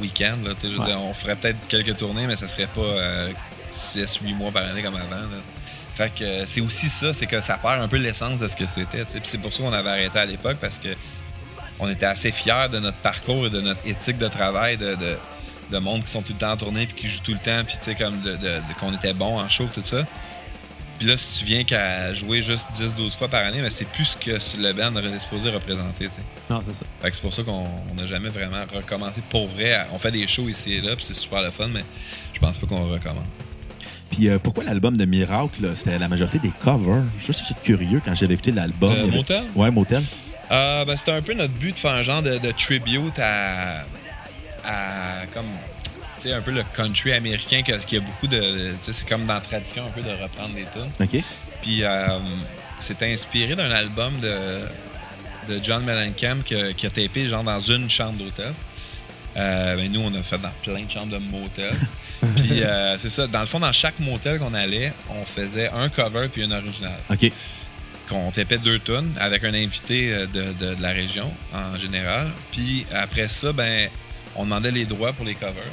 [0.00, 0.36] week-end.
[0.44, 0.86] là, tu sais, je veux Ouais.
[0.86, 2.80] dire, on ferait peut-être quelques tournées, mais ça serait pas
[3.70, 5.10] 6-8 mois par année comme avant.
[5.10, 5.38] là.
[5.96, 8.56] Fait que euh, c'est aussi ça, c'est que ça perd un peu l'essence de ce
[8.56, 9.04] que c'était.
[9.22, 10.88] c'est pour ça qu'on avait arrêté à l'époque parce que
[11.78, 15.16] on était assez fiers de notre parcours et de notre éthique de travail, de, de,
[15.70, 17.62] de monde qui sont tout le temps en tournée puis qui jouent tout le temps,
[17.66, 18.38] puis tu sais, comme de-
[18.80, 20.04] qu'on était bon en show, tout ça.
[21.02, 24.04] Puis là, si tu viens qu'à jouer juste 10-12 fois par année, mais c'est plus
[24.04, 24.30] ce que
[24.62, 26.08] le band aurait supposé représenter.
[26.48, 26.84] Non, c'est ça.
[27.00, 29.84] Fait que c'est pour ça qu'on n'a jamais vraiment recommencé pour vrai.
[29.92, 31.82] On fait des shows ici et là, puis c'est super le fun, mais
[32.32, 33.26] je pense pas qu'on recommence.
[34.12, 37.02] Puis euh, pourquoi l'album de Miracle, là, c'était la majorité des covers?
[37.18, 38.92] Juste j'étais curieux quand j'avais écouté l'album.
[38.92, 39.42] Euh, avait- Motel?
[39.56, 40.04] Ouais, Motel.
[40.52, 43.80] Euh, ben, c'était un peu notre but de faire un genre de, de tribute à,
[44.64, 45.46] à comme
[46.30, 48.38] un peu le country américain qui a, qui a beaucoup de
[48.72, 51.24] tu sais c'est comme dans la tradition un peu de reprendre des tunes OK.
[51.62, 52.06] puis euh,
[52.78, 54.36] c'était inspiré d'un album de
[55.48, 58.52] de John Mellencamp qui, a- qui a tapé genre dans une chambre d'hôtel
[59.34, 61.72] Euh, ben, nous on a fait dans plein de chambres de motel
[62.36, 65.88] puis euh, c'est ça dans le fond dans chaque motel qu'on allait on faisait un
[65.88, 67.32] cover puis une originale OK.
[68.10, 72.30] qu'on tapait deux tonnes avec un invité euh, de, de- de la région en général.
[72.52, 73.88] Puis après ça, ben,
[74.36, 75.72] on demandait les droits pour les covers.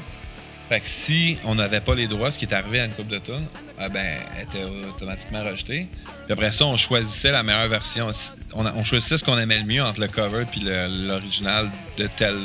[0.69, 3.07] Fait que si on n'avait pas les droits, ce qui est arrivé à une coupe
[3.07, 3.45] de tonnes,
[3.79, 5.87] ah ben, elle était automatiquement rejetée.
[6.25, 8.09] Puis après ça, on choisissait la meilleure version.
[8.53, 12.37] On, on choisissait ce qu'on aimait le mieux entre le cover puis l'original de telle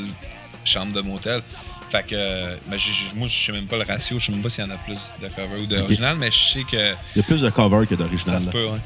[0.64, 1.42] chambre de motel.
[1.90, 2.78] Fait que, euh, ben,
[3.14, 4.78] moi, je sais même pas le ratio, je sais même pas s'il y en a
[4.78, 7.86] plus de cover ou d'original, mais je sais que Il y a plus de cover
[7.86, 8.40] que ça d'original.
[8.40, 8.52] se là.
[8.52, 8.78] peut, ouais.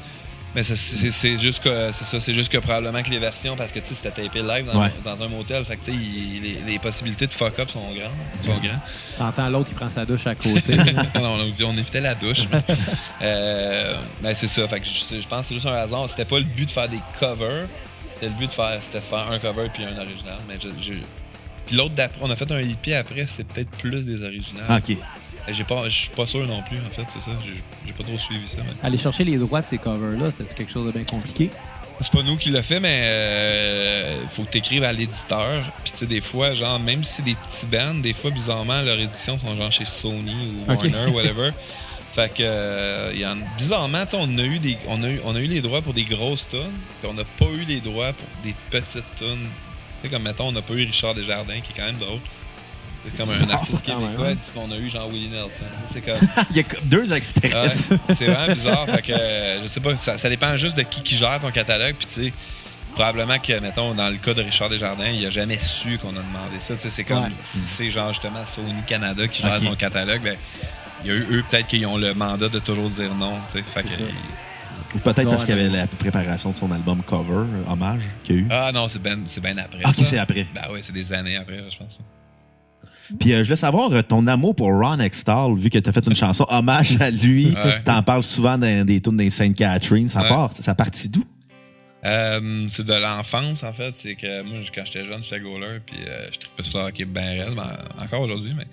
[0.55, 3.79] Mais c'est- juste que c'est ça, c'est juste que probablement que les versions, parce que
[3.79, 4.91] tu sais, c'était tapé live dans, Ouais.
[5.05, 5.97] dans un motel, fait que tu sais,
[6.41, 8.11] les, les possibilités de fuck up sont grandes.
[8.43, 8.79] Sont grandes.
[9.17, 10.75] T'entends l'autre qui prend sa douche à côté.
[11.15, 12.47] non, on, on évitait la douche.
[12.51, 12.63] mais,
[13.21, 14.67] euh, mais c'est ça.
[14.67, 16.09] Fait que je, je pense que c'est juste un hasard.
[16.09, 17.67] C'était pas le but de faire des covers.
[18.15, 20.37] C'était le but de faire, c'était de faire un cover puis un original.
[20.47, 20.99] Mais je, je-
[21.67, 24.81] Puis l'autre d'après, on a fait un EP après, c'est peut-être plus des originales.
[24.89, 24.97] OK.
[25.53, 27.31] J'ai pas, je suis pas sûr non plus, en fait, c'est ça.
[27.85, 28.57] J'ai pas trop suivi ça.
[28.63, 31.49] mais- Aller chercher les droits de ces covers-là, c'était quelque chose de bien compliqué?
[32.01, 35.63] C'est pas nous qui l'a fait, mais euh, faut que t'écrives à l'éditeur.
[35.83, 38.81] Puis tu sais, des fois, genre, même si c'est des petits bands, des fois, bizarrement,
[38.81, 40.31] leurs éditions sont genre chez Sony
[40.67, 40.83] ou Ok.
[40.83, 41.51] Warner, whatever.
[42.09, 45.09] Fait que, euh, il y en, bizarrement, tu sais, on a eu des, on a
[45.09, 46.59] eu, on a eu les droits pour des grosses tunes,
[47.01, 49.37] puis on n'a pas eu les droits pour des petites tunes.
[50.01, 52.19] Tu sais, comme mettons, on n'a pas eu Richard Desjardins, qui est quand même drôle.
[53.05, 55.49] C'est comme un artiste même, québécois, qu'on a eu genre Willie Nelson.
[55.93, 56.17] C'est comme.
[56.51, 57.53] Il y a deux extraits.
[57.53, 57.69] Ouais,
[58.15, 58.85] c'est vraiment bizarre.
[58.87, 61.51] Fait que, euh, je sais pas, ça, ça dépend juste de qui qui gère ton
[61.51, 61.95] catalogue.
[61.97, 62.33] Puis, tu sais,
[62.93, 66.13] probablement que, mettons, dans le cas de Richard Desjardins, il a jamais su qu'on a
[66.21, 66.75] demandé ça.
[66.75, 67.29] Tu sais, c'est comme Ouais.
[67.41, 70.21] si c'est genre justement Sony Canada qui gère son catalogue.
[70.23, 70.35] Ben,
[71.05, 73.33] il y a eu eux, peut-être, qui ont le mandat de toujours dire non.
[73.51, 77.45] Tu sais, fait que, peut-être parce qu'il y avait la préparation de son album cover,
[77.47, 78.47] euh, hommage, qu'il y a eu.
[78.51, 79.79] ah non, c'est c'est ben après.
[79.85, 80.03] Ah, ok, ça.
[80.05, 80.45] c'est après.
[80.53, 81.99] Ben oui, c'est des années après, je pense.
[83.19, 85.93] Puis euh, je voulais savoir euh, ton amour pour Ron Extall, vu que tu as
[85.93, 87.47] fait une chanson hommage à lui.
[87.47, 87.81] Ouais.
[87.83, 90.09] T'en parles souvent dans des tunes des Sainte Catherine.
[90.09, 90.29] Ça Ouais.
[90.29, 91.23] part, ça partit d'où?
[92.05, 93.93] Euh, c'est de l'enfance, en fait.
[93.95, 97.05] C'est que moi, quand j'étais jeune, j'étais goaler, puis euh, je trippais sur le hockey
[97.05, 98.65] bien réel, ben, encore aujourd'hui, mais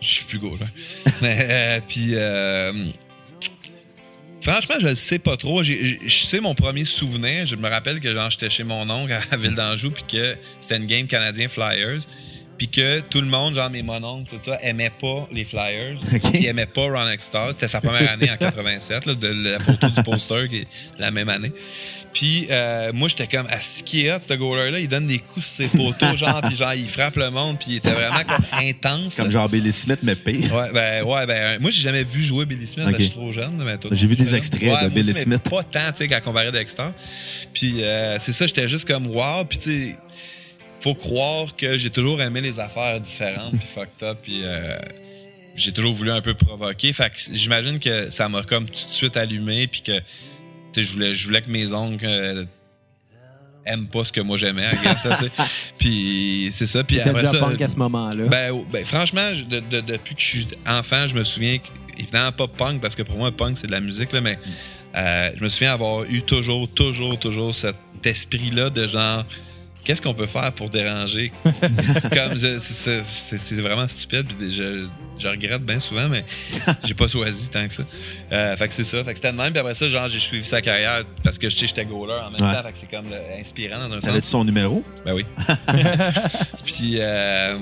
[0.00, 0.56] je suis plus goaler.
[1.22, 2.86] mais, euh, puis, euh,
[4.40, 5.62] franchement, je le sais pas trop.
[5.62, 7.46] J'ai- j'ai- Je sais mon premier souvenir.
[7.46, 10.76] Je me rappelle que genre, j'étais chez mon oncle à Ville d'Anjou, puis que c'était
[10.76, 12.00] une game canadien Flyers.
[12.60, 15.96] Puis que tout le monde, genre mes mononcles, tout ça, aimait pas les Flyers.
[16.12, 16.34] Ok.
[16.34, 17.52] Ils aimaient pas Ron Extall.
[17.52, 20.66] C'était sa première année en 87, là, de la photo du poster qui est
[20.98, 21.52] la même année.
[22.12, 25.20] Puis euh, moi, j'étais comme, à ce qui est hot, ce goaler-là, il donne des
[25.20, 28.24] coups sur ses poteaux, genre, puis genre, il frappe le monde, puis il était vraiment
[28.24, 29.16] comme intense.
[29.16, 29.30] Comme là.
[29.30, 30.52] genre Billy Smith, mais pire.
[30.54, 32.84] Ouais, ben, ouais, ben, moi, j'ai jamais vu jouer Billy Smith, Ok.
[32.84, 33.56] parce que je suis trop jeune.
[33.64, 35.48] mais toi, J'ai vu des extraits Ouais, de Billy Smith.
[35.48, 36.50] Pas tant, tu sais, qu'à comparer.
[37.54, 39.96] Puis, euh, c'est ça, j'étais juste comme, wow, puis tu sais,
[40.80, 44.76] faut croire que j'ai toujours aimé les affaires différentes, puis fucked up, puis euh,
[45.56, 46.92] j'ai toujours voulu un peu provoquer.
[46.92, 50.00] Fait que j'imagine que ça m'a comme tout de suite allumé, puis que,
[50.76, 52.04] je voulais, je voulais que mes oncles.
[52.06, 52.44] euh,
[53.66, 54.70] aiment pas ce que moi j'aimais.
[55.78, 56.82] Puis c'est ça.
[56.82, 58.24] Puis après ça, punk à ce moment-là.
[58.26, 61.58] ben, oh, ben, franchement, je- de- de- depuis que je suis enfant, je me souviens,
[61.98, 64.38] évidemment pas punk, parce que pour moi, punk, c'est de la musique, là, mais
[64.96, 69.24] euh, je me souviens avoir eu toujours, toujours, toujours cet esprit-là de genre,
[69.84, 71.32] qu'est-ce qu'on peut faire pour déranger?
[71.44, 74.86] Comme, je- c'est- vraiment stupide, puis je,
[75.18, 76.24] je regrette bien souvent, mais
[76.84, 77.82] j'ai pas choisi tant que ça.
[78.32, 79.02] Euh, fait que c'est ça.
[79.04, 81.50] Fait que c'était de même, puis après ça, genre, j'ai suivi sa carrière parce que
[81.50, 82.54] j'étais goaler en même Ouais.
[82.56, 84.24] temps, fait que c'est comme euh, inspirant dans un sens.
[84.24, 84.82] Son numéro?
[85.04, 85.24] Ben oui.
[86.64, 87.56] puis, euh,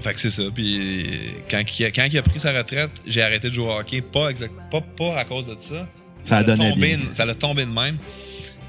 [0.00, 0.42] fait que c'est ça.
[0.54, 1.06] Puis,
[1.50, 4.00] quand, il a- quand il a pris sa retraite, j'ai arrêté de jouer au hockey.
[4.00, 5.88] Pas, exact, pas, pas à cause de ça.
[6.24, 6.98] Ça a donné tombé, bien.
[7.12, 7.96] Ça l'a tombé de même.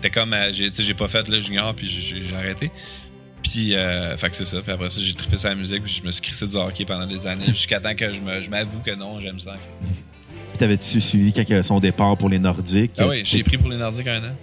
[0.03, 2.69] C'était comme, euh, j'ai, tu sais, j'ai pas fait le junior, puis j'ai, arrêté.
[3.41, 4.57] Puis, euh, fait que c'est ça.
[4.61, 6.83] Puis après ça, j'ai trippé sur la musique, puis je me suis crissé du hockey
[6.83, 9.53] pendant des années, jusqu'à temps que je, me, je m'avoue que non, j'aime ça.
[9.81, 12.91] Puis t'avais-tu suivi quand il y avait son départ pour les Nordiques?
[12.99, 14.35] Ah oui, j'ai pris pour les Nordiques un an.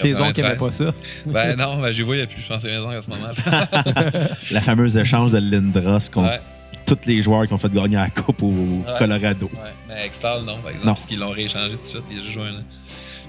[0.00, 0.44] Tes oncles 93.
[0.44, 0.94] n'aimaient pas ça.
[1.26, 3.10] Ben non, ben, j'ai vu il y a plus, je pense, 15 ans à ce
[3.10, 4.28] moment-là.
[4.52, 6.40] La fameuse échange de Lindros contre Ouais.
[6.86, 8.54] tous les joueurs qui ont fait gagner la Coupe au
[8.96, 9.50] Colorado.
[9.52, 10.94] Ouais, mais Extal, non, par exemple, Non.
[10.94, 12.64] parce qu'ils l'ont rééchangé tout de suite, il a juste joué un an.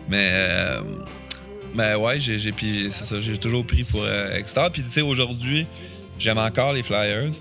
[0.10, 0.82] Mais, euh,
[1.76, 2.54] mais ouais, j'ai, j'ai,
[2.92, 4.72] ça, j'ai toujours pris pour euh, Extal.
[4.72, 5.66] Puis tu sais, aujourd'hui,
[6.20, 7.32] j'aime encore les Flyers.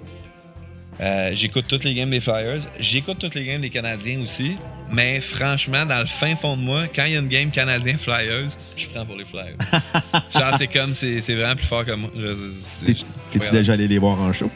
[1.01, 2.61] Euh, j'écoute toutes les games des Flyers.
[2.79, 4.57] J'écoute toutes les games des Canadiens aussi.
[4.93, 8.49] Mais franchement, dans le fin fond de moi, quand il y a une game Canadien-Flyers,
[8.77, 9.57] je prends pour les Flyers.
[10.35, 12.11] Genre, c'est comme, c'est, c'est vraiment plus fort que moi.
[12.15, 14.51] Je- T'es- je- T'es-tu déjà allé les voir en show?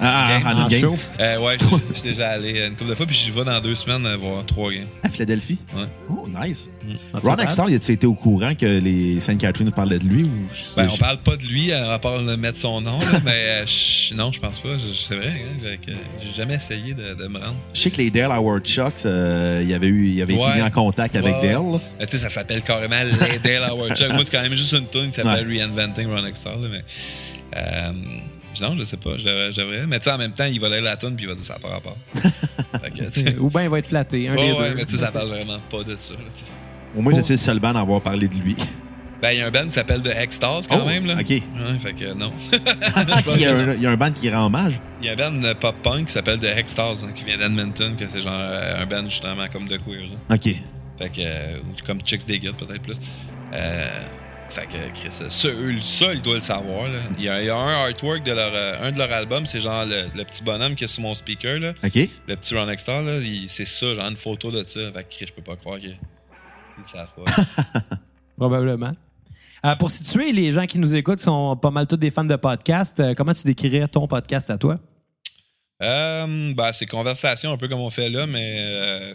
[0.00, 0.42] En- en- Ah, game.
[0.46, 0.80] ah, en En game?
[0.80, 0.96] show.
[1.20, 1.56] Euh, ouais,
[1.90, 4.16] je suis déjà allé une couple de fois, puis je vais dans deux semaines euh,
[4.16, 4.86] voir trois games.
[5.02, 5.58] À Philadelphie?
[5.74, 5.82] Ouais.
[6.10, 6.64] Oh, nice.
[7.12, 7.36] En Ron.
[7.36, 10.22] Extall, a été au courant que les Sainte Catherine parlaient de lui?
[10.24, 10.30] Ou...
[10.76, 13.32] Ben, on parle pas de lui, euh, à part de mettre son nom, là, mais
[13.32, 14.76] euh, je- non, je pense pas.
[15.08, 15.32] C'est vrai,
[15.64, 15.76] hein,
[16.22, 17.56] j'ai jamais essayé de, de me rendre.
[17.74, 20.62] Je sais que les Dale Howard Chucks, euh, il avait, eu, il avait été mis
[20.62, 21.48] en contact avec Ouais.
[21.48, 21.56] Dale.
[21.56, 22.94] Euh, tu sais, ça s'appelle carrément
[23.32, 24.12] les Dale Howard Chuck.
[24.12, 25.46] Moi, c'est quand même juste une tune qui s'appelle.
[25.48, 26.84] Reinventing Ron Extall, mais
[27.56, 27.92] euh,
[28.60, 29.86] Non, je sais pas, devrais.
[29.86, 31.44] Mais tu sais, en même temps, il va lire la tune puis il va dire
[31.44, 31.96] ça pas rapport.
[33.40, 34.28] Ou bien il va être flatté.
[34.28, 34.74] Un Ouais, des ouais, deux.
[34.76, 36.12] mais tu sais, ça parle vraiment pas de ça.
[36.14, 36.18] là.
[36.96, 38.56] Au moins, j'essaie le seul band à avoir parlé de lui.
[39.22, 41.06] Ben, il y a un band qui s'appelle The X-Stars quand Oh, même.
[41.06, 41.14] Là.
[41.14, 41.30] ok.
[41.30, 41.40] Ouais,
[41.78, 42.30] fait que non.
[42.52, 44.78] il, y a un, il y a un band qui rend hommage.
[45.00, 48.06] Il y a un band pop-punk qui s'appelle The X-Stars hein, qui vient d'Edmonton, que
[48.06, 50.02] c'est genre euh, un band justement comme de queer.
[50.28, 50.34] là.
[50.36, 50.42] OK.
[50.98, 51.56] Fait que, euh,
[51.86, 52.98] comme Chicks Day peut-être plus.
[53.54, 53.88] Euh,
[54.60, 56.88] fait que, Chris, ça, eux, ça, il doit le savoir.
[56.88, 56.98] Là.
[57.18, 59.44] Il, y a, il y a un artwork de leur, euh, un de leur album,
[59.44, 61.74] c'est genre le, le petit bonhomme qui est sur mon speaker, là.
[61.84, 61.94] OK.
[62.26, 62.74] le petit Ron là,
[63.18, 64.80] il- c'est ça, genre une photo de ça.
[64.92, 65.90] Fait que, Chris, je peux pas croire qu'ils
[66.78, 67.84] ils le savent pas.
[68.38, 68.92] Probablement.
[69.64, 72.24] Euh, pour situer les gens qui nous écoutent, qui sont pas mal tous des fans
[72.24, 74.78] de podcast, euh, comment tu décrirais ton podcast à toi?
[75.82, 79.14] Euh, ben, c'est conversation un peu comme on fait là, mais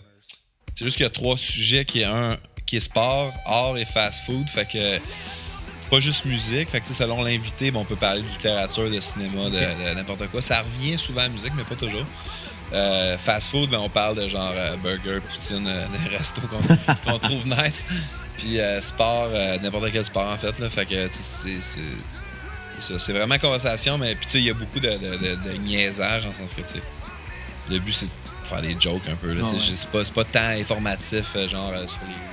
[0.75, 2.37] c'est juste qu'il y a trois sujets qui est un
[2.71, 4.49] qui est sport, art et fast food.
[4.49, 6.69] Fait que c'est pas juste musique.
[6.69, 10.25] Fait que selon l'invité, ben, on peut parler de littérature, de cinéma, de, de n'importe
[10.29, 10.41] quoi.
[10.41, 12.05] Ça revient souvent à la musique, mais pas toujours.
[12.71, 16.39] Euh, fast food, ben, on parle de genre euh, burger, poutine, euh, des restos
[17.05, 17.85] qu'on trouve nice.
[18.37, 19.27] Puis sport,
[19.61, 20.57] n'importe quel sport en fait.
[20.57, 21.09] Là, fait que
[22.79, 25.57] c'est- vraiment conversation, mais puis tu sais, il y a beaucoup de, de, de, de
[25.57, 26.83] niaisage dans le sens que tu sais,
[27.69, 28.11] le but c'est de
[28.45, 29.33] faire des jokes un peu.
[29.33, 29.59] Là, ouais.
[29.75, 32.30] C'est pas, c'est pas tant informatif, genre sur les,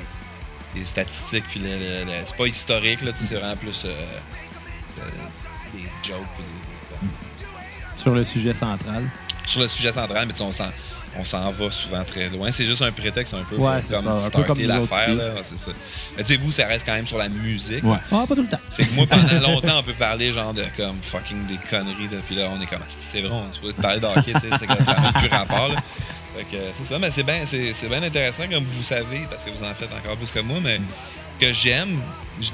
[0.74, 3.82] les statistiques, puis le, le- le- c'est pas historique, là, tu sais, c'est vraiment plus
[3.85, 5.03] euh, euh,
[5.74, 6.19] des jokes.
[6.39, 9.05] des- Sur le sujet central.
[9.47, 10.66] sur le sujet central, mais on s'en,
[11.16, 12.51] on s'en va souvent très loin.
[12.51, 15.15] C'est juste un prétexte un peu Ouais, pour comme ça, un peu comme l'affaire.
[15.15, 15.70] là, ouais, c'est ça.
[16.16, 17.82] Mais tu sais, vous, ça reste quand même sur la musique.
[17.82, 17.97] Ouais.
[18.12, 18.61] Ah, pas tout le temps.
[18.69, 22.19] C'est que moi, pendant longtemps, on peut parler genre de comme fucking des conneries, là,
[22.27, 24.85] puis là, on est comme, Asti, c'est vrai, on peut parler de hockey, c'est comme
[24.85, 25.82] ça n'a même plus rapport, là.
[26.78, 29.65] C'est ça, mais c'est bien c'est, c'est bien intéressant, comme vous savez, parce que vous
[29.65, 30.81] en faites encore plus que moi, mais
[31.40, 32.01] que j'aime,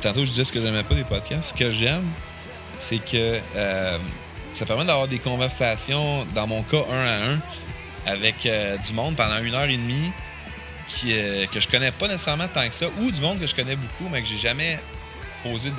[0.02, 2.06] tantôt je disais ce que j'aimais pas des podcasts, ce que j'aime,
[2.78, 3.98] c'est que euh,
[4.52, 7.39] ça permet d'avoir des conversations, dans mon cas, un à un,
[8.06, 10.11] avec euh, du monde pendant une heure et demie
[10.89, 13.55] qui, euh, que je connais pas nécessairement tant que ça, ou du monde que je
[13.55, 14.78] connais beaucoup, mais que j'ai jamais
[15.43, 15.73] posé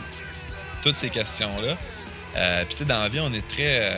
[0.82, 1.78] toutes ces questions-là.
[2.66, 3.92] Puis, tu sais, dans la vie, on est très.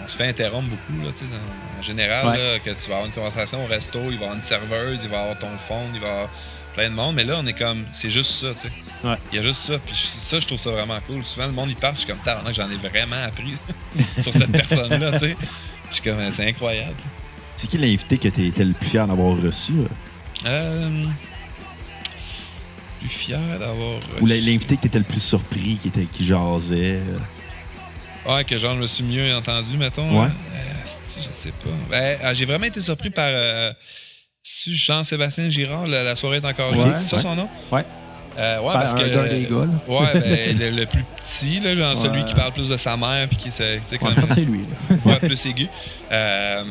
[0.00, 2.36] Euh, on se fait interrompre beaucoup, là, tu dans- en général, Ouais.
[2.36, 5.00] là, que tu vas avoir une conversation au resto, il va y avoir une serveuse,
[5.02, 6.28] il va y avoir ton fond, il va y avoir
[6.74, 7.84] plein de monde, mais là, on est comme.
[7.92, 8.72] C'est juste ça, tu sais.
[9.08, 9.16] Ouais.
[9.32, 9.78] Il y a juste ça.
[9.78, 11.24] Puis ça, je trouve ça vraiment cool.
[11.24, 13.54] Souvent, le monde, il parle, je suis comme, tabarnak, j'en ai vraiment appris
[14.20, 15.36] sur cette personne-là, tu sais.
[15.88, 16.94] Je suis comme, c'est incroyable.
[17.56, 19.72] C'est qui l'invité que t'es t'es le plus fier d'avoir reçu?
[19.72, 19.86] euh?
[20.46, 21.04] Euh,
[23.00, 23.98] plus fier d'avoir.
[24.20, 27.00] Ou reçu- l'invité que t'étais le plus surpris, qui, était, qui jasait?
[28.28, 30.20] Ouais, que genre, je me suis mieux entendu, mettons.
[30.20, 30.26] Ouais.
[30.26, 30.32] hein.
[30.54, 30.88] Euh,
[31.18, 31.70] je sais pas.
[31.90, 33.26] Ben, ah, j'ai vraiment été surpris par.
[33.28, 33.72] Euh,
[34.66, 36.92] Jean-Sébastien Girard, la, la soirée est encore Ouais, jolie.
[36.96, 37.22] C'est ça ouais.
[37.22, 37.48] son nom?
[37.72, 37.84] Ouais.
[38.38, 39.28] Euh, ouais, Par parce un que.
[39.28, 39.56] des gars.
[39.88, 43.26] Ouais, ben, le, le plus petit, là, genre celui qui parle plus de sa mère,
[43.28, 43.98] puis qui se- c'est
[44.40, 44.60] lui.
[44.90, 44.96] là.
[45.04, 45.68] Ouais, plus aigu.
[46.12, 46.64] Euh,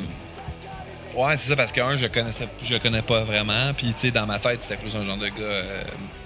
[1.16, 3.74] ouais, c'est ça, parce qu'un, je connaissais, je le connais pas vraiment.
[3.76, 5.64] Puis, tu sais, dans ma tête, c'était plus un genre de gars.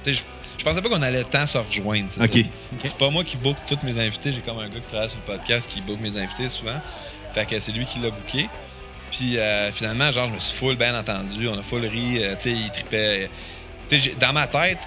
[0.04, 0.24] tu sais,
[0.60, 2.10] je, pensais pas qu'on allait tant se rejoindre.
[2.84, 4.32] c'est pas moi qui book tous mes invités.
[4.32, 6.80] J'ai comme un gars qui travaille sur le podcast qui book mes invités souvent.
[7.34, 8.48] Fait que c'est lui qui l'a booké.
[9.12, 11.48] Puis, euh, finalement, genre, je me suis full bien entendu.
[11.48, 12.18] On a full ri.
[12.24, 13.30] euh, tu sais, il tripait.
[13.90, 14.78] Tu sais, j'ai- dans ma tête,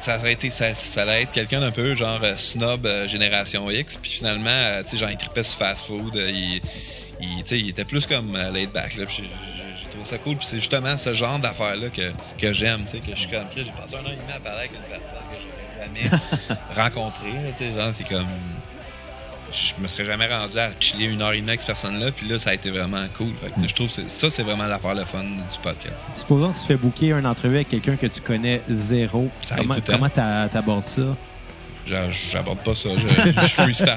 [0.00, 3.68] ça aurait été ça, ça allait être quelqu'un d'un peu genre euh, snob euh, génération
[3.70, 6.60] X puis finalement euh, tu sais genre il tripait sur fast food euh, il,
[7.20, 9.24] il, tu sais, il était plus comme euh, laid back là puis
[9.96, 12.98] trouvé ça cool puis c'est justement ce genre d'affaires là que, que j'aime tu sais
[12.98, 15.26] que je suis comme j'ai passé un an et demi à parler avec une personne
[15.30, 18.26] que j'aurais jamais rencontrée tu sais genre c'est comme
[19.52, 22.28] je me serais jamais rendu à chiller une heure et demie avec cette personne-là, puis
[22.28, 23.28] là, ça a été vraiment cool.
[23.40, 26.04] Fait que, je trouve que ça, c'est vraiment l'affaire le fun du podcast.
[26.16, 29.30] Supposons que tu fais booker une entrevue avec quelqu'un que tu connais zéro.
[29.46, 31.02] Ça Comment comment t'a- t'abordes ça?
[31.88, 33.94] J'a- J'aborde pas ça, je, je freestyle.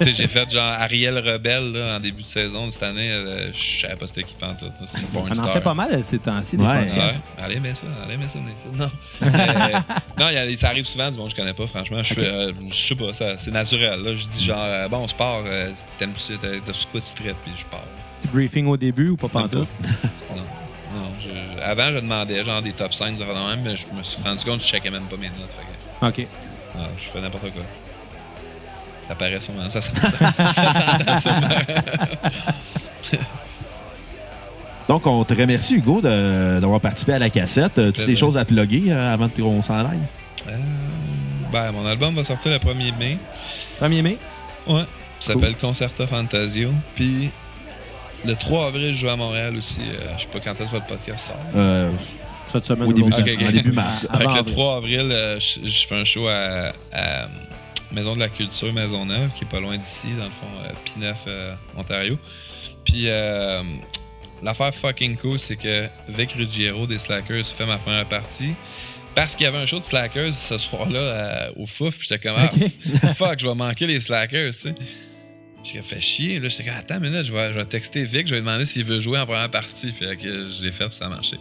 [0.14, 3.10] J'ai fait genre Ariel Rebelle là, en début de saison de cette année.
[3.10, 4.70] euh, je savais pas c'était qui pantoute.
[4.86, 6.68] C'est une On en fait pas mal ces temps-ci, des Ouais.
[6.70, 8.38] Ouais, allez, mais ça, allez, mais ça.
[8.76, 8.90] Non.
[9.22, 9.78] Euh,
[10.18, 12.02] non, il y a- ça arrive souvent du monde que je connais pas, franchement.
[12.02, 14.02] Je euh, je sais pas, ça- c'est naturel.
[14.02, 14.14] Là.
[14.14, 15.68] Je dis genre, euh, bon, on se part, euh,
[15.98, 17.80] t'as- t'as- quoi tu traites, puis je pars.
[18.20, 19.68] Petit briefing au début ou pas pantoute?
[20.30, 20.42] Non.
[20.94, 24.18] Non, je- avant, je demandais genre des top 5 de même, mais je me suis
[24.24, 25.50] rendu compte que je checkais même pas mes notes.
[25.50, 25.62] Fait
[26.00, 26.26] que, OK.
[26.76, 27.62] Non, je fais n'importe quoi.
[29.08, 29.68] Ça paraît sûrement.
[29.70, 30.08] Ça, ça, ça,
[30.54, 31.48] ça s'entend sûrement.
[34.88, 37.78] Donc, on te remercie, Hugo, de- d'avoir participé à la cassette.
[37.78, 38.06] As-tu Plaisir.
[38.06, 39.98] des choses à plugger euh, avant qu'on s'en aille?
[40.48, 40.56] Euh,
[41.52, 43.18] ben, mon album va sortir le 1er mai.
[43.80, 44.18] 1er mai?
[44.66, 44.82] Ouais.
[45.20, 46.70] Ça s'appelle Concerta Fantasio.
[46.96, 47.30] Puis
[48.24, 49.78] le 3 avril, je joue à Montréal aussi.
[49.80, 51.36] Euh, je sais pas quand est-ce que votre podcast sort.
[51.54, 51.90] Euh,
[52.52, 53.34] Cette semaine au début, aujourd'hui.
[53.34, 53.48] Ok, ok.
[53.48, 54.06] en début mars.
[54.08, 54.54] Avant Fait que le avril.
[54.54, 57.28] 3 avril, euh, je, je fais un show à, à,
[57.92, 61.14] Maison de la Culture Maisonneuve, qui est pas loin d'ici, dans le fond, euh, P9,
[61.26, 62.18] euh, Ontario.
[62.84, 63.62] Puis euh,
[64.42, 68.54] l'affaire fucking cool, c'est que Vic Ruggiero des Slackers fait ma première partie.
[69.14, 72.38] Parce qu'il y avait un show de Slackers ce soir-là au Fouf, puis j'étais comme,
[72.38, 74.74] ah, fuck, je vais manquer les Slackers, tu sais.
[75.62, 76.40] J'ai fait chier.
[76.40, 78.46] Là, j'étais comme, attends une minute, je vais, je vais texter Vic, je vais lui
[78.46, 79.92] demander s'il veut jouer en première partie.
[79.92, 81.36] Fait que je l'ai fait, puis ça a marché.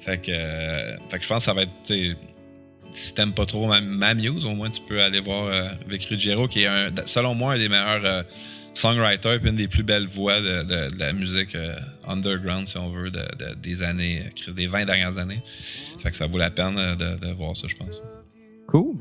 [0.00, 1.72] Fait que, euh, fait que je pense que ça va être,
[2.94, 6.62] si t'aimes pas trop ma, au moins tu peux aller voir euh, Vic Ruggiero, qui
[6.62, 8.22] est, un, selon moi, un des meilleurs euh,
[8.74, 11.56] songwriters, puis une des plus belles voix de, la musique
[12.06, 14.24] underground, si on veut, de, de- des années,
[14.54, 15.42] des 20 dernières années.
[16.02, 18.02] Fait que ça vaut la peine de voir ça, je pense.
[18.66, 18.96] Cool.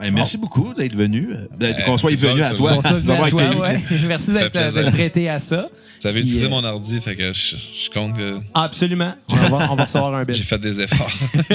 [0.00, 1.28] Ben, merci beaucoup d'être venu.
[1.32, 2.72] euh, de- Euh, Qu'on soit venu à toi.
[2.82, 3.80] Ouais.
[4.08, 5.68] Merci d'être d'être prêté à ça.
[6.00, 9.14] Vous avez Puis, utilisé euh, mon ordi, fait que je, je compte que Absolument.
[9.28, 10.34] On va, on va recevoir un bit.
[10.34, 11.08] j'ai fait des efforts.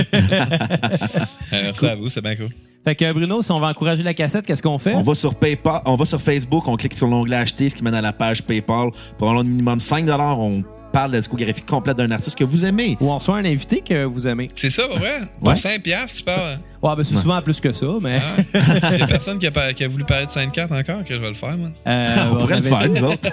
[1.51, 2.49] Euh, Merci à vous, c'est bien cool.
[2.85, 4.93] Fait que Bruno, si on va encourager la cassette, qu'est-ce qu'on fait?
[4.93, 7.83] On va sur PayPal, on va sur Facebook, on clique sur l'onglet acheter, ce qui
[7.83, 8.91] mène à la page PayPal.
[9.17, 12.97] Pour un minimum 5 on parle de la discographie complète d'un artiste que vous aimez.
[12.99, 14.49] Ou on reçoit un invité que vous aimez.
[14.53, 15.19] C'est ça, vrai?
[15.41, 15.53] Ouais.
[15.53, 16.59] Pour 5 piastres, tu parles?
[16.81, 18.21] Ouais, ben c'est souvent plus que ça, mais.
[18.53, 18.59] Ah.
[18.93, 21.03] Il y a personne qui a, par- qui a voulu parler de 5 cartes encore,
[21.03, 21.69] que je vais le faire, moi.
[21.87, 23.19] Euh, on pourrait le faire, nous autres.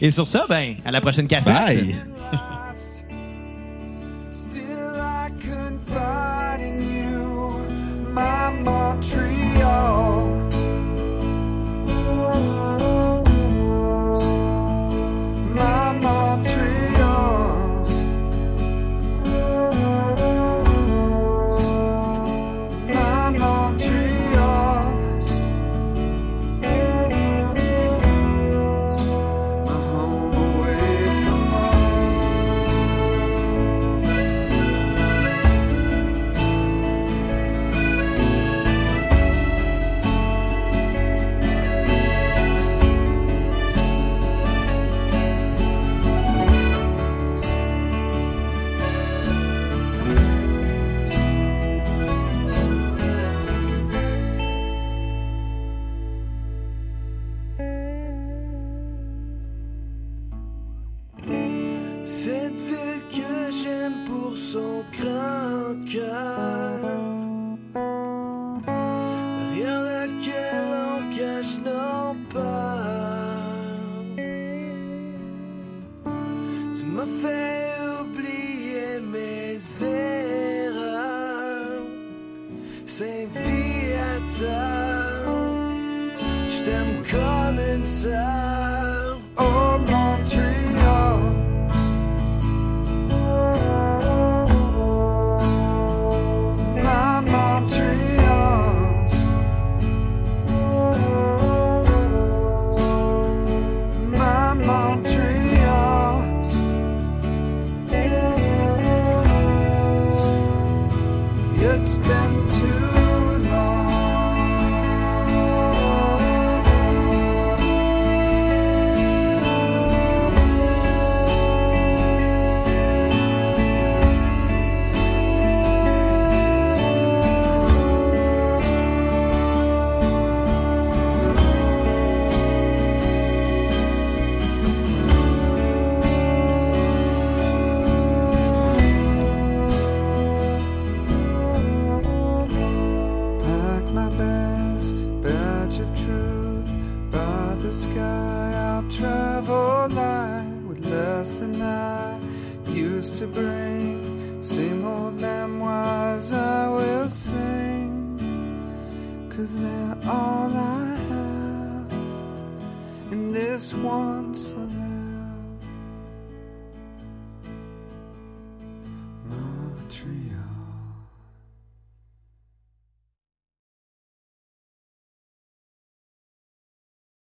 [0.00, 1.54] Et sur ça, ben, à la prochaine cassette.
[1.54, 1.96] Bye!
[15.60, 16.60] My Montreal.
[16.60, 16.69] My